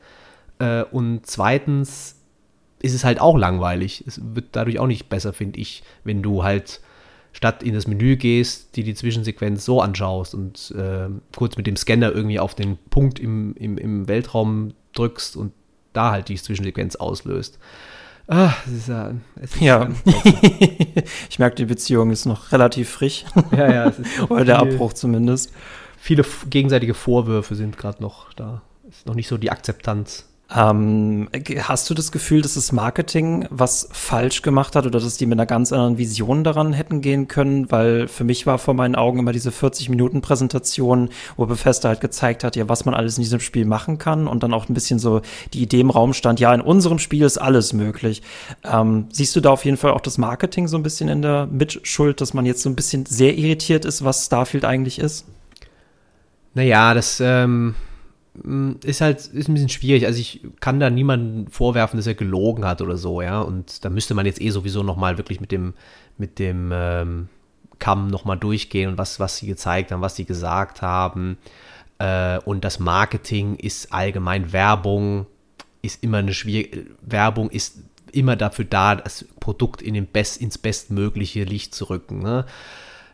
Äh, 0.58 0.82
und 0.84 1.26
zweitens 1.26 2.16
ist 2.80 2.94
es 2.94 3.04
halt 3.04 3.20
auch 3.20 3.36
langweilig. 3.36 4.04
Es 4.06 4.20
wird 4.22 4.46
dadurch 4.52 4.78
auch 4.78 4.86
nicht 4.86 5.08
besser, 5.08 5.32
finde 5.32 5.58
ich, 5.58 5.82
wenn 6.04 6.22
du 6.22 6.44
halt 6.44 6.80
statt 7.32 7.62
in 7.62 7.74
das 7.74 7.86
Menü 7.86 8.16
gehst, 8.16 8.76
die 8.76 8.82
die 8.82 8.94
Zwischensequenz 8.94 9.64
so 9.64 9.80
anschaust 9.80 10.34
und 10.34 10.72
äh, 10.76 11.08
kurz 11.36 11.56
mit 11.56 11.66
dem 11.66 11.76
Scanner 11.76 12.12
irgendwie 12.12 12.40
auf 12.40 12.54
den 12.54 12.78
Punkt 12.90 13.18
im, 13.18 13.54
im, 13.54 13.78
im 13.78 14.08
Weltraum 14.08 14.74
drückst 14.94 15.36
und 15.36 15.52
da 15.92 16.10
halt 16.10 16.28
die 16.28 16.36
Zwischensequenz 16.36 16.96
auslöst. 16.96 17.58
Ah, 18.26 18.52
ist 18.66 18.88
ja, 18.88 19.12
ist 19.40 19.58
ja. 19.58 19.88
ich 21.30 21.38
merke, 21.38 21.56
die 21.56 21.64
Beziehung 21.64 22.10
ist 22.10 22.26
noch 22.26 22.52
relativ 22.52 22.90
frisch. 22.90 23.24
Ja, 23.52 23.72
ja. 23.72 23.92
Oder 24.28 24.44
der 24.44 24.58
Abbruch 24.58 24.92
zumindest. 24.92 25.52
Viele 25.96 26.24
gegenseitige 26.50 26.92
Vorwürfe 26.92 27.54
sind 27.54 27.78
gerade 27.78 28.02
noch 28.02 28.32
da. 28.34 28.60
Ist 28.88 29.06
noch 29.06 29.14
nicht 29.14 29.28
so 29.28 29.38
die 29.38 29.50
Akzeptanz. 29.50 30.27
Ähm, 30.50 31.28
hast 31.60 31.90
du 31.90 31.94
das 31.94 32.10
Gefühl, 32.10 32.40
dass 32.40 32.54
das 32.54 32.72
Marketing 32.72 33.46
was 33.50 33.86
falsch 33.92 34.40
gemacht 34.40 34.76
hat 34.76 34.86
oder 34.86 34.98
dass 34.98 35.18
die 35.18 35.26
mit 35.26 35.38
einer 35.38 35.44
ganz 35.44 35.72
anderen 35.72 35.98
Vision 35.98 36.42
daran 36.42 36.72
hätten 36.72 37.02
gehen 37.02 37.28
können? 37.28 37.70
Weil 37.70 38.08
für 38.08 38.24
mich 38.24 38.46
war 38.46 38.58
vor 38.58 38.72
meinen 38.72 38.94
Augen 38.94 39.18
immer 39.18 39.32
diese 39.32 39.50
40-Minuten-Präsentation, 39.50 41.10
wo 41.36 41.44
Bethesda 41.44 41.90
halt 41.90 42.00
gezeigt 42.00 42.44
hat, 42.44 42.56
ja, 42.56 42.66
was 42.66 42.86
man 42.86 42.94
alles 42.94 43.18
in 43.18 43.24
diesem 43.24 43.40
Spiel 43.40 43.66
machen 43.66 43.98
kann 43.98 44.26
und 44.26 44.42
dann 44.42 44.54
auch 44.54 44.70
ein 44.70 44.74
bisschen 44.74 44.98
so 44.98 45.20
die 45.52 45.60
Idee 45.60 45.80
im 45.80 45.90
Raum 45.90 46.14
stand, 46.14 46.40
ja, 46.40 46.54
in 46.54 46.62
unserem 46.62 46.98
Spiel 46.98 47.24
ist 47.24 47.36
alles 47.36 47.74
möglich. 47.74 48.22
Ähm, 48.64 49.06
siehst 49.12 49.36
du 49.36 49.40
da 49.40 49.50
auf 49.50 49.66
jeden 49.66 49.76
Fall 49.76 49.92
auch 49.92 50.00
das 50.00 50.16
Marketing 50.16 50.66
so 50.66 50.78
ein 50.78 50.82
bisschen 50.82 51.10
in 51.10 51.20
der 51.20 51.46
Mitschuld, 51.46 52.22
dass 52.22 52.32
man 52.32 52.46
jetzt 52.46 52.62
so 52.62 52.70
ein 52.70 52.76
bisschen 52.76 53.04
sehr 53.04 53.36
irritiert 53.36 53.84
ist, 53.84 54.02
was 54.02 54.24
Starfield 54.24 54.64
eigentlich 54.64 54.98
ist? 54.98 55.26
Naja, 56.54 56.94
das, 56.94 57.20
ähm 57.22 57.74
ist 58.84 59.00
halt 59.00 59.18
ist 59.18 59.48
ein 59.48 59.54
bisschen 59.54 59.68
schwierig. 59.68 60.06
Also 60.06 60.20
ich 60.20 60.40
kann 60.60 60.80
da 60.80 60.90
niemanden 60.90 61.48
vorwerfen, 61.48 61.96
dass 61.96 62.06
er 62.06 62.14
gelogen 62.14 62.64
hat 62.64 62.82
oder 62.82 62.96
so, 62.96 63.22
ja. 63.22 63.40
Und 63.40 63.84
da 63.84 63.90
müsste 63.90 64.14
man 64.14 64.26
jetzt 64.26 64.40
eh 64.40 64.50
sowieso 64.50 64.82
nochmal 64.82 65.18
wirklich 65.18 65.40
mit 65.40 65.52
dem, 65.52 65.74
mit 66.16 66.38
dem 66.38 66.70
ähm, 66.72 67.28
Kamm 67.78 68.08
nochmal 68.08 68.38
durchgehen 68.38 68.90
und 68.90 68.98
was, 68.98 69.20
was 69.20 69.36
sie 69.38 69.46
gezeigt 69.46 69.92
haben, 69.92 70.00
was 70.00 70.16
sie 70.16 70.24
gesagt 70.24 70.82
haben. 70.82 71.38
Äh, 71.98 72.38
und 72.40 72.64
das 72.64 72.78
Marketing 72.78 73.56
ist 73.56 73.92
allgemein 73.92 74.52
Werbung, 74.52 75.26
ist 75.82 76.02
immer 76.02 76.18
eine 76.18 76.34
schwierige, 76.34 76.86
Werbung 77.02 77.50
ist 77.50 77.78
immer 78.12 78.36
dafür 78.36 78.64
da, 78.64 78.96
das 78.96 79.26
Produkt 79.40 79.82
in 79.82 79.94
den 79.94 80.06
Best, 80.06 80.40
ins 80.40 80.58
bestmögliche 80.58 81.44
Licht 81.44 81.74
zu 81.74 81.84
rücken. 81.84 82.20
Ne? 82.20 82.46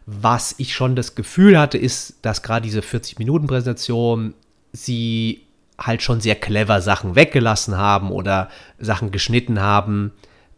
Was 0.06 0.54
ich 0.58 0.74
schon 0.74 0.96
das 0.96 1.14
Gefühl 1.14 1.58
hatte, 1.58 1.78
ist, 1.78 2.18
dass 2.22 2.42
gerade 2.42 2.64
diese 2.64 2.80
40-Minuten-Präsentation 2.80 4.34
sie 4.74 5.46
halt 5.78 6.02
schon 6.02 6.20
sehr 6.20 6.34
clever 6.34 6.80
Sachen 6.80 7.14
weggelassen 7.16 7.76
haben 7.78 8.10
oder 8.10 8.48
Sachen 8.78 9.10
geschnitten 9.10 9.60
haben, 9.60 10.12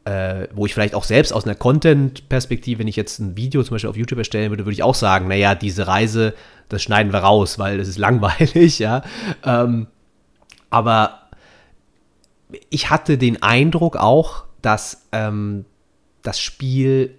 äh, 0.04 0.48
wo 0.54 0.66
ich 0.66 0.74
vielleicht 0.74 0.94
auch 0.94 1.04
selbst 1.04 1.32
aus 1.32 1.44
einer 1.44 1.54
Content-Perspektive, 1.54 2.80
wenn 2.80 2.88
ich 2.88 2.96
jetzt 2.96 3.18
ein 3.18 3.36
Video 3.36 3.62
zum 3.62 3.74
Beispiel 3.74 3.90
auf 3.90 3.96
YouTube 3.96 4.18
erstellen 4.18 4.50
würde, 4.50 4.64
würde 4.64 4.72
ich 4.72 4.82
auch 4.82 4.94
sagen, 4.94 5.28
naja, 5.28 5.54
diese 5.54 5.86
Reise, 5.86 6.34
das 6.68 6.82
schneiden 6.82 7.12
wir 7.12 7.20
raus, 7.20 7.58
weil 7.58 7.78
das 7.78 7.88
ist 7.88 7.98
langweilig, 7.98 8.78
ja. 8.80 9.02
Ähm, 9.44 9.86
aber 10.70 11.20
ich 12.70 12.90
hatte 12.90 13.18
den 13.18 13.42
Eindruck 13.42 13.96
auch, 13.96 14.44
dass 14.62 15.06
ähm, 15.12 15.64
das 16.22 16.40
Spiel 16.40 17.14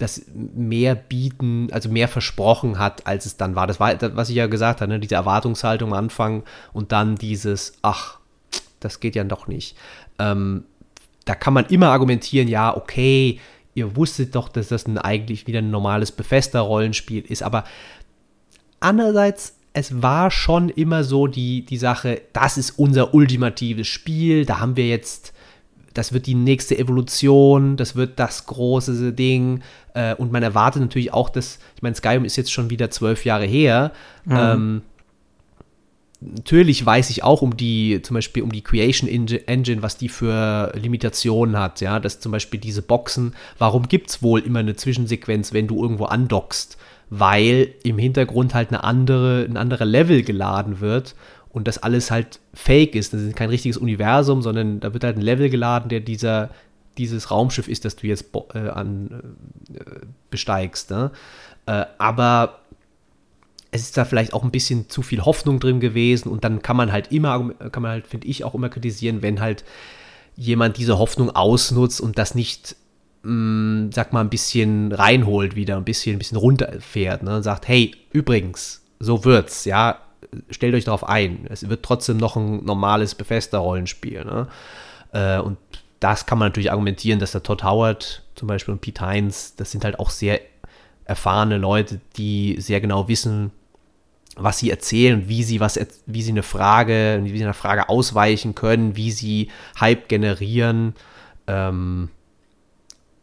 das 0.00 0.22
mehr 0.34 0.94
bieten, 0.94 1.68
also 1.72 1.88
mehr 1.88 2.08
versprochen 2.08 2.78
hat, 2.78 3.06
als 3.06 3.26
es 3.26 3.36
dann 3.36 3.54
war. 3.54 3.66
Das 3.66 3.78
war, 3.80 3.94
was 4.16 4.30
ich 4.30 4.36
ja 4.36 4.46
gesagt 4.46 4.80
habe, 4.80 4.90
ne? 4.90 4.98
diese 4.98 5.14
Erwartungshaltung 5.14 5.90
am 5.90 5.98
Anfang 5.98 6.42
und 6.72 6.92
dann 6.92 7.16
dieses, 7.16 7.74
ach, 7.82 8.18
das 8.80 9.00
geht 9.00 9.14
ja 9.14 9.24
doch 9.24 9.46
nicht. 9.46 9.76
Ähm, 10.18 10.64
da 11.26 11.34
kann 11.34 11.52
man 11.52 11.66
immer 11.66 11.90
argumentieren, 11.90 12.48
ja, 12.48 12.74
okay, 12.74 13.38
ihr 13.74 13.94
wusstet 13.94 14.34
doch, 14.34 14.48
dass 14.48 14.68
das 14.68 14.86
ein, 14.86 14.98
eigentlich 14.98 15.46
wieder 15.46 15.58
ein 15.58 15.70
normales 15.70 16.12
Befester-Rollenspiel 16.12 17.24
ist, 17.26 17.42
aber 17.42 17.64
andererseits, 18.80 19.56
es 19.72 20.02
war 20.02 20.30
schon 20.30 20.68
immer 20.70 21.04
so 21.04 21.26
die, 21.26 21.64
die 21.64 21.76
Sache, 21.76 22.22
das 22.32 22.56
ist 22.56 22.78
unser 22.78 23.14
ultimatives 23.14 23.86
Spiel, 23.86 24.44
da 24.46 24.58
haben 24.60 24.76
wir 24.76 24.88
jetzt 24.88 25.32
das 25.94 26.12
wird 26.12 26.26
die 26.26 26.34
nächste 26.34 26.78
Evolution, 26.78 27.76
das 27.76 27.96
wird 27.96 28.18
das 28.18 28.46
große 28.46 29.12
Ding. 29.12 29.62
Äh, 29.94 30.14
und 30.14 30.32
man 30.32 30.42
erwartet 30.42 30.82
natürlich 30.82 31.12
auch, 31.12 31.28
dass, 31.28 31.58
ich 31.74 31.82
meine, 31.82 31.94
Skyrim 31.94 32.24
ist 32.24 32.36
jetzt 32.36 32.52
schon 32.52 32.70
wieder 32.70 32.90
zwölf 32.90 33.24
Jahre 33.24 33.44
her. 33.44 33.92
Mhm. 34.24 34.36
Ähm, 34.36 34.82
natürlich 36.20 36.84
weiß 36.84 37.10
ich 37.10 37.24
auch 37.24 37.42
um 37.42 37.56
die, 37.56 38.00
zum 38.02 38.14
Beispiel 38.14 38.42
um 38.42 38.52
die 38.52 38.62
Creation 38.62 39.08
Engine, 39.08 39.82
was 39.82 39.96
die 39.96 40.08
für 40.08 40.72
Limitationen 40.76 41.58
hat. 41.58 41.80
Ja, 41.80 41.98
dass 41.98 42.20
zum 42.20 42.32
Beispiel 42.32 42.60
diese 42.60 42.82
Boxen, 42.82 43.34
warum 43.58 43.88
gibt 43.88 44.10
es 44.10 44.22
wohl 44.22 44.40
immer 44.40 44.60
eine 44.60 44.76
Zwischensequenz, 44.76 45.52
wenn 45.52 45.66
du 45.66 45.82
irgendwo 45.82 46.04
andockst? 46.04 46.76
Weil 47.12 47.74
im 47.82 47.98
Hintergrund 47.98 48.54
halt 48.54 48.68
eine 48.68 48.84
andere, 48.84 49.44
ein 49.48 49.56
anderer 49.56 49.84
Level 49.84 50.22
geladen 50.22 50.78
wird 50.78 51.16
und 51.52 51.66
das 51.66 51.78
alles 51.78 52.10
halt 52.10 52.40
fake 52.54 52.94
ist. 52.94 53.12
Das 53.12 53.20
ist 53.22 53.36
kein 53.36 53.50
richtiges 53.50 53.76
Universum, 53.76 54.42
sondern 54.42 54.80
da 54.80 54.92
wird 54.92 55.04
halt 55.04 55.16
ein 55.16 55.22
Level 55.22 55.50
geladen, 55.50 55.88
der 55.88 56.00
dieser, 56.00 56.50
dieses 56.96 57.30
Raumschiff 57.30 57.68
ist, 57.68 57.84
das 57.84 57.96
du 57.96 58.06
jetzt 58.06 58.26
äh, 58.54 58.68
an, 58.68 59.36
äh, 59.74 60.06
besteigst. 60.30 60.90
Ne? 60.90 61.10
Äh, 61.66 61.86
aber 61.98 62.60
es 63.72 63.82
ist 63.82 63.96
da 63.96 64.04
vielleicht 64.04 64.32
auch 64.32 64.44
ein 64.44 64.50
bisschen 64.50 64.88
zu 64.88 65.02
viel 65.02 65.24
Hoffnung 65.24 65.60
drin 65.60 65.80
gewesen 65.80 66.28
und 66.28 66.44
dann 66.44 66.62
kann 66.62 66.76
man 66.76 66.92
halt 66.92 67.12
immer, 67.12 67.50
kann 67.70 67.82
man 67.82 67.92
halt, 67.92 68.06
finde 68.06 68.26
ich, 68.26 68.44
auch 68.44 68.54
immer 68.54 68.68
kritisieren, 68.68 69.22
wenn 69.22 69.40
halt 69.40 69.64
jemand 70.36 70.76
diese 70.76 70.98
Hoffnung 70.98 71.30
ausnutzt 71.30 72.00
und 72.00 72.18
das 72.18 72.34
nicht, 72.34 72.76
mh, 73.22 73.32
mm, 73.32 73.92
sag 73.92 74.12
mal, 74.12 74.22
ein 74.22 74.30
bisschen 74.30 74.92
reinholt 74.92 75.54
wieder, 75.54 75.76
ein 75.76 75.84
bisschen, 75.84 76.16
ein 76.16 76.18
bisschen 76.18 76.38
runterfährt 76.38 77.22
ne? 77.22 77.36
und 77.36 77.42
sagt, 77.42 77.68
hey, 77.68 77.94
übrigens, 78.12 78.82
so 78.98 79.24
wird's, 79.24 79.64
ja, 79.64 79.98
stellt 80.50 80.74
euch 80.74 80.84
darauf 80.84 81.08
ein. 81.08 81.46
Es 81.48 81.68
wird 81.68 81.82
trotzdem 81.82 82.16
noch 82.16 82.36
ein 82.36 82.64
normales 82.64 83.14
Bethesda-Rollenspiel. 83.14 84.24
Ne? 84.24 84.48
Äh, 85.12 85.40
und 85.40 85.58
das 86.00 86.26
kann 86.26 86.38
man 86.38 86.48
natürlich 86.48 86.70
argumentieren, 86.70 87.18
dass 87.18 87.32
der 87.32 87.42
Todd 87.42 87.62
Howard 87.62 88.22
zum 88.34 88.48
Beispiel 88.48 88.72
und 88.72 88.80
Pete 88.80 89.06
Hines, 89.08 89.54
das 89.56 89.70
sind 89.70 89.84
halt 89.84 89.98
auch 89.98 90.10
sehr 90.10 90.40
erfahrene 91.04 91.58
Leute, 91.58 92.00
die 92.16 92.56
sehr 92.58 92.80
genau 92.80 93.08
wissen, 93.08 93.50
was 94.36 94.58
sie 94.58 94.70
erzählen, 94.70 95.28
wie 95.28 95.42
sie 95.42 95.60
was, 95.60 95.78
wie 96.06 96.22
sie 96.22 96.30
eine 96.30 96.42
Frage, 96.42 97.20
wie 97.22 97.36
sie 97.36 97.44
einer 97.44 97.52
Frage 97.52 97.88
ausweichen 97.88 98.54
können, 98.54 98.96
wie 98.96 99.10
sie 99.10 99.50
Hype 99.78 100.08
generieren. 100.08 100.94
Ähm, 101.46 102.10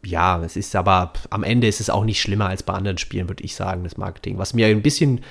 ja, 0.04 0.40
es 0.44 0.56
ist 0.56 0.76
aber 0.76 1.12
am 1.30 1.42
Ende 1.42 1.66
ist 1.66 1.80
es 1.80 1.90
auch 1.90 2.04
nicht 2.04 2.20
schlimmer 2.20 2.48
als 2.48 2.62
bei 2.62 2.74
anderen 2.74 2.98
Spielen, 2.98 3.28
würde 3.28 3.42
ich 3.42 3.56
sagen, 3.56 3.84
das 3.84 3.96
Marketing. 3.96 4.38
Was 4.38 4.54
mir 4.54 4.68
ein 4.68 4.82
bisschen 4.82 5.22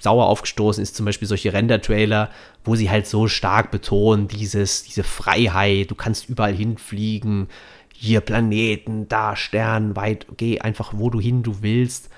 sauer 0.00 0.26
aufgestoßen 0.26 0.82
ist, 0.82 0.96
zum 0.96 1.06
Beispiel 1.06 1.28
solche 1.28 1.52
Render-Trailer, 1.52 2.30
wo 2.64 2.74
sie 2.74 2.90
halt 2.90 3.06
so 3.06 3.28
stark 3.28 3.70
betonen, 3.70 4.28
dieses, 4.28 4.82
diese 4.82 5.04
Freiheit, 5.04 5.90
du 5.90 5.94
kannst 5.94 6.28
überall 6.28 6.54
hinfliegen, 6.54 7.48
hier 7.92 8.20
Planeten, 8.20 9.08
da 9.08 9.36
Stern, 9.36 9.94
weit, 9.94 10.26
geh 10.36 10.60
einfach 10.60 10.94
wo 10.96 11.10
du 11.10 11.20
hin 11.20 11.42
du 11.42 11.62
willst. 11.62 12.08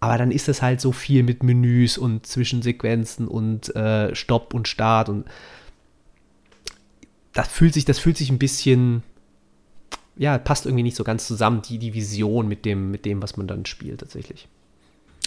Aber 0.00 0.18
dann 0.18 0.30
ist 0.30 0.48
es 0.48 0.62
halt 0.62 0.80
so 0.80 0.92
viel 0.92 1.22
mit 1.22 1.42
Menüs 1.42 1.98
und 1.98 2.26
Zwischensequenzen 2.26 3.26
und 3.26 3.74
äh, 3.74 4.14
Stopp 4.14 4.54
und 4.54 4.68
Start 4.68 5.08
und 5.08 5.26
das 7.32 7.48
fühlt 7.48 7.74
sich, 7.74 7.84
das 7.84 8.00
fühlt 8.00 8.16
sich 8.16 8.30
ein 8.30 8.38
bisschen, 8.38 9.02
ja, 10.16 10.38
passt 10.38 10.66
irgendwie 10.66 10.82
nicht 10.82 10.96
so 10.96 11.04
ganz 11.04 11.26
zusammen, 11.26 11.62
die, 11.62 11.78
die 11.78 11.94
Vision 11.94 12.48
mit 12.48 12.64
dem, 12.64 12.90
mit 12.90 13.04
dem, 13.04 13.22
was 13.22 13.36
man 13.36 13.46
dann 13.46 13.64
spielt 13.64 14.00
tatsächlich. 14.00 14.48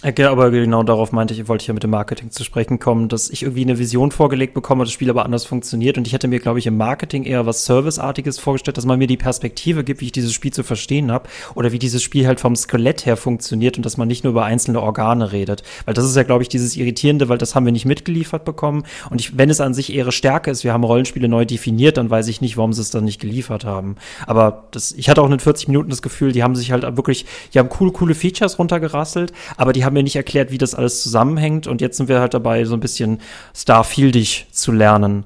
Okay, 0.04 0.24
aber 0.24 0.50
genau 0.50 0.82
darauf 0.82 1.12
meinte 1.12 1.32
ich, 1.32 1.46
wollte 1.46 1.62
ich 1.62 1.68
ja 1.68 1.74
mit 1.74 1.84
dem 1.84 1.90
Marketing 1.90 2.32
zu 2.32 2.42
sprechen 2.42 2.80
kommen, 2.80 3.08
dass 3.08 3.30
ich 3.30 3.44
irgendwie 3.44 3.62
eine 3.62 3.78
Vision 3.78 4.10
vorgelegt 4.10 4.52
bekomme, 4.52 4.82
das 4.82 4.92
Spiel 4.92 5.08
aber 5.08 5.24
anders 5.24 5.44
funktioniert. 5.44 5.96
Und 5.96 6.08
ich 6.08 6.12
hätte 6.12 6.26
mir, 6.26 6.40
glaube 6.40 6.58
ich, 6.58 6.66
im 6.66 6.76
Marketing 6.76 7.22
eher 7.22 7.46
was 7.46 7.66
Serviceartiges 7.66 8.40
vorgestellt, 8.40 8.76
dass 8.76 8.84
man 8.84 8.98
mir 8.98 9.06
die 9.06 9.16
Perspektive 9.16 9.84
gibt, 9.84 10.00
wie 10.00 10.06
ich 10.06 10.12
dieses 10.12 10.32
Spiel 10.32 10.52
zu 10.52 10.64
verstehen 10.64 11.12
habe 11.12 11.28
oder 11.54 11.70
wie 11.70 11.78
dieses 11.78 12.02
Spiel 12.02 12.26
halt 12.26 12.40
vom 12.40 12.56
Skelett 12.56 13.06
her 13.06 13.16
funktioniert 13.16 13.76
und 13.76 13.86
dass 13.86 13.96
man 13.96 14.08
nicht 14.08 14.24
nur 14.24 14.32
über 14.32 14.44
einzelne 14.44 14.82
Organe 14.82 15.30
redet. 15.30 15.62
Weil 15.84 15.94
das 15.94 16.04
ist 16.04 16.16
ja, 16.16 16.24
glaube 16.24 16.42
ich, 16.42 16.48
dieses 16.48 16.76
Irritierende, 16.76 17.28
weil 17.28 17.38
das 17.38 17.54
haben 17.54 17.64
wir 17.64 17.72
nicht 17.72 17.86
mitgeliefert 17.86 18.44
bekommen. 18.44 18.82
Und 19.08 19.20
ich, 19.20 19.38
wenn 19.38 19.50
es 19.50 19.60
an 19.60 19.72
sich 19.72 19.92
ihre 19.92 20.10
Stärke 20.10 20.50
ist, 20.50 20.64
wir 20.64 20.72
haben 20.72 20.82
Rollenspiele 20.82 21.28
neu 21.28 21.44
definiert, 21.44 21.96
dann 21.96 22.10
weiß 22.10 22.26
ich 22.26 22.40
nicht, 22.40 22.56
warum 22.56 22.72
sie 22.72 22.80
es 22.80 22.90
dann 22.90 23.04
nicht 23.04 23.20
geliefert 23.20 23.64
haben. 23.64 23.94
Aber 24.26 24.64
das, 24.72 24.90
ich 24.90 25.08
hatte 25.08 25.22
auch 25.22 25.30
in 25.30 25.38
40 25.38 25.68
Minuten 25.68 25.90
das 25.90 26.02
Gefühl, 26.02 26.32
die 26.32 26.42
haben 26.42 26.56
sich 26.56 26.72
halt 26.72 26.82
wirklich, 26.96 27.24
die 27.54 27.60
haben 27.60 27.68
coole, 27.68 27.92
coole 27.92 28.16
Features 28.16 28.58
runtergerasselt, 28.58 29.32
aber 29.56 29.72
die 29.72 29.84
haben 29.84 29.91
haben 29.92 29.94
mir 29.94 30.02
nicht 30.02 30.16
erklärt, 30.16 30.50
wie 30.50 30.58
das 30.58 30.74
alles 30.74 31.02
zusammenhängt. 31.02 31.66
Und 31.66 31.80
jetzt 31.80 31.98
sind 31.98 32.08
wir 32.08 32.20
halt 32.20 32.34
dabei, 32.34 32.64
so 32.64 32.74
ein 32.74 32.80
bisschen 32.80 33.20
Starfieldig 33.54 34.46
zu 34.50 34.72
lernen. 34.72 35.24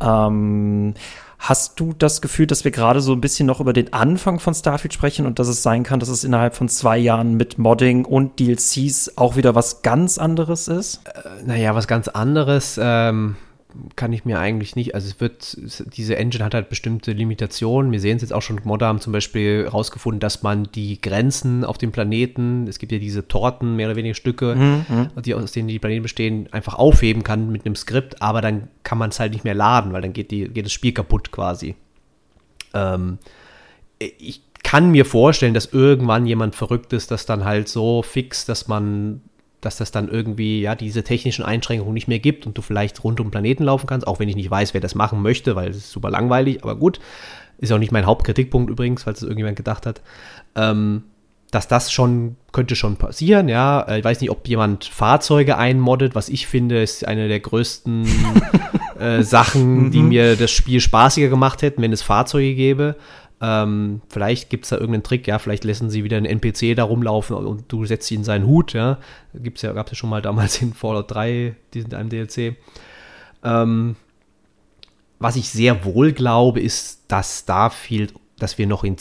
Ähm, 0.00 0.94
Hast 1.44 1.80
du 1.80 1.92
das 1.92 2.22
Gefühl, 2.22 2.46
dass 2.46 2.62
wir 2.62 2.70
gerade 2.70 3.00
so 3.00 3.12
ein 3.12 3.20
bisschen 3.20 3.46
noch 3.46 3.58
über 3.58 3.72
den 3.72 3.92
Anfang 3.92 4.38
von 4.38 4.54
Starfield 4.54 4.94
sprechen 4.94 5.26
und 5.26 5.40
dass 5.40 5.48
es 5.48 5.60
sein 5.60 5.82
kann, 5.82 5.98
dass 5.98 6.08
es 6.08 6.22
innerhalb 6.22 6.54
von 6.54 6.68
zwei 6.68 6.96
Jahren 6.96 7.36
mit 7.36 7.58
Modding 7.58 8.04
und 8.04 8.38
DLCs 8.38 9.18
auch 9.18 9.34
wieder 9.34 9.56
was 9.56 9.82
ganz 9.82 10.18
anderes 10.18 10.68
ist? 10.68 11.00
Äh, 11.04 11.44
naja, 11.44 11.74
was 11.74 11.88
ganz 11.88 12.06
anderes. 12.06 12.78
Ähm, 12.80 13.34
kann 13.96 14.12
ich 14.12 14.24
mir 14.24 14.38
eigentlich 14.38 14.76
nicht, 14.76 14.94
also 14.94 15.08
es 15.08 15.20
wird, 15.20 15.56
diese 15.96 16.16
Engine 16.16 16.44
hat 16.44 16.54
halt 16.54 16.68
bestimmte 16.68 17.12
Limitationen. 17.12 17.92
Wir 17.92 18.00
sehen 18.00 18.16
es 18.16 18.22
jetzt 18.22 18.32
auch 18.32 18.42
schon, 18.42 18.60
Modder 18.64 18.86
haben 18.86 19.00
zum 19.00 19.12
Beispiel 19.12 19.64
herausgefunden, 19.64 20.20
dass 20.20 20.42
man 20.42 20.68
die 20.74 21.00
Grenzen 21.00 21.64
auf 21.64 21.78
dem 21.78 21.92
Planeten, 21.92 22.66
es 22.68 22.78
gibt 22.78 22.92
ja 22.92 22.98
diese 22.98 23.28
Torten, 23.28 23.76
mehr 23.76 23.88
oder 23.88 23.96
weniger 23.96 24.14
Stücke, 24.14 24.54
mhm, 24.54 24.84
mhm. 24.88 25.22
die, 25.22 25.34
aus 25.34 25.52
denen 25.52 25.68
die 25.68 25.78
Planeten 25.78 26.02
bestehen, 26.02 26.48
einfach 26.52 26.74
aufheben 26.74 27.22
kann 27.22 27.50
mit 27.50 27.66
einem 27.66 27.76
Skript, 27.76 28.20
aber 28.20 28.40
dann 28.40 28.68
kann 28.82 28.98
man 28.98 29.10
es 29.10 29.20
halt 29.20 29.32
nicht 29.32 29.44
mehr 29.44 29.54
laden, 29.54 29.92
weil 29.92 30.02
dann 30.02 30.12
geht, 30.12 30.30
die, 30.30 30.48
geht 30.48 30.66
das 30.66 30.72
Spiel 30.72 30.92
kaputt 30.92 31.32
quasi. 31.32 31.74
Ähm, 32.74 33.18
ich 33.98 34.42
kann 34.62 34.90
mir 34.90 35.04
vorstellen, 35.04 35.54
dass 35.54 35.66
irgendwann 35.66 36.26
jemand 36.26 36.54
verrückt 36.54 36.92
ist, 36.92 37.10
das 37.10 37.26
dann 37.26 37.44
halt 37.44 37.68
so 37.68 38.02
fix, 38.02 38.44
dass 38.46 38.68
man 38.68 39.22
dass 39.62 39.76
das 39.76 39.92
dann 39.92 40.08
irgendwie 40.08 40.60
ja 40.60 40.74
diese 40.74 41.02
technischen 41.02 41.44
Einschränkungen 41.44 41.94
nicht 41.94 42.08
mehr 42.08 42.18
gibt 42.18 42.46
und 42.46 42.58
du 42.58 42.62
vielleicht 42.62 43.02
rund 43.02 43.20
um 43.20 43.28
den 43.28 43.30
Planeten 43.30 43.64
laufen 43.64 43.86
kannst, 43.86 44.06
auch 44.06 44.18
wenn 44.18 44.28
ich 44.28 44.36
nicht 44.36 44.50
weiß, 44.50 44.74
wer 44.74 44.80
das 44.80 44.94
machen 44.94 45.22
möchte, 45.22 45.56
weil 45.56 45.70
es 45.70 45.78
ist 45.78 45.92
super 45.92 46.10
langweilig, 46.10 46.62
aber 46.62 46.76
gut. 46.76 47.00
Ist 47.58 47.72
auch 47.72 47.78
nicht 47.78 47.92
mein 47.92 48.06
Hauptkritikpunkt 48.06 48.70
übrigens, 48.70 49.04
falls 49.04 49.18
es 49.18 49.22
irgendjemand 49.22 49.56
gedacht 49.56 49.86
hat. 49.86 50.02
Ähm, 50.56 51.04
dass 51.52 51.68
das 51.68 51.92
schon, 51.92 52.36
könnte 52.50 52.74
schon 52.74 52.96
passieren, 52.96 53.48
ja. 53.48 53.82
Äh, 53.82 53.98
ich 54.00 54.04
weiß 54.04 54.20
nicht, 54.20 54.30
ob 54.30 54.48
jemand 54.48 54.86
Fahrzeuge 54.86 55.58
einmoddet, 55.58 56.14
was 56.14 56.28
ich 56.28 56.46
finde, 56.48 56.82
ist 56.82 57.06
eine 57.06 57.28
der 57.28 57.40
größten 57.40 58.06
äh, 58.98 59.22
Sachen, 59.22 59.90
die 59.90 60.00
mhm. 60.00 60.08
mir 60.08 60.36
das 60.36 60.50
Spiel 60.50 60.80
spaßiger 60.80 61.28
gemacht 61.28 61.62
hätten, 61.62 61.82
wenn 61.82 61.92
es 61.92 62.02
Fahrzeuge 62.02 62.54
gäbe. 62.54 62.96
Ähm, 63.44 64.02
vielleicht 64.08 64.50
gibt 64.50 64.64
es 64.64 64.70
da 64.70 64.76
irgendeinen 64.76 65.02
Trick, 65.02 65.26
ja, 65.26 65.40
vielleicht 65.40 65.64
lassen 65.64 65.90
sie 65.90 66.04
wieder 66.04 66.16
einen 66.16 66.26
NPC 66.26 66.76
da 66.76 66.84
rumlaufen 66.84 67.34
und 67.34 67.64
du 67.66 67.84
setzt 67.84 68.08
ihn 68.12 68.18
in 68.18 68.24
seinen 68.24 68.46
Hut, 68.46 68.72
ja. 68.72 68.98
Gibt's 69.34 69.62
ja, 69.62 69.72
gab 69.72 69.86
es 69.86 69.92
ja 69.92 69.96
schon 69.96 70.10
mal 70.10 70.22
damals 70.22 70.62
in 70.62 70.72
Fallout 70.72 71.10
3, 71.10 71.56
diesen 71.74 71.92
einem 71.92 72.08
DLC. 72.08 72.56
Ähm, 73.42 73.96
was 75.18 75.34
ich 75.34 75.50
sehr 75.50 75.84
wohl 75.84 76.12
glaube, 76.12 76.60
ist, 76.60 77.02
dass 77.08 77.40
Starfield, 77.40 78.14
dass 78.38 78.58
wir 78.58 78.68
noch 78.68 78.84
in 78.84 78.96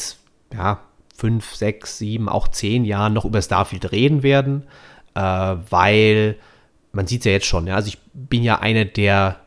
ja, 0.52 0.82
fünf, 1.16 1.54
sechs, 1.54 2.00
sieben, 2.00 2.28
auch 2.28 2.48
zehn 2.48 2.84
Jahren 2.84 3.14
noch 3.14 3.26
über 3.26 3.44
Starfield 3.44 3.92
reden 3.92 4.24
werden, 4.24 4.64
äh, 5.14 5.22
weil 5.22 6.38
man 6.94 7.06
sieht 7.06 7.22
es 7.22 7.26
ja 7.26 7.32
jetzt 7.34 7.46
schon, 7.46 7.68
ja, 7.68 7.76
also 7.76 7.90
ich 7.90 8.00
bin 8.14 8.42
ja 8.42 8.58
einer 8.58 8.86
der 8.86 9.40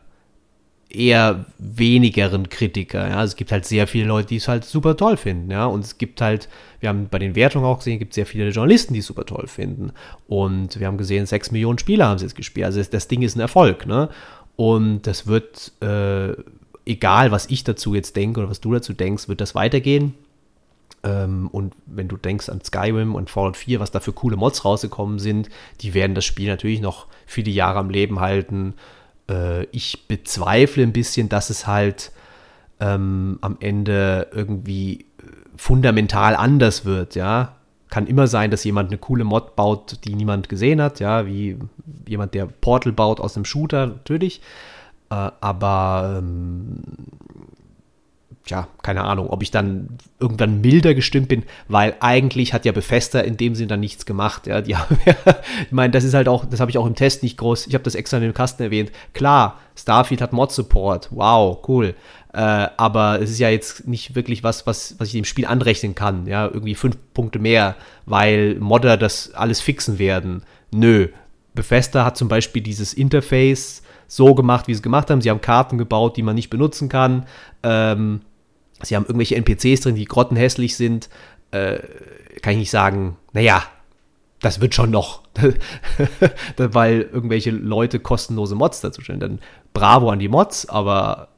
eher 0.95 1.45
wenigeren 1.57 2.49
Kritiker. 2.49 3.07
Ja? 3.07 3.17
Also 3.17 3.31
es 3.31 3.35
gibt 3.35 3.51
halt 3.51 3.65
sehr 3.65 3.87
viele 3.87 4.05
Leute, 4.05 4.29
die 4.29 4.37
es 4.37 4.47
halt 4.47 4.65
super 4.65 4.97
toll 4.97 5.17
finden. 5.17 5.51
Ja? 5.51 5.65
Und 5.65 5.83
es 5.83 5.97
gibt 5.97 6.21
halt, 6.21 6.49
wir 6.79 6.89
haben 6.89 7.07
bei 7.09 7.19
den 7.19 7.35
Wertungen 7.35 7.65
auch 7.65 7.79
gesehen, 7.79 7.95
es 7.95 7.99
gibt 7.99 8.13
sehr 8.13 8.25
viele 8.25 8.49
Journalisten, 8.49 8.93
die 8.93 8.99
es 8.99 9.05
super 9.05 9.25
toll 9.25 9.47
finden. 9.47 9.91
Und 10.27 10.79
wir 10.79 10.87
haben 10.87 10.97
gesehen, 10.97 11.25
sechs 11.25 11.51
Millionen 11.51 11.77
Spieler 11.77 12.07
haben 12.07 12.15
es 12.15 12.21
jetzt 12.21 12.35
gespielt. 12.35 12.65
Also 12.65 12.81
das 12.83 13.07
Ding 13.07 13.21
ist 13.21 13.35
ein 13.35 13.41
Erfolg. 13.41 13.85
Ne? 13.85 14.09
Und 14.55 15.03
das 15.03 15.27
wird, 15.27 15.73
äh, 15.81 16.33
egal 16.85 17.31
was 17.31 17.47
ich 17.47 17.63
dazu 17.63 17.93
jetzt 17.93 18.15
denke 18.15 18.39
oder 18.39 18.49
was 18.49 18.61
du 18.61 18.73
dazu 18.73 18.93
denkst, 18.93 19.27
wird 19.27 19.41
das 19.41 19.55
weitergehen. 19.55 20.13
Ähm, 21.03 21.49
und 21.51 21.73
wenn 21.85 22.07
du 22.07 22.17
denkst 22.17 22.49
an 22.49 22.61
Skyrim 22.61 23.15
und 23.15 23.29
Fallout 23.29 23.57
4, 23.57 23.79
was 23.79 23.91
da 23.91 23.99
für 23.99 24.13
coole 24.13 24.37
Mods 24.37 24.65
rausgekommen 24.65 25.19
sind, 25.19 25.49
die 25.81 25.93
werden 25.93 26.15
das 26.15 26.25
Spiel 26.25 26.47
natürlich 26.47 26.81
noch 26.81 27.07
viele 27.25 27.51
Jahre 27.51 27.79
am 27.79 27.89
Leben 27.89 28.19
halten 28.19 28.73
äh, 29.29 29.63
ich 29.65 30.07
bezweifle 30.07 30.83
ein 30.83 30.93
bisschen, 30.93 31.29
dass 31.29 31.49
es 31.49 31.67
halt 31.67 32.11
ähm, 32.79 33.37
am 33.41 33.57
Ende 33.59 34.27
irgendwie 34.31 35.01
äh, 35.01 35.23
fundamental 35.55 36.35
anders 36.35 36.85
wird, 36.85 37.15
ja. 37.15 37.55
Kann 37.89 38.07
immer 38.07 38.27
sein, 38.27 38.51
dass 38.51 38.63
jemand 38.63 38.89
eine 38.89 38.97
coole 38.97 39.23
Mod 39.23 39.55
baut, 39.55 39.99
die 40.03 40.15
niemand 40.15 40.49
gesehen 40.49 40.81
hat, 40.81 40.99
ja, 40.99 41.25
wie 41.27 41.57
jemand, 42.07 42.33
der 42.33 42.47
Portal 42.47 42.91
baut 42.91 43.19
aus 43.19 43.35
einem 43.35 43.45
Shooter, 43.45 43.87
natürlich. 43.87 44.41
Äh, 45.09 45.31
aber 45.39 46.17
ähm, 46.17 46.81
ja, 48.47 48.67
keine 48.83 49.03
Ahnung, 49.03 49.29
ob 49.29 49.41
ich 49.41 49.51
dann 49.51 49.97
irgendwann 50.19 50.61
milder 50.61 50.93
gestimmt 50.93 51.27
bin, 51.27 51.43
weil 51.67 51.95
eigentlich 51.99 52.53
hat 52.53 52.65
ja 52.65 52.71
Bethesda 52.71 53.19
in 53.21 53.37
dem 53.37 53.55
Sinn 53.55 53.67
dann 53.67 53.79
nichts 53.79 54.05
gemacht. 54.05 54.47
Ja, 54.47 54.61
die 54.61 54.75
haben 54.77 54.97
ja, 55.05 55.15
ich 55.63 55.71
meine, 55.71 55.91
das 55.91 56.03
ist 56.03 56.13
halt 56.13 56.27
auch, 56.27 56.45
das 56.45 56.59
habe 56.59 56.71
ich 56.71 56.77
auch 56.77 56.85
im 56.85 56.95
Test 56.95 57.23
nicht 57.23 57.37
groß, 57.37 57.67
ich 57.67 57.73
habe 57.73 57.83
das 57.83 57.95
extra 57.95 58.17
in 58.17 58.23
dem 58.23 58.33
Kasten 58.33 58.63
erwähnt. 58.63 58.91
Klar, 59.13 59.59
Starfield 59.75 60.21
hat 60.21 60.33
Mod-Support, 60.33 61.09
wow, 61.11 61.57
cool. 61.67 61.95
Äh, 62.33 62.67
aber 62.77 63.21
es 63.21 63.29
ist 63.29 63.39
ja 63.39 63.49
jetzt 63.49 63.87
nicht 63.87 64.13
wirklich 64.13 64.43
was, 64.43 64.67
was, 64.67 64.95
was 64.97 65.07
ich 65.07 65.13
dem 65.13 65.25
Spiel 65.25 65.45
anrechnen 65.45 65.95
kann. 65.95 66.27
Ja, 66.27 66.45
irgendwie 66.45 66.75
fünf 66.75 66.97
Punkte 67.13 67.39
mehr, 67.39 67.75
weil 68.05 68.55
Modder 68.55 68.97
das 68.97 69.33
alles 69.33 69.61
fixen 69.61 69.99
werden. 69.99 70.43
Nö. 70.73 71.07
Bethesda 71.53 72.03
hat 72.03 72.17
zum 72.17 72.27
Beispiel 72.27 72.61
dieses 72.61 72.93
Interface 72.93 73.81
so 74.07 74.35
gemacht, 74.35 74.67
wie 74.67 74.73
sie 74.73 74.79
es 74.79 74.83
gemacht 74.83 75.09
haben. 75.09 75.21
Sie 75.21 75.29
haben 75.29 75.41
Karten 75.41 75.77
gebaut, 75.77 76.17
die 76.17 76.23
man 76.23 76.35
nicht 76.35 76.49
benutzen 76.49 76.89
kann. 76.89 77.25
Ähm, 77.63 78.21
Sie 78.81 78.95
haben 78.95 79.05
irgendwelche 79.05 79.35
NPCs 79.35 79.81
drin, 79.81 79.95
die 79.95 80.05
grottenhässlich 80.05 80.75
sind. 80.75 81.09
Äh, 81.51 81.79
kann 82.41 82.53
ich 82.53 82.59
nicht 82.59 82.71
sagen, 82.71 83.17
naja, 83.33 83.63
das 84.41 84.61
wird 84.61 84.75
schon 84.75 84.91
noch, 84.91 85.23
weil 86.57 87.01
irgendwelche 87.01 87.51
Leute 87.51 87.99
kostenlose 87.99 88.55
Mods 88.55 88.81
dazu 88.81 89.01
stellen. 89.01 89.19
Dann 89.19 89.39
bravo 89.73 90.09
an 90.09 90.19
die 90.19 90.27
Mods, 90.27 90.67
aber 90.67 91.29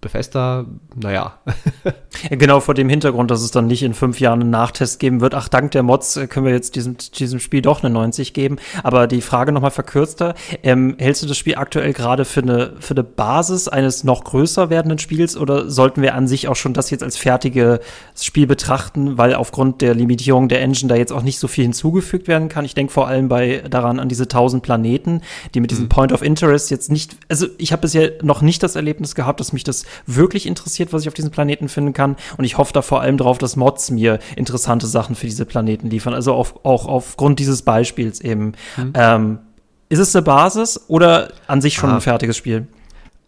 Bethesda, 0.00 0.66
naja. 0.94 1.38
genau 2.30 2.60
vor 2.60 2.74
dem 2.74 2.88
Hintergrund, 2.88 3.30
dass 3.30 3.42
es 3.42 3.50
dann 3.50 3.66
nicht 3.66 3.82
in 3.82 3.94
fünf 3.94 4.20
Jahren 4.20 4.40
einen 4.40 4.50
Nachtest 4.50 5.00
geben 5.00 5.20
wird. 5.20 5.34
Ach, 5.34 5.48
dank 5.48 5.70
der 5.72 5.82
Mods 5.82 6.16
äh, 6.16 6.26
können 6.26 6.46
wir 6.46 6.52
jetzt 6.52 6.76
diesem, 6.76 6.96
diesem 6.96 7.40
Spiel 7.40 7.62
doch 7.62 7.82
eine 7.82 7.92
90 7.92 8.32
geben. 8.34 8.56
Aber 8.82 9.06
die 9.06 9.20
Frage 9.20 9.52
nochmal 9.52 9.70
verkürzter. 9.70 10.34
Ähm, 10.62 10.96
hältst 10.98 11.22
du 11.22 11.26
das 11.26 11.36
Spiel 11.36 11.56
aktuell 11.56 11.92
gerade 11.92 12.24
für 12.24 12.42
eine, 12.42 12.74
für 12.78 12.94
eine 12.94 13.04
Basis 13.04 13.68
eines 13.68 14.04
noch 14.04 14.24
größer 14.24 14.70
werdenden 14.70 14.98
Spiels 14.98 15.36
oder 15.36 15.70
sollten 15.70 16.02
wir 16.02 16.14
an 16.14 16.28
sich 16.28 16.48
auch 16.48 16.56
schon 16.56 16.74
das 16.74 16.90
jetzt 16.90 17.02
als 17.02 17.16
fertiges 17.16 17.80
Spiel 18.20 18.46
betrachten, 18.46 19.18
weil 19.18 19.34
aufgrund 19.34 19.80
der 19.80 19.94
Limitierung 19.94 20.48
der 20.48 20.60
Engine 20.60 20.88
da 20.88 20.96
jetzt 20.96 21.12
auch 21.12 21.22
nicht 21.22 21.38
so 21.38 21.48
viel 21.48 21.64
hinzugefügt 21.64 22.28
werden 22.28 22.48
kann? 22.48 22.64
Ich 22.64 22.74
denke 22.74 22.92
vor 22.92 23.08
allem 23.08 23.28
bei 23.28 23.62
daran 23.68 23.98
an 23.98 24.08
diese 24.08 24.24
1000 24.24 24.62
Planeten, 24.62 25.22
die 25.54 25.60
mit 25.60 25.70
diesem 25.70 25.84
mhm. 25.84 25.88
Point 25.90 26.12
of 26.12 26.22
Interest 26.22 26.70
jetzt 26.70 26.90
nicht, 26.90 27.16
also 27.28 27.46
ich 27.58 27.72
habe 27.72 27.82
bisher 27.82 28.12
noch 28.22 28.42
nicht 28.42 28.62
das 28.62 28.76
Erlebnis 28.76 29.14
gehabt, 29.14 29.40
dass 29.40 29.52
mich 29.52 29.63
das 29.68 29.84
wirklich 30.06 30.46
interessiert, 30.46 30.92
was 30.92 31.02
ich 31.02 31.08
auf 31.08 31.14
diesem 31.14 31.30
Planeten 31.30 31.68
finden 31.68 31.92
kann. 31.92 32.16
Und 32.36 32.44
ich 32.44 32.58
hoffe 32.58 32.72
da 32.72 32.82
vor 32.82 33.00
allem 33.00 33.16
drauf, 33.16 33.38
dass 33.38 33.56
Mods 33.56 33.90
mir 33.90 34.18
interessante 34.36 34.86
Sachen 34.86 35.16
für 35.16 35.26
diese 35.26 35.44
Planeten 35.44 35.90
liefern. 35.90 36.14
Also 36.14 36.34
auf, 36.34 36.64
auch 36.64 36.86
aufgrund 36.86 37.38
dieses 37.38 37.62
Beispiels 37.62 38.20
eben. 38.20 38.52
Mhm. 38.76 38.92
Ähm, 38.94 39.38
ist 39.88 39.98
es 39.98 40.16
eine 40.16 40.22
Basis 40.22 40.80
oder 40.88 41.32
an 41.46 41.60
sich 41.60 41.74
schon 41.74 41.90
ah. 41.90 41.94
ein 41.96 42.00
fertiges 42.00 42.36
Spiel? 42.36 42.66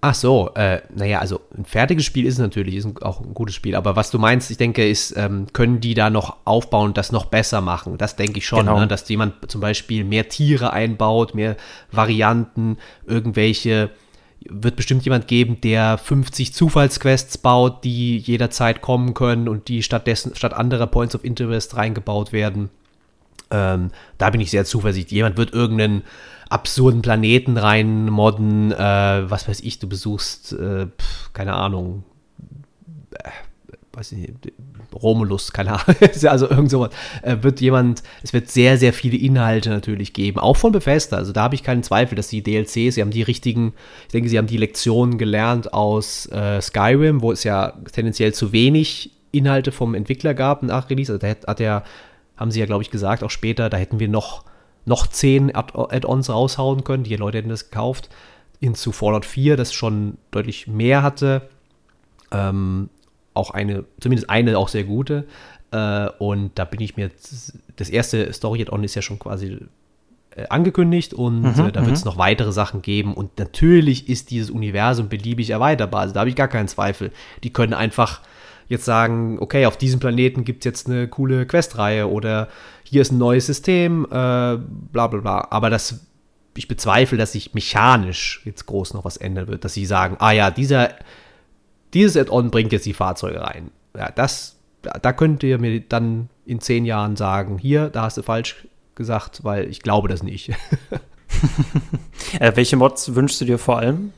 Ach 0.02 0.14
so, 0.14 0.50
äh, 0.54 0.82
naja, 0.94 1.20
also 1.20 1.40
ein 1.56 1.64
fertiges 1.64 2.04
Spiel 2.04 2.26
ist 2.26 2.38
natürlich, 2.38 2.76
ist 2.76 3.02
auch 3.02 3.20
ein 3.20 3.34
gutes 3.34 3.54
Spiel. 3.54 3.74
Aber 3.74 3.96
was 3.96 4.10
du 4.10 4.18
meinst, 4.18 4.50
ich 4.50 4.56
denke, 4.56 4.86
ist, 4.86 5.16
ähm, 5.16 5.46
können 5.52 5.80
die 5.80 5.94
da 5.94 6.10
noch 6.10 6.36
aufbauen, 6.44 6.94
das 6.94 7.12
noch 7.12 7.24
besser 7.24 7.60
machen? 7.60 7.98
Das 7.98 8.14
denke 8.14 8.38
ich 8.38 8.46
schon, 8.46 8.60
genau. 8.60 8.78
ne? 8.78 8.86
dass 8.86 9.08
jemand 9.08 9.50
zum 9.50 9.60
Beispiel 9.60 10.04
mehr 10.04 10.28
Tiere 10.28 10.72
einbaut, 10.72 11.34
mehr 11.34 11.56
Varianten, 11.90 12.76
irgendwelche 13.06 13.90
wird 14.50 14.76
bestimmt 14.76 15.04
jemand 15.04 15.28
geben, 15.28 15.60
der 15.60 15.98
50 15.98 16.52
Zufallsquests 16.52 17.38
baut, 17.38 17.84
die 17.84 18.18
jederzeit 18.18 18.80
kommen 18.80 19.14
können 19.14 19.48
und 19.48 19.68
die 19.68 19.82
stattdessen 19.82 20.34
statt 20.34 20.54
anderer 20.54 20.86
Points 20.86 21.14
of 21.14 21.24
Interest 21.24 21.76
reingebaut 21.76 22.32
werden. 22.32 22.70
Ähm, 23.50 23.90
da 24.18 24.30
bin 24.30 24.40
ich 24.40 24.50
sehr 24.50 24.64
zuversichtlich. 24.64 25.16
Jemand 25.16 25.36
wird 25.36 25.52
irgendeinen 25.52 26.02
absurden 26.48 27.02
Planeten 27.02 27.56
reinmodden, 27.56 28.72
äh, 28.72 29.30
was 29.30 29.48
weiß 29.48 29.60
ich, 29.60 29.78
du 29.78 29.88
besuchst, 29.88 30.52
äh, 30.52 30.86
keine 31.32 31.54
Ahnung, 31.54 32.04
weiß 33.96 34.12
ich 34.12 34.18
nicht, 34.18 34.52
Romulus, 34.94 35.52
keine 35.52 35.72
Ahnung, 35.72 35.96
also 36.24 36.48
irgend 36.48 36.70
sowas, 36.70 36.90
äh, 37.22 37.36
wird 37.40 37.60
jemand, 37.60 38.02
es 38.22 38.32
wird 38.32 38.50
sehr, 38.50 38.76
sehr 38.76 38.92
viele 38.92 39.16
Inhalte 39.16 39.70
natürlich 39.70 40.12
geben, 40.12 40.38
auch 40.38 40.56
von 40.56 40.72
Bethesda, 40.72 41.16
also 41.16 41.32
da 41.32 41.44
habe 41.44 41.54
ich 41.54 41.62
keinen 41.62 41.82
Zweifel, 41.82 42.14
dass 42.14 42.28
die 42.28 42.42
DLCs, 42.42 42.94
sie 42.94 43.00
haben 43.00 43.10
die 43.10 43.22
richtigen, 43.22 43.72
ich 44.06 44.12
denke, 44.12 44.28
sie 44.28 44.36
haben 44.36 44.46
die 44.46 44.58
Lektionen 44.58 45.16
gelernt 45.16 45.72
aus 45.72 46.26
äh, 46.26 46.60
Skyrim, 46.60 47.22
wo 47.22 47.32
es 47.32 47.42
ja 47.44 47.72
tendenziell 47.92 48.34
zu 48.34 48.52
wenig 48.52 49.12
Inhalte 49.32 49.72
vom 49.72 49.94
Entwickler 49.94 50.34
gab 50.34 50.62
nach 50.62 50.90
Release, 50.90 51.10
also 51.10 51.26
da 51.26 51.34
hat, 51.50 51.60
er, 51.60 51.82
haben 52.36 52.50
sie 52.50 52.60
ja, 52.60 52.66
glaube 52.66 52.82
ich, 52.82 52.90
gesagt, 52.90 53.24
auch 53.24 53.30
später, 53.30 53.70
da 53.70 53.78
hätten 53.78 53.98
wir 53.98 54.08
noch, 54.08 54.44
noch 54.84 55.06
zehn 55.06 55.54
Add-ons 55.54 56.28
raushauen 56.28 56.84
können, 56.84 57.02
die 57.02 57.16
Leute 57.16 57.38
hätten 57.38 57.48
das 57.48 57.70
gekauft, 57.70 58.10
hinzu 58.60 58.92
Fallout 58.92 59.24
4, 59.24 59.56
das 59.56 59.72
schon 59.72 60.18
deutlich 60.30 60.66
mehr 60.66 61.02
hatte, 61.02 61.48
ähm, 62.30 62.90
auch 63.36 63.50
eine, 63.50 63.84
zumindest 64.00 64.30
eine 64.30 64.58
auch 64.58 64.68
sehr 64.68 64.84
gute. 64.84 65.26
Äh, 65.70 66.08
und 66.18 66.52
da 66.54 66.64
bin 66.64 66.80
ich 66.80 66.96
mir, 66.96 67.10
das 67.76 67.90
erste 67.90 68.32
Story-Add-on 68.32 68.84
ist 68.84 68.94
ja 68.94 69.02
schon 69.02 69.18
quasi 69.18 69.58
äh, 70.36 70.46
angekündigt 70.48 71.14
und 71.14 71.40
mhm, 71.40 71.66
äh, 71.66 71.72
da 71.72 71.84
wird 71.86 71.96
es 71.96 72.04
mhm. 72.04 72.10
noch 72.10 72.18
weitere 72.18 72.52
Sachen 72.52 72.82
geben. 72.82 73.14
Und 73.14 73.38
natürlich 73.38 74.08
ist 74.08 74.30
dieses 74.30 74.50
Universum 74.50 75.08
beliebig 75.08 75.50
erweiterbar. 75.50 76.02
Also 76.02 76.14
da 76.14 76.20
habe 76.20 76.30
ich 76.30 76.36
gar 76.36 76.48
keinen 76.48 76.68
Zweifel. 76.68 77.10
Die 77.42 77.52
können 77.52 77.72
einfach 77.72 78.20
jetzt 78.68 78.84
sagen, 78.84 79.38
okay, 79.40 79.66
auf 79.66 79.76
diesem 79.76 80.00
Planeten 80.00 80.44
gibt 80.44 80.60
es 80.60 80.64
jetzt 80.64 80.88
eine 80.88 81.08
coole 81.08 81.46
Questreihe 81.46 82.08
oder 82.08 82.48
hier 82.82 83.02
ist 83.02 83.12
ein 83.12 83.18
neues 83.18 83.46
System, 83.46 84.04
äh, 84.04 84.08
bla 84.10 85.06
bla 85.06 85.20
bla. 85.20 85.48
Aber 85.50 85.70
das, 85.70 86.06
ich 86.54 86.68
bezweifle, 86.68 87.16
dass 87.16 87.32
sich 87.32 87.54
mechanisch 87.54 88.42
jetzt 88.44 88.66
groß 88.66 88.94
noch 88.94 89.04
was 89.04 89.16
ändern 89.16 89.48
wird, 89.48 89.64
dass 89.64 89.74
sie 89.74 89.86
sagen, 89.86 90.16
ah 90.18 90.32
ja, 90.32 90.50
dieser 90.50 90.90
dieses 91.96 92.16
Add-on 92.16 92.50
bringt 92.50 92.72
jetzt 92.72 92.86
die 92.86 92.92
Fahrzeuge 92.92 93.40
rein. 93.40 93.70
Ja, 93.96 94.10
das, 94.10 94.56
da 94.82 95.12
könnt 95.12 95.42
ihr 95.42 95.58
mir 95.58 95.80
dann 95.80 96.28
in 96.44 96.60
zehn 96.60 96.84
Jahren 96.84 97.16
sagen, 97.16 97.58
hier, 97.58 97.88
da 97.88 98.02
hast 98.02 98.18
du 98.18 98.22
falsch 98.22 98.66
gesagt, 98.94 99.44
weil 99.44 99.68
ich 99.68 99.82
glaube 99.82 100.08
das 100.08 100.22
nicht. 100.22 100.50
äh, 102.38 102.52
welche 102.54 102.76
Mods 102.76 103.14
wünschst 103.14 103.40
du 103.40 103.44
dir 103.46 103.58
vor 103.58 103.78
allem? 103.78 104.12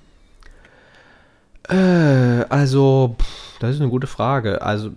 Äh, 1.68 2.44
also, 2.48 3.16
pff, 3.20 3.58
das 3.60 3.74
ist 3.74 3.80
eine 3.80 3.90
gute 3.90 4.06
Frage. 4.06 4.62
Also, 4.62 4.90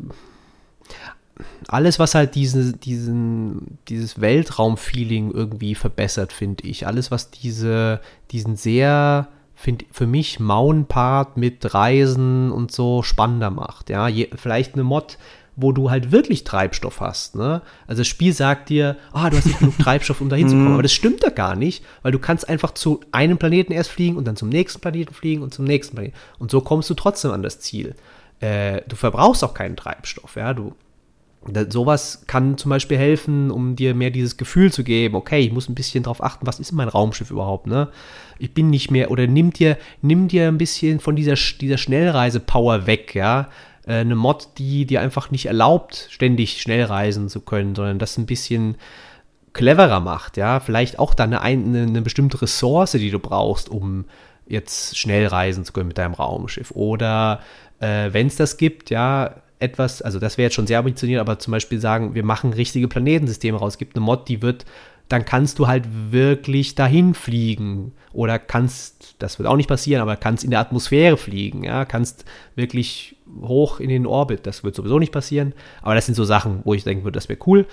alles, 1.67 1.99
was 1.99 2.15
halt 2.15 2.35
diese, 2.35 2.73
diesen, 2.73 3.77
dieses 3.87 4.19
Weltraum-Feeling 4.19 5.31
irgendwie 5.31 5.75
verbessert, 5.75 6.33
finde 6.33 6.65
ich. 6.65 6.87
Alles, 6.87 7.11
was 7.11 7.31
diese, 7.31 8.01
diesen 8.31 8.55
sehr 8.55 9.27
find, 9.61 9.85
für 9.91 10.07
mich 10.07 10.39
Maun-Part 10.39 11.37
mit 11.37 11.73
Reisen 11.73 12.51
und 12.51 12.71
so 12.71 13.03
spannender 13.03 13.51
macht. 13.51 13.89
Ja, 13.89 14.07
Je, 14.07 14.29
vielleicht 14.35 14.73
eine 14.73 14.83
Mod, 14.83 15.17
wo 15.55 15.71
du 15.71 15.91
halt 15.91 16.11
wirklich 16.11 16.43
Treibstoff 16.43 16.99
hast. 16.99 17.35
Ne? 17.35 17.61
Also 17.85 18.01
das 18.01 18.07
Spiel 18.07 18.33
sagt 18.33 18.69
dir, 18.69 18.97
ah, 19.13 19.29
du 19.29 19.37
hast 19.37 19.45
nicht 19.45 19.59
genug 19.59 19.77
Treibstoff, 19.77 20.19
um 20.19 20.29
da 20.29 20.35
hinzukommen. 20.35 20.69
Mhm. 20.69 20.73
Aber 20.73 20.83
das 20.83 20.93
stimmt 20.93 21.23
da 21.23 21.29
gar 21.29 21.55
nicht, 21.55 21.83
weil 22.01 22.11
du 22.11 22.19
kannst 22.19 22.49
einfach 22.49 22.71
zu 22.71 23.01
einem 23.11 23.37
Planeten 23.37 23.71
erst 23.71 23.91
fliegen 23.91 24.17
und 24.17 24.25
dann 24.25 24.35
zum 24.35 24.49
nächsten 24.49 24.81
Planeten 24.81 25.13
fliegen 25.13 25.43
und 25.43 25.53
zum 25.53 25.65
nächsten 25.65 25.95
Planeten. 25.95 26.17
Und 26.39 26.49
so 26.49 26.61
kommst 26.61 26.89
du 26.89 26.93
trotzdem 26.95 27.31
an 27.31 27.43
das 27.43 27.59
Ziel. 27.59 27.95
Äh, 28.39 28.81
du 28.87 28.95
verbrauchst 28.95 29.43
auch 29.43 29.53
keinen 29.53 29.75
Treibstoff. 29.75 30.35
Ja, 30.35 30.53
du 30.53 30.73
Sowas 31.69 32.23
kann 32.27 32.59
zum 32.59 32.69
Beispiel 32.69 32.97
helfen, 32.97 33.49
um 33.49 33.75
dir 33.75 33.95
mehr 33.95 34.11
dieses 34.11 34.37
Gefühl 34.37 34.71
zu 34.71 34.83
geben, 34.83 35.15
okay, 35.15 35.39
ich 35.39 35.51
muss 35.51 35.69
ein 35.69 35.75
bisschen 35.75 36.03
drauf 36.03 36.23
achten, 36.23 36.45
was 36.45 36.59
ist 36.59 36.71
mein 36.71 36.87
Raumschiff 36.87 37.31
überhaupt, 37.31 37.65
ne? 37.65 37.89
Ich 38.37 38.53
bin 38.53 38.69
nicht 38.69 38.91
mehr, 38.91 39.09
oder 39.09 39.25
nimm 39.25 39.51
dir, 39.51 39.77
nimm 40.03 40.27
dir 40.27 40.47
ein 40.47 40.59
bisschen 40.59 40.99
von 40.99 41.15
dieser, 41.15 41.33
dieser 41.59 41.79
Schnellreise-Power 41.79 42.85
weg, 42.85 43.15
ja? 43.15 43.49
Äh, 43.87 43.95
eine 43.95 44.15
Mod, 44.15 44.49
die 44.59 44.85
dir 44.85 45.01
einfach 45.01 45.31
nicht 45.31 45.47
erlaubt, 45.47 46.07
ständig 46.11 46.61
schnell 46.61 46.83
reisen 46.83 47.27
zu 47.27 47.41
können, 47.41 47.73
sondern 47.73 47.97
das 47.97 48.19
ein 48.19 48.27
bisschen 48.27 48.75
cleverer 49.53 49.99
macht, 49.99 50.37
ja? 50.37 50.59
Vielleicht 50.59 50.99
auch 50.99 51.15
dann 51.15 51.33
eine, 51.33 51.41
eine, 51.41 51.81
eine 51.83 52.01
bestimmte 52.03 52.39
Ressource, 52.39 52.91
die 52.91 53.09
du 53.09 53.17
brauchst, 53.17 53.67
um 53.67 54.05
jetzt 54.45 54.95
schnell 54.95 55.25
reisen 55.25 55.65
zu 55.65 55.73
können 55.73 55.87
mit 55.87 55.97
deinem 55.97 56.13
Raumschiff. 56.13 56.69
Oder 56.69 57.39
äh, 57.79 58.09
wenn 58.11 58.27
es 58.27 58.35
das 58.35 58.57
gibt, 58.57 58.91
ja, 58.91 59.41
etwas, 59.61 60.01
also 60.01 60.19
das 60.19 60.37
wäre 60.37 60.47
jetzt 60.47 60.55
schon 60.55 60.67
sehr 60.67 60.79
ambitioniert, 60.79 61.21
aber 61.21 61.39
zum 61.39 61.51
Beispiel 61.51 61.79
sagen, 61.79 62.15
wir 62.15 62.23
machen 62.23 62.53
richtige 62.53 62.87
Planetensysteme 62.87 63.57
raus. 63.57 63.77
Gibt 63.77 63.95
eine 63.95 64.03
Mod, 64.03 64.27
die 64.27 64.41
wird, 64.41 64.65
dann 65.07 65.25
kannst 65.25 65.59
du 65.59 65.67
halt 65.67 65.85
wirklich 66.11 66.75
dahin 66.75 67.13
fliegen. 67.13 67.93
Oder 68.13 68.39
kannst, 68.39 69.15
das 69.19 69.39
wird 69.39 69.47
auch 69.47 69.55
nicht 69.55 69.67
passieren, 69.67 70.01
aber 70.01 70.15
kannst 70.15 70.43
in 70.43 70.51
der 70.51 70.59
Atmosphäre 70.59 71.17
fliegen, 71.17 71.63
ja, 71.63 71.85
kannst 71.85 72.25
wirklich 72.55 73.15
hoch 73.41 73.79
in 73.79 73.89
den 73.89 74.05
Orbit. 74.05 74.45
Das 74.45 74.63
wird 74.63 74.75
sowieso 74.75 74.99
nicht 74.99 75.11
passieren. 75.11 75.53
Aber 75.81 75.95
das 75.95 76.05
sind 76.05 76.15
so 76.15 76.23
Sachen, 76.23 76.61
wo 76.63 76.73
ich 76.73 76.83
denken 76.83 77.03
würde, 77.03 77.17
das 77.17 77.29
wäre 77.29 77.39
cool. 77.45 77.65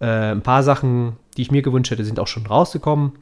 Äh, 0.00 0.32
ein 0.32 0.42
paar 0.42 0.62
Sachen, 0.62 1.16
die 1.36 1.42
ich 1.42 1.50
mir 1.50 1.62
gewünscht 1.62 1.90
hätte, 1.90 2.04
sind 2.04 2.20
auch 2.20 2.26
schon 2.26 2.46
rausgekommen. 2.46 3.12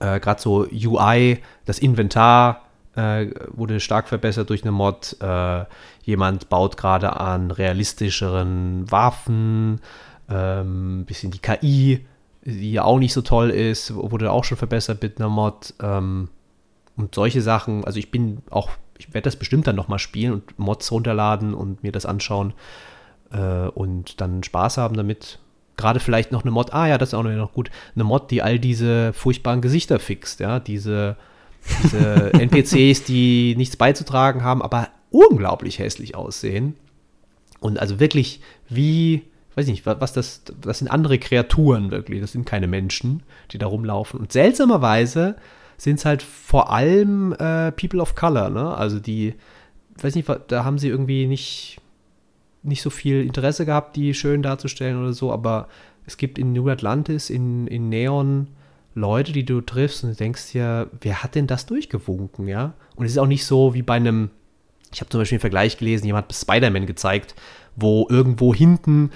Äh, 0.00 0.20
Gerade 0.20 0.40
so 0.40 0.66
UI, 0.70 1.38
das 1.64 1.78
Inventar, 1.78 2.67
äh, 2.98 3.30
wurde 3.52 3.78
stark 3.80 4.08
verbessert 4.08 4.50
durch 4.50 4.62
eine 4.62 4.72
Mod. 4.72 5.16
Äh, 5.20 5.64
jemand 6.02 6.48
baut 6.48 6.76
gerade 6.76 7.18
an 7.18 7.50
realistischeren 7.50 8.90
Waffen. 8.90 9.80
Ähm, 10.28 11.04
bisschen 11.06 11.30
die 11.30 11.38
KI, 11.38 12.04
die 12.44 12.72
ja 12.72 12.82
auch 12.82 12.98
nicht 12.98 13.12
so 13.12 13.22
toll 13.22 13.50
ist, 13.50 13.94
wurde 13.94 14.32
auch 14.32 14.44
schon 14.44 14.58
verbessert 14.58 15.02
mit 15.02 15.18
einer 15.18 15.28
Mod. 15.28 15.74
Ähm, 15.80 16.28
und 16.96 17.14
solche 17.14 17.40
Sachen. 17.40 17.84
Also 17.84 18.00
ich 18.00 18.10
bin 18.10 18.38
auch, 18.50 18.70
ich 18.98 19.14
werde 19.14 19.26
das 19.26 19.36
bestimmt 19.36 19.68
dann 19.68 19.76
nochmal 19.76 20.00
spielen 20.00 20.32
und 20.32 20.58
Mods 20.58 20.90
runterladen 20.90 21.54
und 21.54 21.84
mir 21.84 21.92
das 21.92 22.04
anschauen 22.04 22.52
äh, 23.30 23.68
und 23.68 24.20
dann 24.20 24.42
Spaß 24.42 24.78
haben 24.78 24.96
damit 24.96 25.38
gerade 25.76 26.00
vielleicht 26.00 26.32
noch 26.32 26.42
eine 26.42 26.50
Mod, 26.50 26.74
ah 26.74 26.88
ja, 26.88 26.98
das 26.98 27.10
ist 27.10 27.14
auch 27.14 27.22
noch 27.22 27.52
gut, 27.52 27.70
eine 27.94 28.02
Mod, 28.02 28.32
die 28.32 28.42
all 28.42 28.58
diese 28.58 29.12
furchtbaren 29.12 29.60
Gesichter 29.60 30.00
fixt, 30.00 30.40
ja, 30.40 30.58
diese 30.58 31.16
diese 31.82 32.32
NPCs, 32.34 33.04
die 33.04 33.54
nichts 33.56 33.76
beizutragen 33.76 34.42
haben, 34.42 34.62
aber 34.62 34.88
unglaublich 35.10 35.78
hässlich 35.78 36.14
aussehen. 36.14 36.74
Und 37.60 37.78
also 37.78 37.98
wirklich 38.00 38.40
wie, 38.68 39.22
weiß 39.54 39.66
nicht, 39.66 39.86
was 39.86 40.12
das, 40.12 40.42
das 40.60 40.78
sind 40.78 40.88
andere 40.88 41.18
Kreaturen 41.18 41.90
wirklich, 41.90 42.20
das 42.20 42.32
sind 42.32 42.46
keine 42.46 42.68
Menschen, 42.68 43.22
die 43.50 43.58
da 43.58 43.66
rumlaufen. 43.66 44.20
Und 44.20 44.32
seltsamerweise 44.32 45.36
sind 45.76 45.98
es 45.98 46.04
halt 46.04 46.22
vor 46.22 46.70
allem 46.70 47.32
äh, 47.32 47.72
People 47.72 48.00
of 48.00 48.14
Color, 48.14 48.50
ne? 48.50 48.74
Also 48.74 48.98
die, 48.98 49.34
weiß 50.00 50.14
nicht, 50.14 50.28
da 50.48 50.64
haben 50.64 50.78
sie 50.78 50.88
irgendwie 50.88 51.26
nicht, 51.26 51.80
nicht 52.62 52.82
so 52.82 52.90
viel 52.90 53.24
Interesse 53.24 53.64
gehabt, 53.64 53.96
die 53.96 54.14
schön 54.14 54.42
darzustellen 54.42 55.00
oder 55.00 55.12
so, 55.12 55.32
aber 55.32 55.68
es 56.04 56.16
gibt 56.16 56.38
in 56.38 56.52
New 56.52 56.68
Atlantis, 56.68 57.30
in, 57.30 57.66
in 57.66 57.88
Neon, 57.88 58.48
Leute, 58.98 59.32
die 59.32 59.44
du 59.44 59.60
triffst 59.60 60.04
und 60.04 60.10
du 60.10 60.16
denkst 60.16 60.52
dir, 60.52 60.88
wer 61.00 61.22
hat 61.22 61.34
denn 61.34 61.46
das 61.46 61.66
durchgewunken, 61.66 62.48
ja? 62.48 62.74
Und 62.96 63.06
es 63.06 63.12
ist 63.12 63.18
auch 63.18 63.26
nicht 63.26 63.44
so 63.44 63.74
wie 63.74 63.82
bei 63.82 63.94
einem 63.94 64.30
Ich 64.92 65.00
habe 65.00 65.10
zum 65.10 65.20
Beispiel 65.20 65.36
einen 65.36 65.40
Vergleich 65.40 65.78
gelesen, 65.78 66.06
jemand 66.06 66.26
hat 66.26 66.34
Spider-Man 66.34 66.86
gezeigt, 66.86 67.34
wo 67.76 68.06
irgendwo 68.10 68.54
hinten 68.54 69.10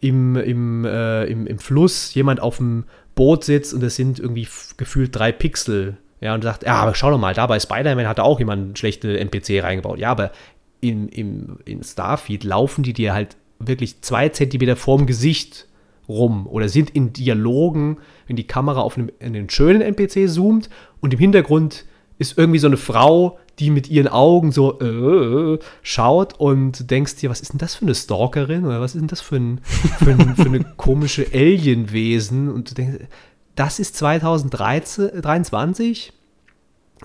im, 0.00 0.36
im, 0.36 0.84
äh, 0.84 1.24
im, 1.24 1.46
im 1.46 1.58
Fluss 1.58 2.14
jemand 2.14 2.40
auf 2.40 2.56
dem 2.56 2.84
Boot 3.14 3.44
sitzt 3.44 3.74
und 3.74 3.82
es 3.82 3.96
sind 3.96 4.18
irgendwie 4.18 4.48
gefühlt 4.76 5.14
drei 5.14 5.32
Pixel. 5.32 5.98
Ja, 6.20 6.34
und 6.34 6.42
sagt, 6.42 6.64
ja, 6.64 6.74
aber 6.74 6.94
schau 6.94 7.10
doch 7.10 7.18
mal, 7.18 7.34
da 7.34 7.46
bei 7.46 7.58
Spider-Man 7.58 8.06
hat 8.06 8.20
auch 8.20 8.38
jemand 8.38 8.62
einen 8.62 8.76
schlechten 8.76 9.14
NPC 9.14 9.62
reingebaut. 9.62 9.98
Ja, 9.98 10.10
aber 10.10 10.32
in, 10.80 11.08
in, 11.08 11.58
in 11.64 11.82
Starfield 11.82 12.44
laufen 12.44 12.82
die 12.82 12.92
dir 12.92 13.14
halt 13.14 13.36
wirklich 13.58 14.00
zwei 14.00 14.28
Zentimeter 14.30 14.76
vorm 14.76 15.06
Gesicht 15.06 15.66
rum 16.10 16.46
oder 16.46 16.68
sind 16.68 16.90
in 16.90 17.12
Dialogen, 17.12 17.98
wenn 18.26 18.36
die 18.36 18.46
Kamera 18.46 18.80
auf 18.80 18.98
einen, 18.98 19.10
einen 19.20 19.48
schönen 19.48 19.80
NPC 19.80 20.28
zoomt 20.28 20.68
und 21.00 21.14
im 21.14 21.18
Hintergrund 21.18 21.86
ist 22.18 22.36
irgendwie 22.36 22.58
so 22.58 22.66
eine 22.66 22.76
Frau, 22.76 23.38
die 23.58 23.70
mit 23.70 23.88
ihren 23.88 24.08
Augen 24.08 24.52
so 24.52 24.78
äh, 24.80 25.58
schaut 25.82 26.38
und 26.38 26.90
denkst 26.90 27.16
dir, 27.16 27.30
was 27.30 27.40
ist 27.40 27.52
denn 27.52 27.58
das 27.58 27.74
für 27.74 27.86
eine 27.86 27.94
Stalkerin 27.94 28.66
oder 28.66 28.80
was 28.80 28.94
ist 28.94 29.00
denn 29.00 29.08
das 29.08 29.20
für, 29.20 29.36
ein, 29.36 29.60
für, 29.98 30.10
ein, 30.10 30.36
für 30.36 30.46
eine 30.46 30.64
komische 30.76 31.26
Alienwesen? 31.32 32.50
Und 32.50 32.70
du 32.70 32.74
denkst, 32.74 33.06
das 33.54 33.78
ist 33.78 33.96
2023, 33.96 36.12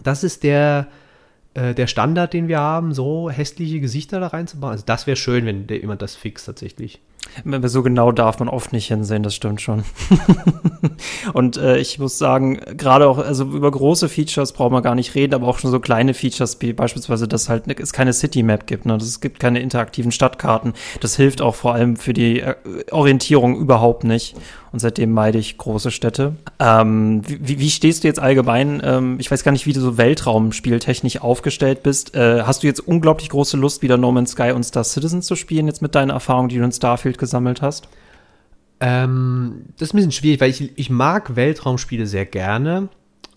das 0.03 0.23
ist 0.23 0.43
der, 0.43 0.87
äh, 1.53 1.73
der 1.73 1.87
Standard, 1.87 2.33
den 2.33 2.47
wir 2.47 2.59
haben, 2.59 2.93
so 2.93 3.29
hässliche 3.29 3.79
Gesichter 3.79 4.19
da 4.19 4.27
reinzubauen. 4.27 4.71
Also 4.71 4.85
das 4.85 5.07
wäre 5.07 5.17
schön, 5.17 5.45
wenn 5.45 5.67
jemand 5.67 6.01
das 6.01 6.15
fixt 6.15 6.45
tatsächlich. 6.45 7.01
So 7.63 7.83
genau 7.83 8.11
darf 8.11 8.39
man 8.39 8.47
oft 8.47 8.71
nicht 8.71 8.87
hinsehen, 8.87 9.23
das 9.23 9.35
stimmt 9.35 9.61
schon. 9.61 9.83
und 11.33 11.57
äh, 11.57 11.77
ich 11.77 11.99
muss 11.99 12.17
sagen, 12.17 12.59
gerade 12.77 13.07
auch, 13.07 13.17
also 13.17 13.43
über 13.43 13.69
große 13.71 14.07
Features 14.09 14.53
braucht 14.53 14.71
man 14.71 14.83
gar 14.83 14.95
nicht 14.95 15.15
reden, 15.15 15.33
aber 15.33 15.47
auch 15.47 15.59
schon 15.59 15.71
so 15.71 15.79
kleine 15.79 16.13
Features, 16.13 16.57
wie 16.61 16.73
beispielsweise, 16.73 17.27
dass 17.27 17.49
halt 17.49 17.63
es 17.79 17.93
keine 17.93 18.13
City-Map 18.13 18.67
gibt, 18.67 18.85
ne? 18.85 18.95
es 18.95 19.19
gibt 19.19 19.39
keine 19.39 19.59
interaktiven 19.59 20.11
Stadtkarten. 20.11 20.73
Das 21.01 21.15
hilft 21.15 21.41
auch 21.41 21.55
vor 21.55 21.73
allem 21.73 21.97
für 21.97 22.13
die 22.13 22.39
äh, 22.39 22.55
Orientierung 22.91 23.57
überhaupt 23.57 24.03
nicht. 24.03 24.35
Und 24.75 24.79
seitdem 24.79 25.13
meide 25.13 25.37
ich 25.37 25.57
große 25.57 25.89
Städte. 25.89 26.35
Ähm, 26.59 27.21
wie, 27.25 27.61
wie, 27.61 27.69
stehst 27.69 28.03
du 28.03 28.09
jetzt 28.09 28.19
allgemein? 28.19 28.81
Ähm, 28.83 29.15
ich 29.21 29.31
weiß 29.31 29.45
gar 29.45 29.53
nicht, 29.53 29.65
wie 29.65 29.71
du 29.71 29.79
so 29.79 29.97
Weltraumspieltechnisch 29.97 31.21
aufgestellt 31.21 31.81
bist. 31.81 32.13
Äh, 32.13 32.43
hast 32.43 32.61
du 32.61 32.67
jetzt 32.67 32.81
unglaublich 32.81 33.29
große 33.29 33.55
Lust, 33.55 33.83
wieder 33.83 33.95
No 33.95 34.11
Man's 34.11 34.31
Sky 34.31 34.51
und 34.51 34.63
Star 34.63 34.83
Citizen 34.83 35.21
zu 35.21 35.37
spielen, 35.37 35.67
jetzt 35.67 35.81
mit 35.81 35.95
deinen 35.95 36.09
Erfahrungen, 36.09 36.49
die 36.49 36.57
du 36.57 36.65
in 36.65 36.73
Starfield 36.73 37.17
gesammelt 37.17 37.61
hast? 37.61 37.87
Ähm, 38.81 39.67
das 39.77 39.87
ist 39.87 39.93
ein 39.93 39.95
bisschen 39.95 40.11
schwierig, 40.11 40.41
weil 40.41 40.49
ich, 40.49 40.77
ich 40.77 40.89
mag 40.89 41.37
Weltraumspiele 41.37 42.05
sehr 42.05 42.25
gerne. 42.25 42.89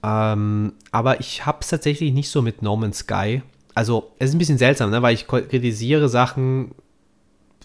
Ähm, 0.02 0.72
aber 0.90 1.20
ich 1.20 1.46
habe 1.46 1.58
es 1.60 1.68
tatsächlich 1.68 2.12
nicht 2.12 2.30
so 2.30 2.42
mit 2.42 2.62
No 2.62 2.76
Man's 2.76 2.98
Sky. 2.98 3.42
Also, 3.76 4.10
es 4.18 4.30
ist 4.30 4.34
ein 4.34 4.38
bisschen 4.38 4.58
seltsam, 4.58 4.90
ne? 4.90 5.02
weil 5.02 5.14
ich 5.14 5.28
kritisiere 5.28 6.08
Sachen 6.08 6.72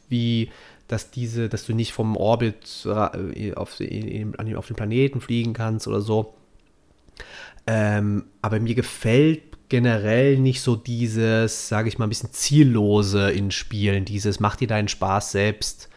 wie, 0.09 0.51
dass 0.87 1.11
diese, 1.11 1.49
dass 1.49 1.65
du 1.65 1.73
nicht 1.73 1.93
vom 1.93 2.15
Orbit 2.15 2.85
äh, 2.85 3.53
auf, 3.53 3.79
auf 3.79 4.67
den 4.67 4.75
Planeten 4.75 5.21
fliegen 5.21 5.53
kannst 5.53 5.87
oder 5.87 6.01
so. 6.01 6.33
Ähm, 7.65 8.25
aber 8.41 8.59
mir 8.59 8.75
gefällt 8.75 9.41
generell 9.69 10.37
nicht 10.37 10.61
so 10.61 10.75
dieses, 10.75 11.67
sage 11.67 11.87
ich 11.87 11.97
mal, 11.97 12.05
ein 12.05 12.09
bisschen 12.09 12.31
ziellose 12.31 13.31
in 13.31 13.51
Spielen, 13.51 14.05
dieses 14.05 14.39
mach 14.39 14.55
dir 14.55 14.67
deinen 14.67 14.87
Spaß 14.87 15.31
selbst. 15.31 15.89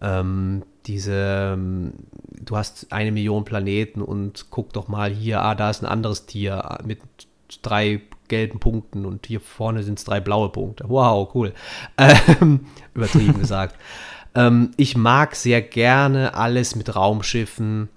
Ähm, 0.00 0.64
diese, 0.86 1.54
ähm, 1.54 1.94
du 2.38 2.56
hast 2.56 2.92
eine 2.92 3.12
Million 3.12 3.44
Planeten 3.44 4.02
und 4.02 4.46
guck 4.50 4.72
doch 4.72 4.88
mal 4.88 5.10
hier, 5.10 5.40
ah, 5.40 5.54
da 5.54 5.70
ist 5.70 5.82
ein 5.82 5.88
anderes 5.88 6.26
Tier 6.26 6.78
mit 6.84 6.98
drei 7.62 8.02
gelben 8.28 8.58
Punkten 8.58 9.06
und 9.06 9.26
hier 9.26 9.40
vorne 9.40 9.82
sind 9.82 9.98
es 9.98 10.04
drei 10.04 10.20
blaue 10.20 10.50
Punkte. 10.50 10.84
Wow, 10.88 11.34
cool. 11.34 11.52
Ähm, 11.96 12.66
übertrieben 12.94 13.38
gesagt. 13.38 13.76
Ähm, 14.34 14.70
ich 14.76 14.96
mag 14.96 15.36
sehr 15.36 15.62
gerne 15.62 16.34
alles 16.34 16.74
mit 16.76 16.94
Raumschiffen. 16.94 17.88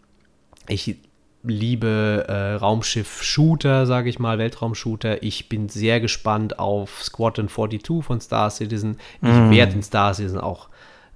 Ich 0.68 0.98
liebe 1.44 2.26
äh, 2.28 2.54
Raumschiff-Shooter, 2.56 3.86
sage 3.86 4.10
ich 4.10 4.20
mal, 4.20 4.38
Weltraumshooter. 4.38 5.24
Ich 5.24 5.50
bin 5.50 5.70
sehr 5.70 6.00
gespannt 6.00 6.60
auf 6.60 7.04
Squadron 7.04 7.48
42 7.48 8.04
von 8.04 8.20
Star 8.22 8.50
Citizen. 8.50 8.98
Ich 9.22 9.30
mm. 9.30 9.52
werde 9.52 9.74
in 9.74 9.84
Star 9.84 10.14
Citizen 10.14 10.40
auch 10.40 10.70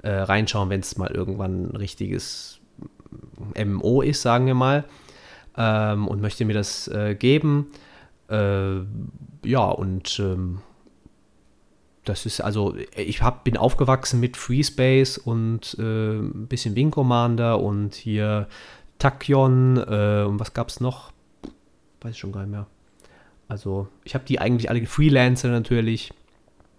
äh, 0.04 0.12
reinschauen, 0.12 0.70
wenn 0.70 0.80
es 0.80 0.98
mal 0.98 1.12
irgendwann 1.12 1.72
ein 1.72 1.76
richtiges 1.76 2.60
MMO 3.58 4.02
ist, 4.02 4.22
sagen 4.22 4.46
wir 4.46 4.54
mal. 4.54 4.86
Ähm, 5.58 6.08
und 6.08 6.22
möchte 6.22 6.46
mir 6.46 6.54
das 6.54 6.88
äh, 6.88 7.16
geben. 7.16 7.72
Äh, 8.30 8.78
ja, 9.44 9.66
und 9.66 10.20
ähm, 10.20 10.60
das 12.06 12.26
ist 12.26 12.42
also, 12.42 12.76
ich 12.96 13.22
hab, 13.22 13.44
bin 13.44 13.58
aufgewachsen 13.58 14.20
mit 14.20 14.38
FreeSpace 14.38 15.18
und 15.20 15.76
äh, 15.80 16.20
ein 16.20 16.48
bisschen 16.48 16.76
Wing 16.76 16.92
Commander 16.92 17.60
und 17.60 17.94
hier 17.94 18.48
Tachyon 18.98 19.78
äh, 19.78 20.24
und 20.28 20.40
was 20.40 20.54
gab 20.54 20.70
es 20.70 20.80
noch? 20.80 21.12
Weiß 22.02 22.14
ich 22.14 22.20
schon 22.20 22.32
gar 22.32 22.42
nicht 22.42 22.52
mehr. 22.52 22.66
Also, 23.48 23.88
ich 24.04 24.16
habe 24.16 24.24
die 24.26 24.40
eigentlich 24.40 24.70
alle, 24.70 24.86
Freelancer 24.86 25.50
natürlich. 25.50 26.12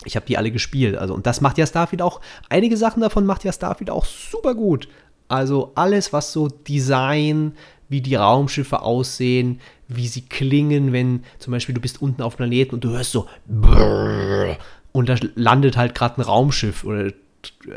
Ich 0.05 0.17
habe 0.17 0.27
die 0.27 0.39
alle 0.39 0.51
gespielt. 0.51 0.97
Also, 0.97 1.15
und 1.15 1.27
das 1.27 1.41
macht 1.41 1.59
ja 1.59 1.67
Starfield 1.67 2.03
auch, 2.03 2.21
einige 2.49 2.77
Sachen 2.77 3.03
davon 3.03 3.25
macht 3.27 3.45
ja 3.45 3.53
Starfield 3.53 3.91
auch 3.91 4.05
super 4.05 4.55
gut. 4.55 4.89
Also, 5.29 5.73
alles, 5.77 6.13
was 6.13 6.33
so 6.33 6.49
Design, 6.49 7.55
wie 7.89 8.01
die 8.01 8.17
Raumschiffe 8.17 8.83
aussehen, 8.83 9.61
wie 9.87 10.09
sie 10.09 10.23
klingen, 10.23 10.93
wenn 10.93 11.25
zum 11.39 11.53
Beispiel 11.53 11.75
du 11.75 11.81
bist 11.81 12.01
unten 12.01 12.23
auf 12.23 12.37
Planeten 12.37 12.75
und 12.75 12.83
du 12.83 12.91
hörst 12.91 13.13
so 13.13 13.29
brrr, 13.47 14.57
und 14.93 15.09
da 15.09 15.17
landet 15.35 15.77
halt 15.77 15.95
gerade 15.95 16.19
ein 16.19 16.25
Raumschiff 16.25 16.85
oder 16.85 17.13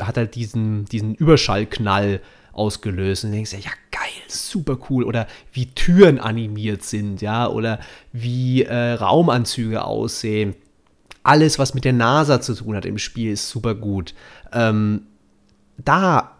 hat 0.00 0.16
halt 0.16 0.34
diesen, 0.34 0.84
diesen 0.86 1.14
Überschallknall 1.14 2.20
ausgelöst 2.52 3.24
und 3.24 3.32
denkst 3.32 3.52
ja, 3.52 3.58
ja 3.58 3.70
geil, 3.90 4.22
super 4.28 4.78
cool 4.88 5.04
oder 5.04 5.26
wie 5.52 5.66
Türen 5.66 6.18
animiert 6.18 6.82
sind, 6.82 7.20
ja, 7.20 7.48
oder 7.48 7.80
wie 8.12 8.62
äh, 8.62 8.92
Raumanzüge 8.92 9.84
aussehen. 9.84 10.54
Alles, 11.22 11.58
was 11.58 11.74
mit 11.74 11.84
der 11.84 11.92
NASA 11.92 12.40
zu 12.40 12.54
tun 12.54 12.76
hat 12.76 12.86
im 12.86 12.98
Spiel, 12.98 13.32
ist 13.32 13.48
super 13.48 13.74
gut. 13.74 14.14
Ähm, 14.52 15.02
da 15.76 16.36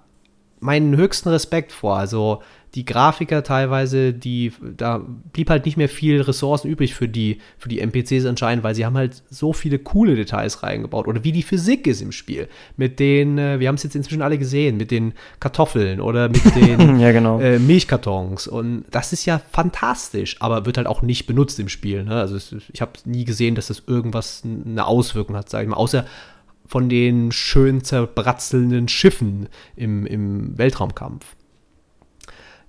meinen 0.60 0.96
höchsten 0.96 1.28
Respekt 1.28 1.72
vor. 1.72 1.96
Also 1.96 2.42
die 2.74 2.84
Grafiker 2.84 3.42
teilweise, 3.42 4.12
die, 4.12 4.52
da 4.76 5.02
blieb 5.32 5.48
halt 5.48 5.64
nicht 5.64 5.76
mehr 5.76 5.88
viel 5.88 6.20
Ressourcen 6.20 6.68
übrig 6.68 6.94
für 6.94 7.08
die, 7.08 7.38
für 7.58 7.68
die 7.68 7.80
NPCs 7.80 8.26
anscheinend, 8.26 8.64
weil 8.64 8.74
sie 8.74 8.84
haben 8.84 8.96
halt 8.96 9.22
so 9.30 9.52
viele 9.52 9.78
coole 9.78 10.14
Details 10.14 10.62
reingebaut. 10.62 11.08
Oder 11.08 11.24
wie 11.24 11.32
die 11.32 11.42
Physik 11.42 11.86
ist 11.86 12.02
im 12.02 12.12
Spiel. 12.12 12.48
Mit 12.76 13.00
den, 13.00 13.38
äh, 13.38 13.60
wir 13.60 13.68
haben 13.68 13.76
es 13.76 13.82
jetzt 13.82 13.96
inzwischen 13.96 14.20
alle 14.20 14.36
gesehen, 14.36 14.76
mit 14.76 14.90
den 14.90 15.14
Kartoffeln 15.40 16.00
oder 16.00 16.28
mit 16.28 16.44
den 16.54 17.00
ja, 17.00 17.12
genau. 17.12 17.40
äh, 17.40 17.58
Milchkartons. 17.58 18.46
Und 18.46 18.84
das 18.90 19.12
ist 19.12 19.24
ja 19.24 19.40
fantastisch, 19.52 20.36
aber 20.40 20.66
wird 20.66 20.76
halt 20.76 20.86
auch 20.86 21.00
nicht 21.00 21.26
benutzt 21.26 21.58
im 21.58 21.70
Spiel. 21.70 22.04
Ne? 22.04 22.14
Also 22.14 22.36
es, 22.36 22.54
ich 22.72 22.80
habe 22.82 22.92
nie 23.06 23.24
gesehen, 23.24 23.54
dass 23.54 23.68
das 23.68 23.84
irgendwas 23.86 24.42
eine 24.44 24.86
Auswirkung 24.86 25.36
hat, 25.36 25.48
sage 25.48 25.64
ich 25.64 25.70
mal. 25.70 25.76
Außer 25.76 26.04
von 26.66 26.88
den 26.88 27.32
schön 27.32 27.82
zerbratzelnden 27.82 28.88
Schiffen 28.88 29.48
im, 29.76 30.04
im 30.04 30.58
Weltraumkampf 30.58 31.36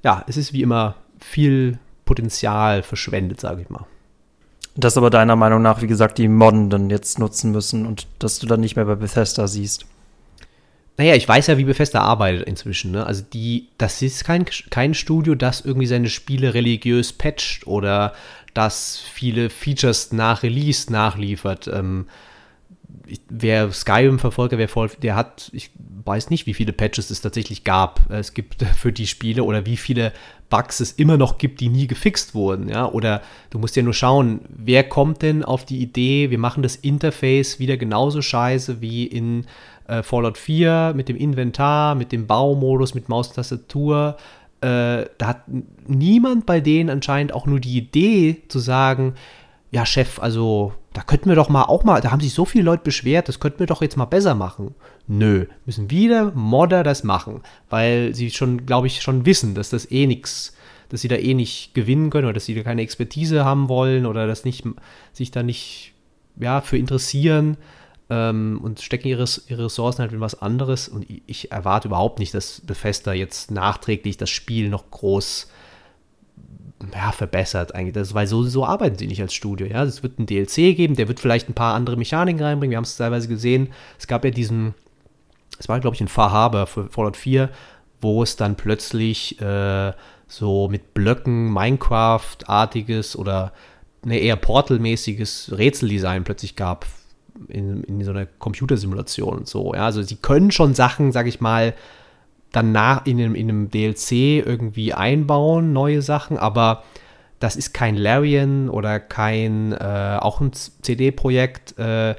ja, 0.04 0.24
es 0.28 0.38
ist 0.38 0.54
wie 0.54 0.62
immer 0.62 0.96
viel 1.20 1.80
Potenzial 2.06 2.84
verschwendet, 2.84 3.42
sage 3.42 3.62
ich 3.62 3.70
mal. 3.70 3.86
Das 4.76 4.98
aber 4.98 5.10
deiner 5.10 5.36
Meinung 5.36 5.62
nach, 5.62 5.82
wie 5.82 5.88
gesagt, 5.88 6.20
die 6.20 6.28
Modden 6.28 6.70
dann 6.70 6.90
jetzt 6.90 7.18
nutzen 7.18 7.52
müssen 7.52 7.86
und 7.86 8.08
dass 8.20 8.40
du 8.40 8.46
dann 8.46 8.60
nicht 8.60 8.76
mehr 8.76 8.86
bei 8.86 8.96
Bethesda 8.96 9.48
siehst. 9.48 9.86
Naja, 10.98 11.16
ich 11.16 11.28
weiß 11.28 11.48
ja, 11.48 11.58
wie 11.58 11.64
Bethesda 11.64 12.02
arbeitet 12.02 12.48
inzwischen. 12.48 12.92
Ne? 12.92 13.06
Also 13.06 13.24
die, 13.34 13.70
das 13.78 14.02
ist 14.02 14.24
kein, 14.24 14.46
kein 14.70 14.94
Studio, 14.94 15.36
das 15.36 15.62
irgendwie 15.62 15.88
seine 15.88 16.10
Spiele 16.10 16.54
religiös 16.54 17.14
patcht 17.14 17.68
oder 17.68 18.14
das 18.54 18.98
viele 18.98 19.50
Features 19.50 20.12
nach 20.12 20.42
Release 20.42 20.92
nachliefert. 20.92 21.68
Ähm, 21.68 22.08
wer 23.30 23.72
Skyrim 23.72 24.20
verfolgt, 24.20 24.58
wer 24.58 24.70
voll, 24.70 24.90
der 25.02 25.16
hat, 25.16 25.50
ich 25.54 25.72
weiß 26.06 26.30
nicht, 26.30 26.46
wie 26.46 26.54
viele 26.54 26.74
Patches 26.74 27.10
es 27.10 27.22
tatsächlich 27.22 27.64
gab. 27.64 28.10
Es 28.10 28.34
gibt 28.34 28.64
für 28.76 28.92
die 28.92 29.08
Spiele 29.08 29.44
oder 29.44 29.66
wie 29.66 29.78
viele 29.78 30.14
Bugs 30.50 30.80
es 30.80 30.94
immer 30.94 31.18
noch 31.18 31.38
gibt, 31.38 31.60
die 31.60 31.70
nie 31.70 31.88
gefixt 31.88 32.34
wurden, 32.34 32.70
ja. 32.70 32.90
Oder 32.90 33.22
du 33.50 33.60
musst 33.60 33.76
ja 33.76 33.84
nur 33.84 33.94
schauen, 33.94 34.42
wer 34.50 34.84
kommt 34.84 35.22
denn 35.22 35.44
auf 35.44 35.66
die 35.66 35.80
Idee, 35.82 36.32
wir 36.32 36.40
machen 36.40 36.64
das 36.64 36.76
Interface 36.76 37.60
wieder 37.60 37.78
genauso 37.78 38.22
scheiße 38.22 38.82
wie 38.82 39.06
in 39.06 39.46
äh, 39.88 40.04
Fallout 40.04 40.38
4 40.38 40.94
mit 40.96 41.10
dem 41.10 41.18
Inventar, 41.18 41.96
mit 41.96 42.12
dem 42.12 42.28
Baumodus, 42.28 42.94
mit 42.94 43.10
Maustastatur. 43.10 44.18
Äh, 44.62 45.06
da 45.18 45.28
hat 45.28 45.42
niemand 45.88 46.46
bei 46.46 46.62
denen 46.62 46.90
anscheinend 46.90 47.34
auch 47.34 47.46
nur 47.46 47.60
die 47.60 47.78
Idee 47.78 48.44
zu 48.48 48.60
sagen, 48.60 49.16
ja, 49.72 49.86
Chef, 49.86 50.20
also 50.20 50.74
da 50.94 51.02
könnten 51.02 51.30
wir 51.30 51.36
doch 51.36 51.50
mal 51.50 51.64
auch 51.64 51.84
mal, 51.84 52.02
da 52.02 52.12
haben 52.12 52.22
sich 52.22 52.34
so 52.34 52.46
viele 52.46 52.64
Leute 52.64 52.84
beschwert, 52.84 53.28
das 53.28 53.40
könnten 53.40 53.60
wir 53.60 53.68
doch 53.68 53.82
jetzt 53.82 53.98
mal 53.98 54.06
besser 54.06 54.34
machen. 54.34 54.76
Nö, 55.08 55.46
müssen 55.66 55.92
wieder 55.92 56.32
Modder 56.32 56.84
das 56.84 57.04
machen, 57.04 57.42
weil 57.70 58.16
sie 58.16 58.32
schon, 58.32 58.66
glaube 58.66 58.88
ich, 58.88 59.02
schon 59.02 59.26
wissen, 59.26 59.56
dass 59.56 59.70
das 59.70 59.92
eh 59.92 60.08
nichts, 60.08 60.56
dass 60.90 61.02
sie 61.02 61.10
da 61.10 61.18
eh 61.18 61.34
nicht 61.34 61.74
gewinnen 61.74 62.10
können 62.10 62.26
oder 62.26 62.34
dass 62.34 62.46
sie 62.46 62.56
da 62.56 62.64
keine 62.64 62.82
Expertise 62.82 63.44
haben 63.44 63.68
wollen 63.68 64.06
oder 64.06 64.26
dass 64.26 64.46
nicht, 64.46 64.66
sich 65.12 65.32
da 65.32 65.44
nicht 65.44 65.94
ja, 66.40 66.62
für 66.62 66.78
interessieren 66.78 67.58
ähm, 68.10 68.60
und 68.64 68.80
stecken 68.80 69.10
ihre, 69.10 69.26
ihre 69.48 69.66
Ressourcen 69.66 70.00
halt 70.00 70.14
in 70.14 70.22
was 70.22 70.42
anderes. 70.42 70.88
Und 70.88 71.06
ich, 71.26 71.52
erwarte 71.52 71.90
überhaupt 71.90 72.20
nicht, 72.20 72.34
dass 72.34 72.62
Bethesda 72.62 73.14
jetzt 73.14 73.52
nachträglich 73.52 74.18
das 74.18 74.30
Spiel 74.30 74.70
noch 74.70 74.90
groß 74.92 75.50
ja, 76.94 77.12
verbessert 77.12 77.74
eigentlich. 77.74 77.94
Das, 77.94 78.14
weil 78.14 78.28
so, 78.28 78.44
so 78.44 78.66
arbeiten 78.66 78.98
sie 78.98 79.08
nicht 79.08 79.22
als 79.22 79.34
Studio. 79.34 79.68
Ja? 79.68 79.84
Es 79.84 80.04
wird 80.04 80.20
einen 80.20 80.28
DLC 80.28 80.76
geben, 80.76 80.96
der 80.96 81.08
wird 81.08 81.20
vielleicht 81.20 81.50
ein 81.50 81.54
paar 81.54 81.76
andere 81.76 81.98
Mechaniken 81.98 82.42
reinbringen. 82.42 82.72
Wir 82.72 82.78
haben 82.78 82.84
es 82.84 82.98
teilweise 82.98 83.28
gesehen. 83.28 83.70
Es 83.98 84.08
gab 84.08 84.24
ja 84.24 84.32
diesen, 84.32 84.76
es 85.60 85.68
war 85.68 85.80
glaube 85.80 85.96
ich 85.96 86.02
ein 86.02 86.08
Far 86.08 86.32
Harbor 86.32 86.68
für 86.68 86.90
Fallout 86.90 87.18
4, 87.18 87.50
wo 88.02 88.22
es 88.22 88.36
dann 88.36 88.56
plötzlich 88.56 89.42
äh, 89.42 89.94
so 90.28 90.68
mit 90.68 90.94
Blöcken 90.94 91.52
Minecraft-artiges 91.52 93.16
oder 93.16 93.54
ne, 94.04 94.20
eher 94.20 94.36
Portal-mäßiges 94.36 95.54
Rätseldesign 95.58 96.24
plötzlich 96.24 96.56
gab 96.56 96.86
in, 97.48 97.84
in 97.84 98.04
so 98.04 98.12
einer 98.12 98.26
Computersimulation 98.26 99.40
und 99.40 99.48
so. 99.48 99.74
Ja, 99.74 99.86
also 99.86 100.02
sie 100.02 100.18
können 100.18 100.52
schon 100.52 100.74
Sachen, 100.74 101.12
sag 101.12 101.28
ich 101.28 101.42
mal, 101.42 101.74
dann 102.52 102.72
nach 102.72 103.06
in 103.06 103.20
einem, 103.20 103.36
in 103.36 103.50
einem 103.50 103.70
DLC 103.70 104.46
irgendwie 104.46 104.94
einbauen, 104.94 105.74
neue 105.74 106.02
Sachen, 106.02 106.38
aber 106.38 106.84
das 107.40 107.56
ist 107.56 107.74
kein 107.74 107.96
Larian 107.96 108.70
oder 108.70 109.00
kein, 109.00 109.74
äh, 109.74 110.18
auch 110.20 110.42
ein 110.42 110.52
CD-Projekt, 110.54 111.78
äh, 111.78 112.16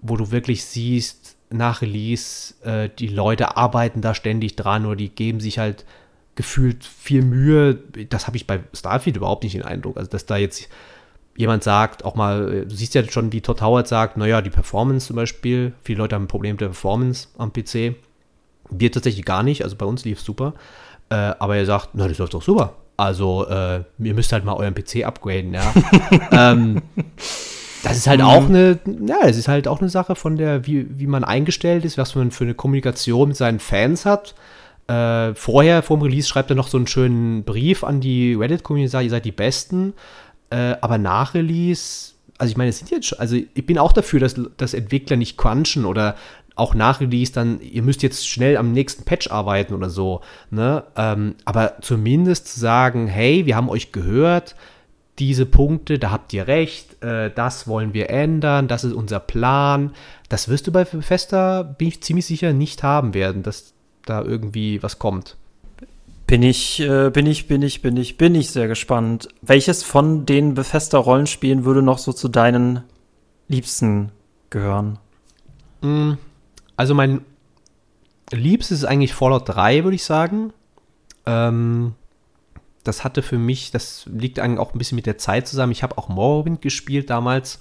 wo 0.00 0.16
du 0.16 0.30
wirklich 0.30 0.64
siehst, 0.64 1.36
nach 1.50 1.82
Release, 1.82 2.54
äh, 2.64 2.88
die 2.96 3.08
Leute 3.08 3.56
arbeiten 3.56 4.00
da 4.00 4.14
ständig 4.14 4.56
dran 4.56 4.86
oder 4.86 4.96
die 4.96 5.08
geben 5.08 5.40
sich 5.40 5.58
halt 5.58 5.84
gefühlt 6.36 6.84
viel 6.84 7.22
Mühe. 7.22 7.74
Das 8.08 8.26
habe 8.26 8.36
ich 8.36 8.46
bei 8.46 8.60
Starfield 8.72 9.16
überhaupt 9.16 9.42
nicht 9.42 9.54
den 9.54 9.62
Eindruck. 9.62 9.96
Also, 9.96 10.10
dass 10.10 10.26
da 10.26 10.36
jetzt 10.36 10.68
jemand 11.36 11.64
sagt, 11.64 12.04
auch 12.04 12.14
mal, 12.14 12.52
äh, 12.52 12.66
du 12.66 12.74
siehst 12.74 12.94
ja 12.94 13.06
schon, 13.08 13.32
wie 13.32 13.40
Todd 13.40 13.60
Howard 13.62 13.88
sagt, 13.88 14.16
naja, 14.16 14.40
die 14.42 14.50
Performance 14.50 15.08
zum 15.08 15.16
Beispiel, 15.16 15.72
viele 15.82 15.98
Leute 15.98 16.14
haben 16.14 16.24
ein 16.24 16.28
Problem 16.28 16.52
mit 16.52 16.60
der 16.60 16.66
Performance 16.66 17.28
am 17.36 17.52
PC. 17.52 17.96
Wir 18.70 18.92
tatsächlich 18.92 19.24
gar 19.24 19.42
nicht, 19.42 19.64
also 19.64 19.76
bei 19.76 19.86
uns 19.86 20.04
lief 20.04 20.18
es 20.18 20.24
super. 20.24 20.54
Äh, 21.10 21.14
aber 21.14 21.56
er 21.56 21.66
sagt, 21.66 21.90
na, 21.94 22.06
das 22.08 22.18
läuft 22.18 22.34
doch 22.34 22.42
super. 22.42 22.74
Also, 22.96 23.46
äh, 23.48 23.82
ihr 23.98 24.14
müsst 24.14 24.32
halt 24.32 24.44
mal 24.44 24.54
euren 24.54 24.74
PC 24.74 25.04
upgraden, 25.04 25.54
ja. 25.54 25.72
ähm, 26.32 26.82
das 27.82 27.96
ist 27.96 28.06
halt 28.06 28.20
mhm. 28.20 28.26
auch 28.26 28.48
eine, 28.48 28.78
ja, 29.06 29.20
es 29.24 29.36
ist 29.36 29.48
halt 29.48 29.66
auch 29.66 29.80
eine 29.80 29.88
Sache 29.88 30.14
von 30.14 30.36
der, 30.36 30.66
wie, 30.66 30.86
wie 30.98 31.06
man 31.06 31.24
eingestellt 31.24 31.84
ist, 31.84 31.98
was 31.98 32.14
man 32.14 32.30
für 32.30 32.44
eine 32.44 32.54
Kommunikation 32.54 33.28
mit 33.28 33.36
seinen 33.36 33.58
Fans 33.58 34.04
hat. 34.04 34.34
Äh, 34.86 35.34
vorher, 35.34 35.82
vor 35.82 35.96
dem 35.96 36.02
Release, 36.02 36.28
schreibt 36.28 36.50
er 36.50 36.56
noch 36.56 36.68
so 36.68 36.76
einen 36.76 36.86
schönen 36.86 37.44
Brief 37.44 37.84
an 37.84 38.00
die 38.00 38.34
Reddit-Community, 38.34 38.90
sagt, 38.90 39.04
ihr 39.04 39.10
seid 39.10 39.24
die 39.24 39.32
Besten. 39.32 39.94
Äh, 40.50 40.74
aber 40.80 40.98
nach 40.98 41.34
Release, 41.34 42.12
also 42.38 42.50
ich 42.50 42.56
meine, 42.56 42.70
es 42.70 42.78
sind 42.78 42.90
jetzt 42.90 43.06
schon, 43.06 43.18
also 43.18 43.36
ich 43.36 43.66
bin 43.66 43.78
auch 43.78 43.92
dafür, 43.92 44.20
dass, 44.20 44.34
dass 44.56 44.74
Entwickler 44.74 45.16
nicht 45.16 45.38
crunchen 45.38 45.84
oder 45.84 46.16
auch 46.60 46.74
nach 46.74 47.00
Release 47.00 47.32
dann, 47.32 47.60
ihr 47.60 47.82
müsst 47.82 48.02
jetzt 48.02 48.28
schnell 48.28 48.56
am 48.56 48.72
nächsten 48.72 49.04
Patch 49.04 49.30
arbeiten 49.30 49.74
oder 49.74 49.90
so. 49.90 50.20
Ne? 50.50 50.84
Ähm, 50.96 51.34
aber 51.44 51.74
zumindest 51.80 52.48
zu 52.48 52.60
sagen, 52.60 53.08
hey, 53.08 53.46
wir 53.46 53.56
haben 53.56 53.70
euch 53.70 53.92
gehört, 53.92 54.54
diese 55.18 55.46
Punkte, 55.46 55.98
da 55.98 56.10
habt 56.10 56.32
ihr 56.32 56.46
recht, 56.46 57.02
äh, 57.02 57.30
das 57.34 57.66
wollen 57.66 57.94
wir 57.94 58.10
ändern, 58.10 58.68
das 58.68 58.84
ist 58.84 58.92
unser 58.92 59.20
Plan. 59.20 59.92
Das 60.28 60.48
wirst 60.48 60.66
du 60.66 60.72
bei 60.72 60.84
Bethesda, 60.84 61.62
bin 61.62 61.88
ich 61.88 62.02
ziemlich 62.02 62.26
sicher, 62.26 62.52
nicht 62.52 62.82
haben 62.82 63.14
werden, 63.14 63.42
dass 63.42 63.74
da 64.04 64.22
irgendwie 64.22 64.82
was 64.82 64.98
kommt. 64.98 65.36
Bin 66.26 66.42
ich, 66.42 66.80
äh, 66.80 67.10
bin 67.10 67.26
ich, 67.26 67.48
bin 67.48 67.62
ich, 67.62 67.82
bin 67.82 67.96
ich, 67.96 68.16
bin 68.16 68.34
ich 68.34 68.50
sehr 68.50 68.68
gespannt. 68.68 69.28
Welches 69.42 69.82
von 69.82 70.26
den 70.26 70.54
Bethesda-Rollenspielen 70.54 71.64
würde 71.64 71.82
noch 71.82 71.98
so 71.98 72.12
zu 72.12 72.28
deinen 72.28 72.84
Liebsten 73.48 74.12
gehören? 74.48 74.98
Mm, 75.80 76.12
also 76.80 76.94
mein 76.94 77.26
Liebstes 78.30 78.78
ist 78.78 78.84
eigentlich 78.86 79.12
Fallout 79.12 79.46
3, 79.50 79.84
würde 79.84 79.96
ich 79.96 80.02
sagen. 80.02 80.54
Ähm, 81.26 81.92
das 82.84 83.04
hatte 83.04 83.20
für 83.20 83.36
mich, 83.36 83.70
das 83.70 84.08
liegt 84.10 84.38
eigentlich 84.38 84.60
auch 84.60 84.72
ein 84.72 84.78
bisschen 84.78 84.96
mit 84.96 85.04
der 85.04 85.18
Zeit 85.18 85.46
zusammen. 85.46 85.72
Ich 85.72 85.82
habe 85.82 85.98
auch 85.98 86.08
Morrowind 86.08 86.62
gespielt 86.62 87.10
damals. 87.10 87.60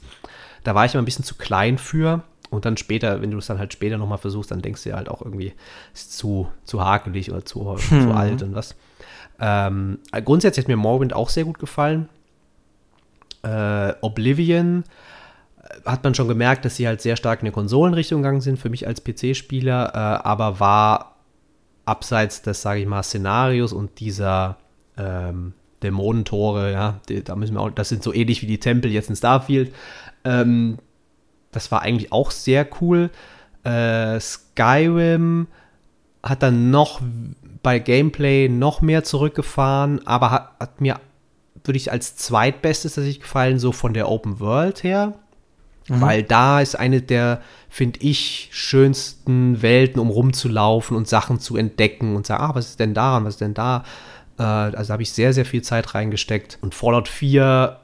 Da 0.64 0.74
war 0.74 0.86
ich 0.86 0.94
immer 0.94 1.02
ein 1.02 1.06
bisschen 1.06 1.26
zu 1.26 1.36
klein 1.36 1.78
für. 1.78 2.24
Und 2.50 2.64
dann 2.64 2.78
später, 2.78 3.22
wenn 3.22 3.30
du 3.30 3.40
es 3.40 3.48
dann 3.48 3.60
halt 3.60 3.74
später 3.74 3.98
nochmal 3.98 4.20
versuchst, 4.20 4.52
dann 4.52 4.62
denkst 4.62 4.84
du 4.84 4.92
ja 4.92 4.96
halt 4.96 5.10
auch 5.10 5.22
irgendwie, 5.22 5.52
ist 5.94 6.18
zu, 6.18 6.48
zu 6.64 6.82
hakelig 6.82 7.30
oder 7.30 7.44
zu, 7.44 7.78
hm. 7.78 7.78
zu 8.04 8.12
alt 8.12 8.42
und 8.42 8.56
was. 8.56 8.74
Ähm, 9.42 10.00
grundsätzlich 10.24 10.64
hat 10.64 10.70
mir 10.70 10.78
Morrowind 10.78 11.12
auch 11.12 11.28
sehr 11.28 11.44
gut 11.44 11.60
gefallen. 11.60 12.08
Äh, 13.44 13.96
Oblivion 14.00 14.86
hat 15.86 16.04
man 16.04 16.16
schon 16.16 16.28
gemerkt, 16.28 16.66
dass 16.66 16.76
sie 16.76 16.88
halt 16.88 17.02
sehr 17.02 17.16
stark 17.16 17.42
in 17.42 17.48
eine 17.48 17.52
Konsolenrichtung 17.52 18.22
gegangen 18.22 18.42
sind, 18.42 18.60
für 18.60 18.70
mich 18.70 18.88
als 18.88 19.04
PC-Spieler, 19.04 19.92
äh, 19.94 20.28
aber 20.28 20.60
war 20.60 21.16
abseits 21.86 22.42
des, 22.42 22.62
sage 22.62 22.82
ich 22.82 22.88
mal, 22.88 23.04
Szenarios 23.04 23.74
und 23.74 24.00
dieser 24.00 24.58
ähm, 24.98 25.54
Dämonentore, 25.82 26.72
ja, 26.72 27.00
die, 27.08 27.24
da 27.24 27.36
müssen 27.36 27.56
wir 27.56 27.62
auch, 27.62 27.72
das 27.72 27.90
sind 27.90 28.04
so 28.04 28.14
ähnlich 28.14 28.42
wie 28.42 28.48
die 28.48 28.60
Tempel 28.60 28.92
jetzt 28.92 29.10
in 29.10 29.16
Starfield. 29.16 29.74
Ähm, 30.24 30.78
das 31.52 31.72
war 31.72 31.82
eigentlich 31.82 32.12
auch 32.12 32.32
sehr 32.32 32.68
cool. 32.82 33.10
Äh, 33.64 34.20
Skyrim 34.20 35.48
hat 36.22 36.44
dann 36.44 36.70
noch 36.70 37.02
bei 37.64 37.80
Gameplay 37.80 38.50
noch 38.50 38.82
mehr 38.82 39.04
zurückgefahren, 39.04 40.06
aber 40.06 40.32
hat, 40.32 40.52
hat 40.60 40.82
mir, 40.82 41.00
würde 41.64 41.78
ich 41.78 41.92
als 41.92 42.16
zweitbestes 42.16 42.94
tatsächlich 42.94 43.22
gefallen, 43.22 43.60
so 43.60 43.72
von 43.72 43.94
der 43.94 44.10
Open 44.10 44.40
World 44.40 44.84
her. 44.84 45.14
Mhm. 45.90 46.02
Weil 46.02 46.24
da 46.24 46.62
ist 46.62 46.76
eine 46.78 47.02
der, 47.02 47.42
finde 47.70 48.00
ich, 48.02 48.50
schönsten 48.52 49.62
Welten, 49.62 50.00
um 50.00 50.10
rumzulaufen 50.10 50.96
und 50.96 51.08
Sachen 51.08 51.40
zu 51.40 51.58
entdecken 51.58 52.16
und 52.16 52.26
sagen, 52.26 52.44
ah, 52.44 52.56
was 52.56 52.70
ist 52.70 52.80
denn 52.80 52.94
da 52.94 53.18
und 53.18 53.26
was 53.26 53.36
ist 53.36 53.42
denn 53.42 53.54
da? 53.54 53.84
Äh, 54.38 54.44
also 54.44 54.94
habe 54.94 55.04
ich 55.04 55.12
sehr, 55.12 55.34
sehr 55.34 55.46
viel 55.46 55.62
Zeit 55.62 55.94
reingesteckt. 55.94 56.58
Und 56.62 56.74
Fallout 56.74 57.08
4 57.08 57.80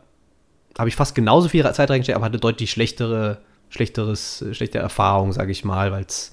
habe 0.78 0.90
ich 0.90 0.96
fast 0.96 1.16
genauso 1.16 1.50
viel 1.50 1.70
Zeit 1.74 1.90
reingesteckt, 1.90 2.16
aber 2.16 2.26
hatte 2.26 2.40
deutlich 2.40 2.72
schlechtere 2.72 3.40
schlechteres, 3.70 4.46
schlechte 4.52 4.80
Erfahrung, 4.80 5.34
sage 5.34 5.52
ich 5.52 5.66
mal, 5.66 5.92
weil 5.92 6.04
es 6.04 6.32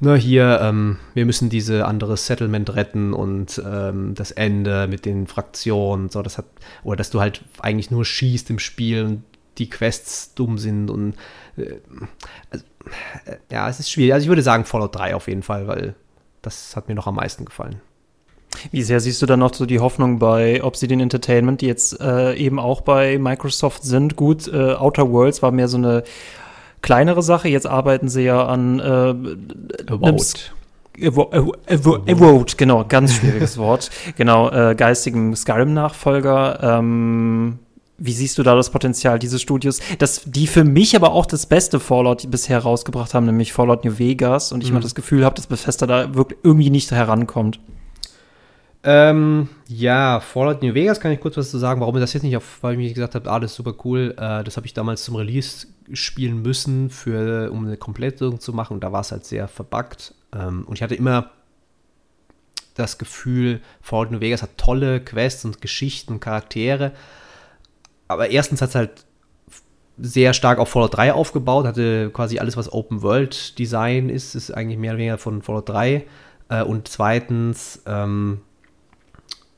ne, 0.00 0.16
hier, 0.16 0.60
ähm, 0.62 0.98
wir 1.14 1.26
müssen 1.26 1.50
diese 1.50 1.86
andere 1.86 2.16
Settlement 2.16 2.74
retten 2.74 3.12
und 3.12 3.62
ähm, 3.64 4.14
das 4.14 4.30
Ende 4.30 4.86
mit 4.88 5.04
den 5.04 5.26
Fraktionen, 5.26 6.08
so, 6.08 6.22
das 6.22 6.38
hat, 6.38 6.46
oder 6.82 6.96
dass 6.96 7.10
du 7.10 7.20
halt 7.20 7.42
eigentlich 7.60 7.90
nur 7.90 8.04
schießt 8.04 8.50
im 8.50 8.58
Spiel 8.58 9.04
und 9.04 9.22
die 9.60 9.70
Quests 9.70 10.34
dumm 10.34 10.58
sind 10.58 10.90
und 10.90 11.14
äh, 11.56 11.76
also, 12.50 12.64
äh, 13.26 13.36
ja, 13.52 13.68
es 13.68 13.78
ist 13.78 13.90
schwierig. 13.90 14.14
Also 14.14 14.24
ich 14.24 14.28
würde 14.28 14.42
sagen 14.42 14.64
Fallout 14.64 14.96
3 14.96 15.14
auf 15.14 15.28
jeden 15.28 15.42
Fall, 15.42 15.68
weil 15.68 15.94
das 16.42 16.74
hat 16.74 16.88
mir 16.88 16.94
noch 16.94 17.06
am 17.06 17.14
meisten 17.14 17.44
gefallen. 17.44 17.80
Wie 18.72 18.82
sehr 18.82 18.98
siehst 18.98 19.22
du 19.22 19.26
dann 19.26 19.38
noch 19.38 19.54
so 19.54 19.64
die 19.64 19.78
Hoffnung 19.78 20.18
bei 20.18 20.62
Obsidian 20.64 21.00
Entertainment, 21.00 21.60
die 21.60 21.66
jetzt 21.66 22.00
äh, 22.00 22.34
eben 22.34 22.58
auch 22.58 22.80
bei 22.80 23.16
Microsoft 23.18 23.84
sind? 23.84 24.16
Gut, 24.16 24.48
äh, 24.48 24.74
Outer 24.74 25.10
Worlds 25.10 25.40
war 25.42 25.52
mehr 25.52 25.68
so 25.68 25.76
eine 25.76 26.02
kleinere 26.82 27.22
Sache. 27.22 27.48
Jetzt 27.48 27.66
arbeiten 27.66 28.08
sie 28.08 28.22
ja 28.22 28.44
an 28.44 28.80
äh. 28.80 29.14
Avowed, 30.98 32.58
genau, 32.58 32.84
ganz 32.84 33.14
schwieriges 33.14 33.56
Wort. 33.58 33.90
Genau, 34.16 34.50
äh, 34.50 34.74
geistigem 34.74 35.34
Skyrim-Nachfolger. 35.34 36.58
Ähm, 36.62 37.60
wie 38.00 38.12
siehst 38.12 38.38
du 38.38 38.42
da 38.42 38.56
das 38.56 38.70
Potenzial 38.70 39.18
dieses 39.18 39.42
Studios? 39.42 39.78
Dass 39.98 40.22
die 40.24 40.46
für 40.46 40.64
mich 40.64 40.96
aber 40.96 41.12
auch 41.12 41.26
das 41.26 41.46
beste 41.46 41.78
Fallout 41.78 42.30
bisher 42.30 42.58
rausgebracht 42.58 43.14
haben, 43.14 43.26
nämlich 43.26 43.52
Fallout 43.52 43.84
New 43.84 43.98
Vegas. 43.98 44.52
Und 44.52 44.62
ich 44.62 44.70
mhm. 44.70 44.76
mal 44.76 44.80
das 44.80 44.94
Gefühl 44.94 45.24
habe, 45.24 45.36
dass 45.36 45.46
Bethesda 45.46 45.86
da 45.86 46.14
wirklich 46.14 46.40
irgendwie 46.42 46.70
nicht 46.70 46.90
herankommt. 46.90 47.60
Ähm, 48.82 49.48
ja, 49.68 50.20
Fallout 50.20 50.62
New 50.62 50.72
Vegas 50.72 50.98
kann 50.98 51.12
ich 51.12 51.20
kurz 51.20 51.36
was 51.36 51.50
zu 51.50 51.58
sagen, 51.58 51.82
warum 51.82 51.94
ich 51.96 52.00
das 52.00 52.14
jetzt 52.14 52.22
nicht 52.22 52.36
auf, 52.38 52.62
weil 52.62 52.72
ich 52.72 52.78
mir 52.78 52.92
gesagt 52.92 53.14
habe, 53.14 53.30
ah, 53.30 53.38
das 53.38 53.50
ist 53.50 53.56
super 53.58 53.74
cool. 53.84 54.14
Äh, 54.16 54.42
das 54.42 54.56
habe 54.56 54.66
ich 54.66 54.72
damals 54.72 55.04
zum 55.04 55.16
Release 55.16 55.66
spielen 55.92 56.40
müssen, 56.40 56.88
für, 56.88 57.50
um 57.52 57.66
eine 57.66 57.76
Komplettung 57.76 58.40
zu 58.40 58.54
machen. 58.54 58.74
Und 58.74 58.84
da 58.84 58.92
war 58.92 59.02
es 59.02 59.12
halt 59.12 59.26
sehr 59.26 59.46
verbuggt. 59.46 60.14
Ähm, 60.34 60.64
und 60.66 60.76
ich 60.76 60.82
hatte 60.82 60.94
immer 60.94 61.30
das 62.74 62.96
Gefühl, 62.96 63.60
Fallout 63.82 64.10
New 64.10 64.20
Vegas 64.20 64.40
hat 64.40 64.56
tolle 64.56 65.00
Quests 65.00 65.44
und 65.44 65.60
Geschichten 65.60 66.14
und 66.14 66.20
Charaktere. 66.20 66.92
Aber 68.10 68.28
erstens 68.28 68.60
hat 68.60 68.70
es 68.70 68.74
halt 68.74 69.06
sehr 69.96 70.34
stark 70.34 70.58
auf 70.58 70.68
Fallout 70.68 70.96
3 70.96 71.12
aufgebaut, 71.12 71.64
hatte 71.64 72.10
quasi 72.10 72.40
alles, 72.40 72.56
was 72.56 72.72
Open 72.72 73.02
World 73.02 73.56
Design 73.56 74.08
ist, 74.08 74.34
ist 74.34 74.50
eigentlich 74.50 74.78
mehr 74.78 74.92
oder 74.92 74.98
weniger 74.98 75.18
von 75.18 75.42
Fallout 75.42 75.68
3. 75.68 76.06
Äh, 76.48 76.62
und 76.64 76.88
zweitens, 76.88 77.82
ähm, 77.86 78.40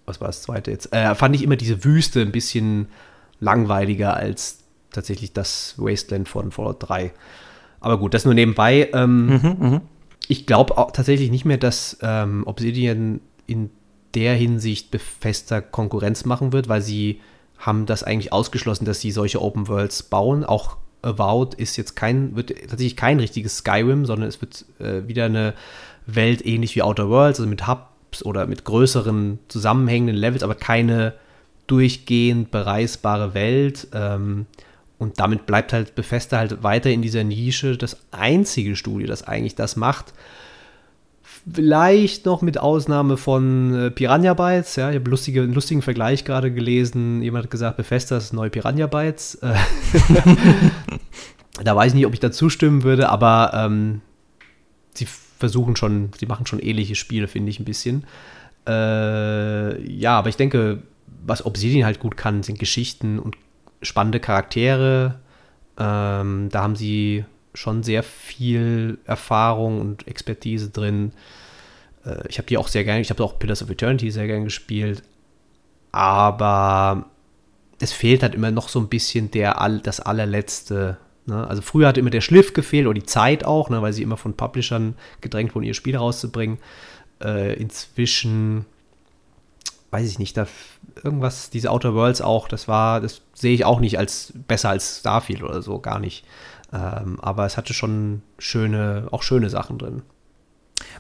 was 0.05 0.20
war 0.20 0.28
das 0.28 0.42
zweite 0.42 0.70
jetzt? 0.70 0.92
Äh, 0.92 1.14
fand 1.14 1.34
ich 1.34 1.42
immer 1.42 1.57
diese 1.57 1.82
Wüste 1.82 2.20
ein 2.20 2.30
bisschen 2.30 2.88
langweiliger 3.40 4.14
als 4.14 4.64
tatsächlich 4.90 5.32
das 5.32 5.76
Wasteland 5.78 6.28
von 6.28 6.50
Fallout 6.50 6.76
3. 6.86 7.11
Aber 7.80 7.98
gut, 7.98 8.12
das 8.12 8.26
nur 8.26 8.34
nebenbei. 8.34 8.90
Ähm, 8.92 9.26
mhm, 9.28 9.57
mh. 9.59 9.80
Ich 10.28 10.44
glaube 10.44 10.74
tatsächlich 10.92 11.30
nicht 11.30 11.46
mehr, 11.46 11.57
dass 11.57 11.96
ähm, 12.03 12.42
Obsidian 12.46 13.20
in 13.46 13.70
der 14.14 14.34
Hinsicht 14.34 14.94
fester 15.20 15.62
Konkurrenz 15.62 16.26
machen 16.26 16.53
wird, 16.53 16.68
weil 16.68 16.82
sie 16.82 17.20
haben 17.62 17.86
das 17.86 18.02
eigentlich 18.02 18.32
ausgeschlossen, 18.32 18.84
dass 18.84 19.00
sie 19.00 19.12
solche 19.12 19.40
Open 19.40 19.68
Worlds 19.68 20.02
bauen. 20.02 20.44
Auch 20.44 20.76
Avowed 21.00 21.54
ist 21.54 21.76
jetzt 21.76 21.94
kein, 21.94 22.34
wird 22.34 22.48
tatsächlich 22.50 22.96
kein 22.96 23.20
richtiges 23.20 23.58
Skyrim, 23.58 24.04
sondern 24.04 24.28
es 24.28 24.40
wird 24.40 24.64
äh, 24.80 25.06
wieder 25.06 25.26
eine 25.26 25.54
Welt 26.06 26.44
ähnlich 26.44 26.74
wie 26.74 26.82
Outer 26.82 27.08
Worlds, 27.08 27.38
also 27.38 27.48
mit 27.48 27.68
Hubs 27.68 28.24
oder 28.24 28.48
mit 28.48 28.64
größeren 28.64 29.38
zusammenhängenden 29.46 30.16
Levels, 30.16 30.42
aber 30.42 30.56
keine 30.56 31.14
durchgehend 31.68 32.50
bereisbare 32.50 33.32
Welt. 33.32 33.86
Ähm, 33.94 34.46
und 34.98 35.20
damit 35.20 35.46
bleibt 35.46 35.72
halt 35.72 35.94
Bethesda 35.94 36.38
halt 36.38 36.64
weiter 36.64 36.90
in 36.90 37.00
dieser 37.00 37.22
Nische 37.22 37.76
das 37.76 37.96
einzige 38.10 38.74
Studio, 38.74 39.06
das 39.06 39.22
eigentlich 39.22 39.54
das 39.54 39.76
macht. 39.76 40.14
Vielleicht 41.51 42.24
noch 42.24 42.40
mit 42.40 42.59
Ausnahme 42.59 43.16
von 43.16 43.74
äh, 43.74 43.90
Piranha 43.90 44.34
Bytes. 44.34 44.76
Ja, 44.76 44.90
ich 44.90 44.97
habe 44.97 45.11
lustige, 45.11 45.43
einen 45.43 45.55
lustigen 45.55 45.82
Vergleich 45.82 46.24
gerade 46.24 46.53
gelesen. 46.53 47.20
Jemand 47.20 47.45
hat 47.45 47.51
gesagt, 47.51 47.76
Bethesda 47.76 48.16
ist 48.16 48.32
neue 48.32 48.51
Piranha 48.51 48.86
Bytes. 48.86 49.36
Äh, 49.36 49.55
da 51.64 51.74
weiß 51.74 51.88
ich 51.88 51.97
nicht, 51.97 52.07
ob 52.07 52.14
ich 52.14 52.20
da 52.20 52.30
zustimmen 52.30 52.84
würde, 52.84 53.09
aber 53.09 53.51
ähm, 53.55 54.03
sie 54.95 55.07
versuchen 55.07 55.74
schon, 55.74 56.11
sie 56.16 56.26
machen 56.26 56.47
schon 56.47 56.61
ähnliche 56.61 56.95
Spiele, 56.95 57.26
finde 57.26 57.51
ich 57.51 57.59
ein 57.59 57.64
bisschen. 57.64 58.05
Äh, 58.68 59.90
ja, 59.90 60.16
aber 60.16 60.28
ich 60.28 60.36
denke, 60.36 60.84
was 61.26 61.45
Obsidian 61.45 61.84
halt 61.84 61.99
gut 61.99 62.16
kann, 62.16 62.45
sind 62.45 62.61
Geschichten 62.61 63.18
und 63.18 63.36
spannende 63.82 64.20
Charaktere. 64.20 65.18
Ähm, 65.76 66.51
da 66.53 66.62
haben 66.62 66.76
sie 66.76 67.24
schon 67.55 67.82
sehr 67.82 68.03
viel 68.03 68.98
Erfahrung 69.05 69.80
und 69.80 70.07
Expertise 70.07 70.70
drin. 70.70 71.12
Äh, 72.05 72.26
ich 72.28 72.38
habe 72.38 72.46
die 72.46 72.59
auch 72.59 72.68
sehr 72.68 72.84
gerne, 72.84 73.00
ich 73.00 73.11
habe 73.11 73.22
auch 73.22 73.38
Pillars 73.38 73.62
of 73.62 73.70
Eternity 73.70 74.11
sehr 74.11 74.26
gerne 74.26 74.44
gespielt. 74.44 75.03
Aber 75.92 77.07
es 77.78 77.92
fehlt 77.92 78.22
halt 78.22 78.34
immer 78.34 78.50
noch 78.50 78.68
so 78.68 78.80
ein 78.80 78.88
bisschen 78.88 79.30
der, 79.30 79.55
das 79.82 80.00
allerletzte. 80.00 80.96
Ne? 81.26 81.46
Also 81.46 81.62
früher 81.62 81.88
hat 81.88 81.98
immer 81.98 82.11
der 82.11 82.20
Schliff 82.20 82.55
gefehlt 82.55 82.86
oder 82.86 82.98
die 82.98 83.07
Zeit 83.07 83.44
auch, 83.44 83.68
ne? 83.68 83.82
weil 83.82 83.92
sie 83.92 84.03
immer 84.03 84.16
von 84.16 84.36
Publishern 84.36 84.94
gedrängt 85.20 85.55
wurden, 85.55 85.64
ihr 85.64 85.74
Spiel 85.74 85.96
rauszubringen. 85.96 86.59
Äh, 87.22 87.55
inzwischen 87.55 88.64
weiß 89.92 90.09
ich 90.09 90.18
nicht, 90.18 90.36
da 90.38 90.46
irgendwas, 91.05 91.50
diese 91.50 91.70
Outer 91.70 91.94
Worlds 91.94 92.22
auch, 92.22 92.48
das 92.48 92.66
war, 92.66 93.03
das 93.03 93.20
sehe 93.34 93.53
ich 93.53 93.66
auch 93.66 93.78
nicht 93.78 93.98
als 93.98 94.32
besser 94.48 94.70
als 94.70 95.00
Starfield 95.00 95.42
oder 95.42 95.61
so, 95.61 95.78
gar 95.80 96.00
nicht. 96.00 96.24
Ähm, 96.73 97.18
aber 97.20 97.47
es 97.47 97.57
hatte 97.57 97.75
schon 97.75 98.23
schöne, 98.39 99.09
auch 99.11 99.23
schöne 99.23 99.51
Sachen 99.51 99.79
drin. 99.79 100.03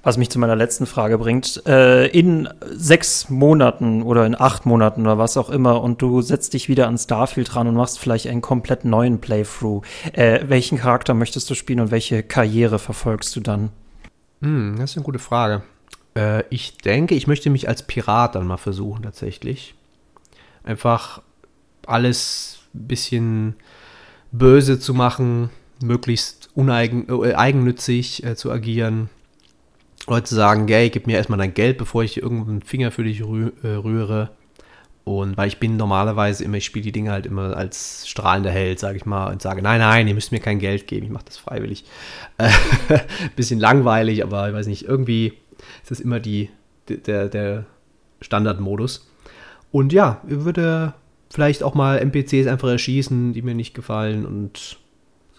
Was 0.02 0.16
mich 0.16 0.30
zu 0.30 0.38
meiner 0.38 0.56
letzten 0.56 0.86
Frage 0.86 1.18
bringt. 1.18 1.66
Äh, 1.66 2.06
in 2.06 2.48
sechs 2.70 3.30
Monaten 3.30 4.02
oder 4.02 4.26
in 4.26 4.38
acht 4.38 4.66
Monaten 4.66 5.02
oder 5.02 5.18
was 5.18 5.36
auch 5.36 5.50
immer 5.50 5.82
und 5.82 6.02
du 6.02 6.22
setzt 6.22 6.54
dich 6.54 6.68
wieder 6.68 6.88
an 6.88 6.98
Starfield 6.98 7.54
dran 7.54 7.66
und 7.66 7.74
machst 7.74 7.98
vielleicht 7.98 8.26
einen 8.28 8.42
komplett 8.42 8.84
neuen 8.84 9.20
Playthrough. 9.20 9.84
Äh, 10.12 10.44
welchen 10.48 10.78
Charakter 10.78 11.14
möchtest 11.14 11.48
du 11.50 11.54
spielen 11.54 11.80
und 11.80 11.90
welche 11.90 12.22
Karriere 12.22 12.78
verfolgst 12.78 13.34
du 13.34 13.40
dann? 13.40 13.70
Hm, 14.40 14.76
das 14.78 14.90
ist 14.90 14.96
eine 14.96 15.04
gute 15.04 15.18
Frage. 15.18 15.62
Äh, 16.16 16.44
ich 16.50 16.78
denke, 16.78 17.14
ich 17.14 17.26
möchte 17.26 17.50
mich 17.50 17.68
als 17.68 17.82
Pirat 17.84 18.34
dann 18.34 18.46
mal 18.46 18.56
versuchen, 18.56 19.02
tatsächlich. 19.02 19.74
Einfach 20.64 21.22
alles 21.86 22.60
ein 22.74 22.86
bisschen 22.86 23.54
böse 24.30 24.78
zu 24.78 24.94
machen, 24.94 25.50
möglichst 25.82 26.50
uneigen, 26.54 27.06
äh, 27.08 27.32
äh, 27.32 28.34
zu 28.34 28.50
agieren. 28.50 29.10
Leute 30.06 30.34
sagen, 30.34 30.66
gay, 30.66 30.90
gib 30.90 31.06
mir 31.06 31.16
erstmal 31.16 31.38
dein 31.38 31.54
Geld, 31.54 31.78
bevor 31.78 32.02
ich 32.02 32.20
irgendeinen 32.20 32.62
Finger 32.62 32.90
für 32.90 33.04
dich 33.04 33.22
rü 33.24 33.52
äh, 33.62 33.68
rühre. 33.68 34.30
Und 35.04 35.36
weil 35.36 35.48
ich 35.48 35.58
bin 35.58 35.76
normalerweise 35.76 36.44
immer, 36.44 36.58
ich 36.58 36.64
spiele 36.64 36.84
die 36.84 36.92
Dinge 36.92 37.10
halt 37.10 37.26
immer 37.26 37.56
als 37.56 38.06
strahlender 38.08 38.50
Held, 38.50 38.78
sage 38.78 38.96
ich 38.96 39.04
mal, 39.04 39.32
und 39.32 39.42
sage, 39.42 39.60
nein, 39.60 39.80
nein, 39.80 40.06
ihr 40.06 40.14
müsst 40.14 40.30
mir 40.30 40.38
kein 40.40 40.60
Geld 40.60 40.86
geben, 40.86 41.06
ich 41.06 41.12
mache 41.12 41.24
das 41.24 41.38
freiwillig. 41.38 41.84
Bisschen 43.36 43.58
langweilig, 43.58 44.22
aber 44.22 44.48
ich 44.48 44.54
weiß 44.54 44.68
nicht, 44.68 44.84
irgendwie 44.84 45.34
ist 45.82 45.90
das 45.90 46.00
immer 46.00 46.20
die, 46.20 46.50
der, 46.88 47.28
der 47.28 47.64
Standardmodus. 48.20 49.08
Und 49.72 49.92
ja, 49.92 50.20
ich 50.28 50.44
würde 50.44 50.94
vielleicht 51.30 51.62
auch 51.62 51.74
mal 51.74 51.98
NPCs 51.98 52.46
einfach 52.46 52.68
erschießen, 52.68 53.32
die 53.32 53.42
mir 53.42 53.54
nicht 53.54 53.74
gefallen 53.74 54.24
und 54.24 54.78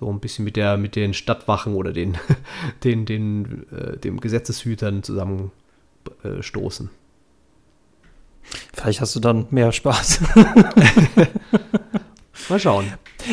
so 0.03 0.11
ein 0.11 0.19
bisschen 0.19 0.43
mit 0.43 0.55
der 0.57 0.77
mit 0.77 0.95
den 0.95 1.13
Stadtwachen 1.13 1.75
oder 1.75 1.93
den 1.93 2.17
den 2.83 3.05
den 3.05 3.65
äh, 3.71 3.97
dem 3.97 4.19
Gesetzeshütern 4.19 5.03
zusammenstoßen. 5.03 6.87
Äh, 6.87 6.89
vielleicht 8.73 9.01
hast 9.01 9.15
du 9.15 9.19
dann 9.19 9.47
mehr 9.49 9.71
Spaß. 9.71 10.19
mal 12.49 12.59
schauen. 12.59 12.85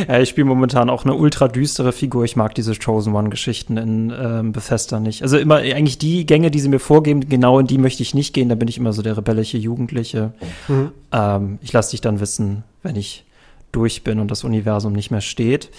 Ja, 0.06 0.20
ich 0.20 0.28
spiele 0.28 0.44
momentan 0.44 0.88
auch 0.88 1.04
eine 1.04 1.14
ultra 1.14 1.48
düstere 1.48 1.90
Figur. 1.90 2.24
Ich 2.24 2.36
mag 2.36 2.54
diese 2.54 2.76
Chosen 2.76 3.12
One-Geschichten 3.12 3.76
in 3.76 4.14
ähm, 4.16 4.52
Bethesda 4.52 5.00
nicht. 5.00 5.22
Also 5.24 5.36
immer 5.36 5.56
eigentlich 5.56 5.98
die 5.98 6.24
Gänge, 6.26 6.52
die 6.52 6.60
sie 6.60 6.68
mir 6.68 6.78
vorgeben, 6.78 7.28
genau 7.28 7.58
in 7.58 7.66
die 7.66 7.78
möchte 7.78 8.04
ich 8.04 8.14
nicht 8.14 8.32
gehen. 8.32 8.48
Da 8.48 8.54
bin 8.54 8.68
ich 8.68 8.78
immer 8.78 8.92
so 8.92 9.02
der 9.02 9.16
rebellische 9.16 9.58
Jugendliche. 9.58 10.32
Mhm. 10.68 10.92
Ähm, 11.10 11.58
ich 11.60 11.72
lasse 11.72 11.90
dich 11.90 12.00
dann 12.00 12.20
wissen, 12.20 12.62
wenn 12.84 12.94
ich 12.94 13.24
durch 13.72 14.04
bin 14.04 14.20
und 14.20 14.30
das 14.30 14.44
Universum 14.44 14.92
nicht 14.92 15.10
mehr 15.10 15.20
steht. 15.20 15.70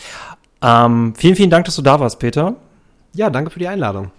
Ähm, 0.62 1.14
vielen, 1.16 1.36
vielen 1.36 1.50
Dank, 1.50 1.66
dass 1.66 1.76
du 1.76 1.82
da 1.82 2.00
warst, 2.00 2.20
Peter. 2.20 2.56
Ja, 3.14 3.30
danke 3.30 3.52
für 3.52 3.60
die 3.60 3.68
Einladung. 3.68 4.12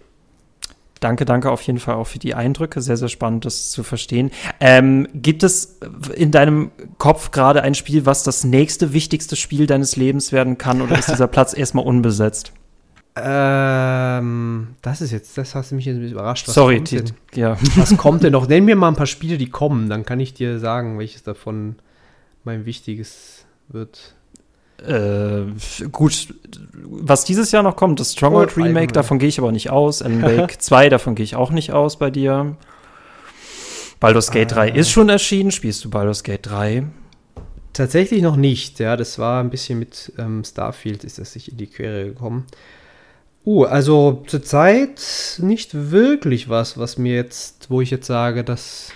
Danke, 1.03 1.25
danke 1.25 1.51
auf 1.51 1.63
jeden 1.63 1.81
Fall 1.81 1.97
auch 1.97 2.07
für 2.07 2.21
die 2.21 2.35
Eindrücke. 2.35 2.81
Sehr, 2.81 2.97
sehr 2.97 3.09
spannend, 3.09 3.45
das 3.45 3.73
zu 3.73 3.83
verstehen. 3.83 4.31
Ähm, 4.61 5.09
gibt 5.15 5.43
es 5.43 5.81
in 6.15 6.31
deinem 6.31 6.71
Kopf 6.99 7.33
gerade 7.33 7.63
ein 7.63 7.75
Spiel, 7.75 8.07
was 8.07 8.23
das 8.23 8.45
nächste 8.45 8.93
wichtigste 8.93 9.35
Spiel 9.35 9.67
deines 9.67 9.97
Lebens 9.97 10.31
werden 10.31 10.59
kann 10.59 10.81
oder 10.81 10.97
ist 10.97 11.11
dieser 11.11 11.27
Platz 11.29 11.57
erstmal 11.57 11.85
unbesetzt? 11.85 12.53
Ähm, 13.17 14.69
das 14.81 15.01
ist 15.01 15.11
jetzt, 15.11 15.37
das 15.37 15.57
hast 15.57 15.73
du 15.73 15.75
mich 15.75 15.87
jetzt 15.87 15.97
ein 15.97 16.01
bisschen 16.01 16.17
überrascht. 16.17 16.47
Was 16.47 16.55
Sorry, 16.55 16.81
die, 16.81 17.03
ja. 17.35 17.59
Was 17.75 17.97
kommt 17.97 18.23
denn 18.23 18.33
noch? 18.33 18.47
Nenn 18.47 18.65
mir 18.65 18.77
mal 18.77 18.89
ein 18.89 18.97
paar 18.97 19.07
Spiele, 19.07 19.39
die 19.39 19.51
kommen, 19.51 19.91
dann 19.91 20.07
kann 20.07 20.21
ich 20.21 20.35
dir 20.35 20.61
sagen, 20.61 20.99
welches 20.99 21.25
davon 21.25 21.77
mein 22.45 22.65
wichtiges 22.65 23.45
wird. 23.69 24.15
Äh, 24.87 25.45
gut, 25.91 26.35
was 26.85 27.25
dieses 27.25 27.53
Jahr 27.53 27.63
noch 27.63 27.77
kommt, 27.77 28.01
das 28.01 28.13
Stronghold 28.13 28.53
oh, 28.57 28.61
Remake, 28.63 28.93
davon 28.93 29.19
gehe 29.19 29.29
ich 29.29 29.39
aber 29.39 29.53
nicht 29.53 29.71
aus. 29.71 30.03
Alan 30.03 30.23
Wake 30.39 30.61
2, 30.61 30.89
davon 30.89 31.15
gehe 31.15 31.25
ich 31.25 31.37
auch 31.37 31.51
nicht 31.51 31.73
aus 31.73 31.99
bei 31.99 32.11
dir. 32.11 32.57
Baldur's 34.01 34.31
Gate 34.33 34.53
ah. 34.53 34.57
3 34.57 34.71
ist 34.71 34.91
schon 34.91 35.09
erschienen. 35.09 35.53
Spielst 35.53 35.85
du 35.85 35.91
Baldur's 35.91 36.25
Gate 36.25 36.47
3? 36.47 36.85
Tatsächlich 37.73 38.21
noch 38.21 38.37
nicht, 38.37 38.81
ja. 38.81 38.97
Das 38.97 39.19
war 39.19 39.43
ein 39.43 39.51
bisschen 39.51 39.79
mit 39.79 40.13
ähm, 40.19 40.43
Starfield, 40.45 41.05
ist 41.05 41.19
das 41.19 41.33
sich 41.33 41.51
in 41.51 41.57
die 41.57 41.69
Quere 41.69 42.07
gekommen. 42.07 42.47
Uh, 43.45 43.65
also 43.65 44.23
zurzeit 44.27 45.39
nicht 45.39 45.91
wirklich 45.91 46.49
was, 46.49 46.79
was 46.79 46.99
mir 46.99 47.15
jetzt, 47.15 47.71
wo 47.71 47.81
ich 47.81 47.91
jetzt 47.91 48.07
sage, 48.07 48.45
das 48.45 48.93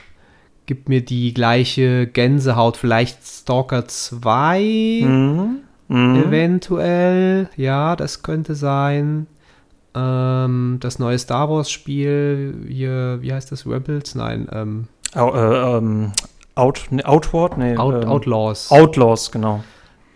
gibt 0.66 0.89
mir 0.89 1.05
die 1.05 1.32
gleiche 1.32 2.07
Gänsehaut. 2.07 2.76
Vielleicht 2.76 3.24
Stalker 3.26 3.89
2. 3.89 4.61
Mhm. 5.05 5.61
Mhm. 5.89 6.16
Eventuell, 6.16 7.49
ja, 7.57 7.97
das 7.97 8.22
könnte 8.22 8.55
sein. 8.55 9.26
Ähm, 9.95 10.78
das 10.80 10.99
neue 10.99 11.18
Star 11.18 11.49
Wars-Spiel, 11.49 12.66
hier, 12.68 13.18
wie 13.20 13.32
heißt 13.32 13.51
das? 13.53 13.66
Rebels? 13.66 14.14
Nein. 14.14 14.49
Ähm, 14.53 14.89
oh, 15.14 15.32
äh, 15.34 15.76
ähm, 15.78 16.12
Out, 16.55 16.87
ne, 16.91 17.05
Outward? 17.07 17.59
Nee, 17.59 17.76
Out, 17.76 18.03
ähm, 18.03 18.09
Outlaws. 18.09 18.70
Outlaws, 18.70 19.30
genau. 19.30 19.62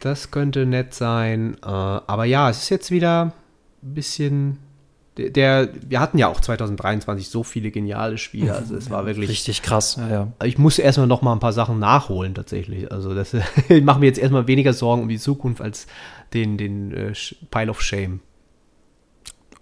Das 0.00 0.30
könnte 0.30 0.66
nett 0.66 0.94
sein. 0.94 1.56
Äh, 1.62 1.68
aber 1.68 2.24
ja, 2.24 2.48
es 2.50 2.62
ist 2.62 2.70
jetzt 2.70 2.90
wieder 2.90 3.32
ein 3.82 3.94
bisschen 3.94 4.58
der, 5.16 5.68
wir 5.86 6.00
hatten 6.00 6.18
ja 6.18 6.28
auch 6.28 6.40
2023 6.40 7.28
so 7.28 7.42
viele 7.42 7.70
geniale 7.70 8.16
Spiele, 8.16 8.54
also 8.54 8.76
es 8.76 8.90
war 8.90 9.06
wirklich 9.06 9.28
richtig 9.28 9.62
krass. 9.62 9.96
Ja, 9.98 10.08
ja. 10.08 10.28
Ich 10.44 10.56
muss 10.56 10.78
erstmal 10.78 11.06
noch 11.06 11.22
mal 11.22 11.32
ein 11.32 11.40
paar 11.40 11.52
Sachen 11.52 11.78
nachholen 11.78 12.34
tatsächlich. 12.34 12.90
Also 12.90 13.14
das, 13.14 13.34
ich 13.68 13.82
mache 13.82 14.00
mir 14.00 14.06
jetzt 14.06 14.18
erstmal 14.18 14.46
weniger 14.46 14.72
Sorgen 14.72 15.02
um 15.02 15.08
die 15.08 15.18
Zukunft 15.18 15.61
als 15.61 15.86
den 16.32 16.56
den 16.56 16.92
äh, 16.92 17.12
Pile 17.50 17.70
of 17.70 17.82
Shame. 17.82 18.20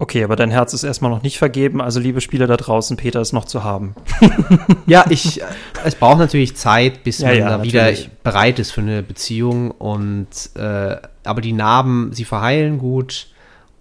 Okay, 0.00 0.22
aber 0.22 0.36
dein 0.36 0.52
Herz 0.52 0.74
ist 0.74 0.84
erstmal 0.84 1.10
noch 1.10 1.24
nicht 1.24 1.38
vergeben, 1.38 1.80
also 1.80 1.98
liebe 1.98 2.20
Spieler 2.20 2.46
da 2.46 2.56
draußen, 2.56 2.96
Peter 2.96 3.20
ist 3.20 3.32
noch 3.32 3.46
zu 3.46 3.64
haben. 3.64 3.96
ja, 4.86 5.04
ich, 5.10 5.42
es 5.84 5.96
braucht 5.96 6.18
natürlich 6.18 6.54
Zeit, 6.54 7.02
bis 7.02 7.18
ja, 7.18 7.28
man 7.28 7.38
ja, 7.38 7.58
da 7.58 7.62
wieder 7.64 7.92
bereit 8.22 8.60
ist 8.60 8.70
für 8.70 8.80
eine 8.80 9.02
Beziehung 9.02 9.72
und, 9.72 10.28
äh, 10.54 10.96
aber 11.24 11.40
die 11.40 11.52
Narben, 11.52 12.12
sie 12.12 12.24
verheilen 12.24 12.78
gut 12.78 13.26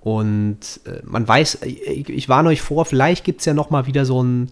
und 0.08 0.60
äh, 0.86 1.02
man 1.04 1.28
weiß, 1.28 1.64
ich, 1.64 2.08
ich 2.08 2.30
warne 2.30 2.48
euch 2.48 2.62
vor, 2.62 2.86
vielleicht 2.86 3.26
gibt 3.26 3.42
es 3.42 3.46
ja 3.46 3.54
noch 3.54 3.72
mal 3.72 3.88
wieder 3.88 4.06
so 4.06 4.22
einen 4.22 4.50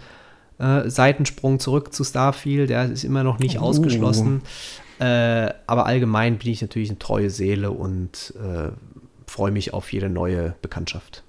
äh, 0.59 0.89
Seitensprung 0.89 1.59
zurück 1.61 1.93
zu 1.93 2.03
Starfield. 2.03 2.69
Der 2.69 2.91
ist 2.91 3.05
immer 3.05 3.23
noch 3.23 3.39
nicht 3.39 3.59
uh. 3.59 3.61
ausgeschlossen. 3.61 4.41
Äh, 4.99 5.53
aber 5.65 5.85
allgemein 5.85 6.39
bin 6.39 6.51
ich 6.51 6.61
natürlich 6.61 6.89
eine 6.89 6.99
treue 6.99 7.29
Seele 7.29 7.71
und 7.71 8.33
äh, 8.35 8.69
freue 9.27 9.51
mich 9.51 9.73
auf 9.73 9.93
jede 9.93 10.09
neue 10.09 10.55
Bekanntschaft. 10.61 11.23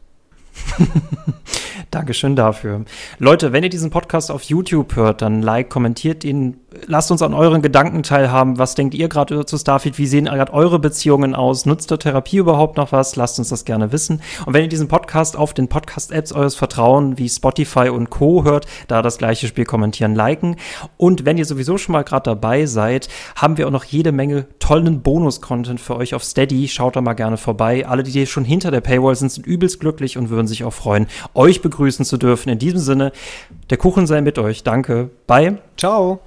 Dankeschön 1.92 2.34
dafür. 2.34 2.84
Leute, 3.20 3.52
wenn 3.52 3.62
ihr 3.62 3.70
diesen 3.70 3.90
Podcast 3.90 4.32
auf 4.32 4.42
YouTube 4.42 4.96
hört, 4.96 5.22
dann 5.22 5.40
like, 5.40 5.70
kommentiert 5.70 6.24
ihn 6.24 6.56
lasst 6.86 7.10
uns 7.10 7.22
an 7.22 7.34
euren 7.34 7.62
Gedanken 7.62 8.02
teilhaben. 8.02 8.58
Was 8.58 8.74
denkt 8.74 8.94
ihr 8.94 9.08
gerade 9.08 9.44
zu 9.46 9.58
Starfield? 9.58 9.98
Wie 9.98 10.06
sehen 10.06 10.26
gerade 10.26 10.52
eure 10.52 10.78
Beziehungen 10.78 11.34
aus? 11.34 11.66
Nutzt 11.66 11.90
der 11.90 11.98
Therapie 11.98 12.38
überhaupt 12.38 12.76
noch 12.76 12.92
was? 12.92 13.16
Lasst 13.16 13.38
uns 13.38 13.48
das 13.48 13.64
gerne 13.64 13.92
wissen. 13.92 14.20
Und 14.44 14.54
wenn 14.54 14.62
ihr 14.62 14.68
diesen 14.68 14.88
Podcast 14.88 15.36
auf 15.36 15.54
den 15.54 15.68
Podcast-Apps 15.68 16.32
eures 16.32 16.54
Vertrauen 16.54 17.18
wie 17.18 17.28
Spotify 17.28 17.88
und 17.88 18.10
Co. 18.10 18.44
hört, 18.44 18.66
da 18.88 19.02
das 19.02 19.18
gleiche 19.18 19.46
Spiel 19.46 19.64
kommentieren, 19.64 20.14
liken. 20.14 20.56
Und 20.96 21.24
wenn 21.24 21.38
ihr 21.38 21.44
sowieso 21.44 21.78
schon 21.78 21.92
mal 21.92 22.04
gerade 22.04 22.30
dabei 22.30 22.66
seid, 22.66 23.08
haben 23.34 23.56
wir 23.56 23.66
auch 23.66 23.72
noch 23.72 23.84
jede 23.84 24.12
Menge 24.12 24.46
tollen 24.58 25.02
Bonus-Content 25.02 25.80
für 25.80 25.96
euch 25.96 26.14
auf 26.14 26.24
Steady. 26.24 26.68
Schaut 26.68 26.96
da 26.96 27.00
mal 27.00 27.14
gerne 27.14 27.36
vorbei. 27.36 27.86
Alle, 27.86 28.02
die 28.02 28.26
schon 28.26 28.44
hinter 28.44 28.70
der 28.70 28.80
Paywall 28.80 29.14
sind, 29.14 29.32
sind 29.32 29.46
übelst 29.46 29.80
glücklich 29.80 30.18
und 30.18 30.30
würden 30.30 30.46
sich 30.46 30.64
auch 30.64 30.72
freuen, 30.72 31.06
euch 31.34 31.62
begrüßen 31.62 32.04
zu 32.04 32.16
dürfen. 32.16 32.50
In 32.50 32.58
diesem 32.58 32.80
Sinne, 32.80 33.12
der 33.70 33.78
Kuchen 33.78 34.06
sei 34.06 34.20
mit 34.20 34.38
euch. 34.38 34.62
Danke. 34.62 35.10
Bye. 35.26 35.58
Ciao. 35.76 36.20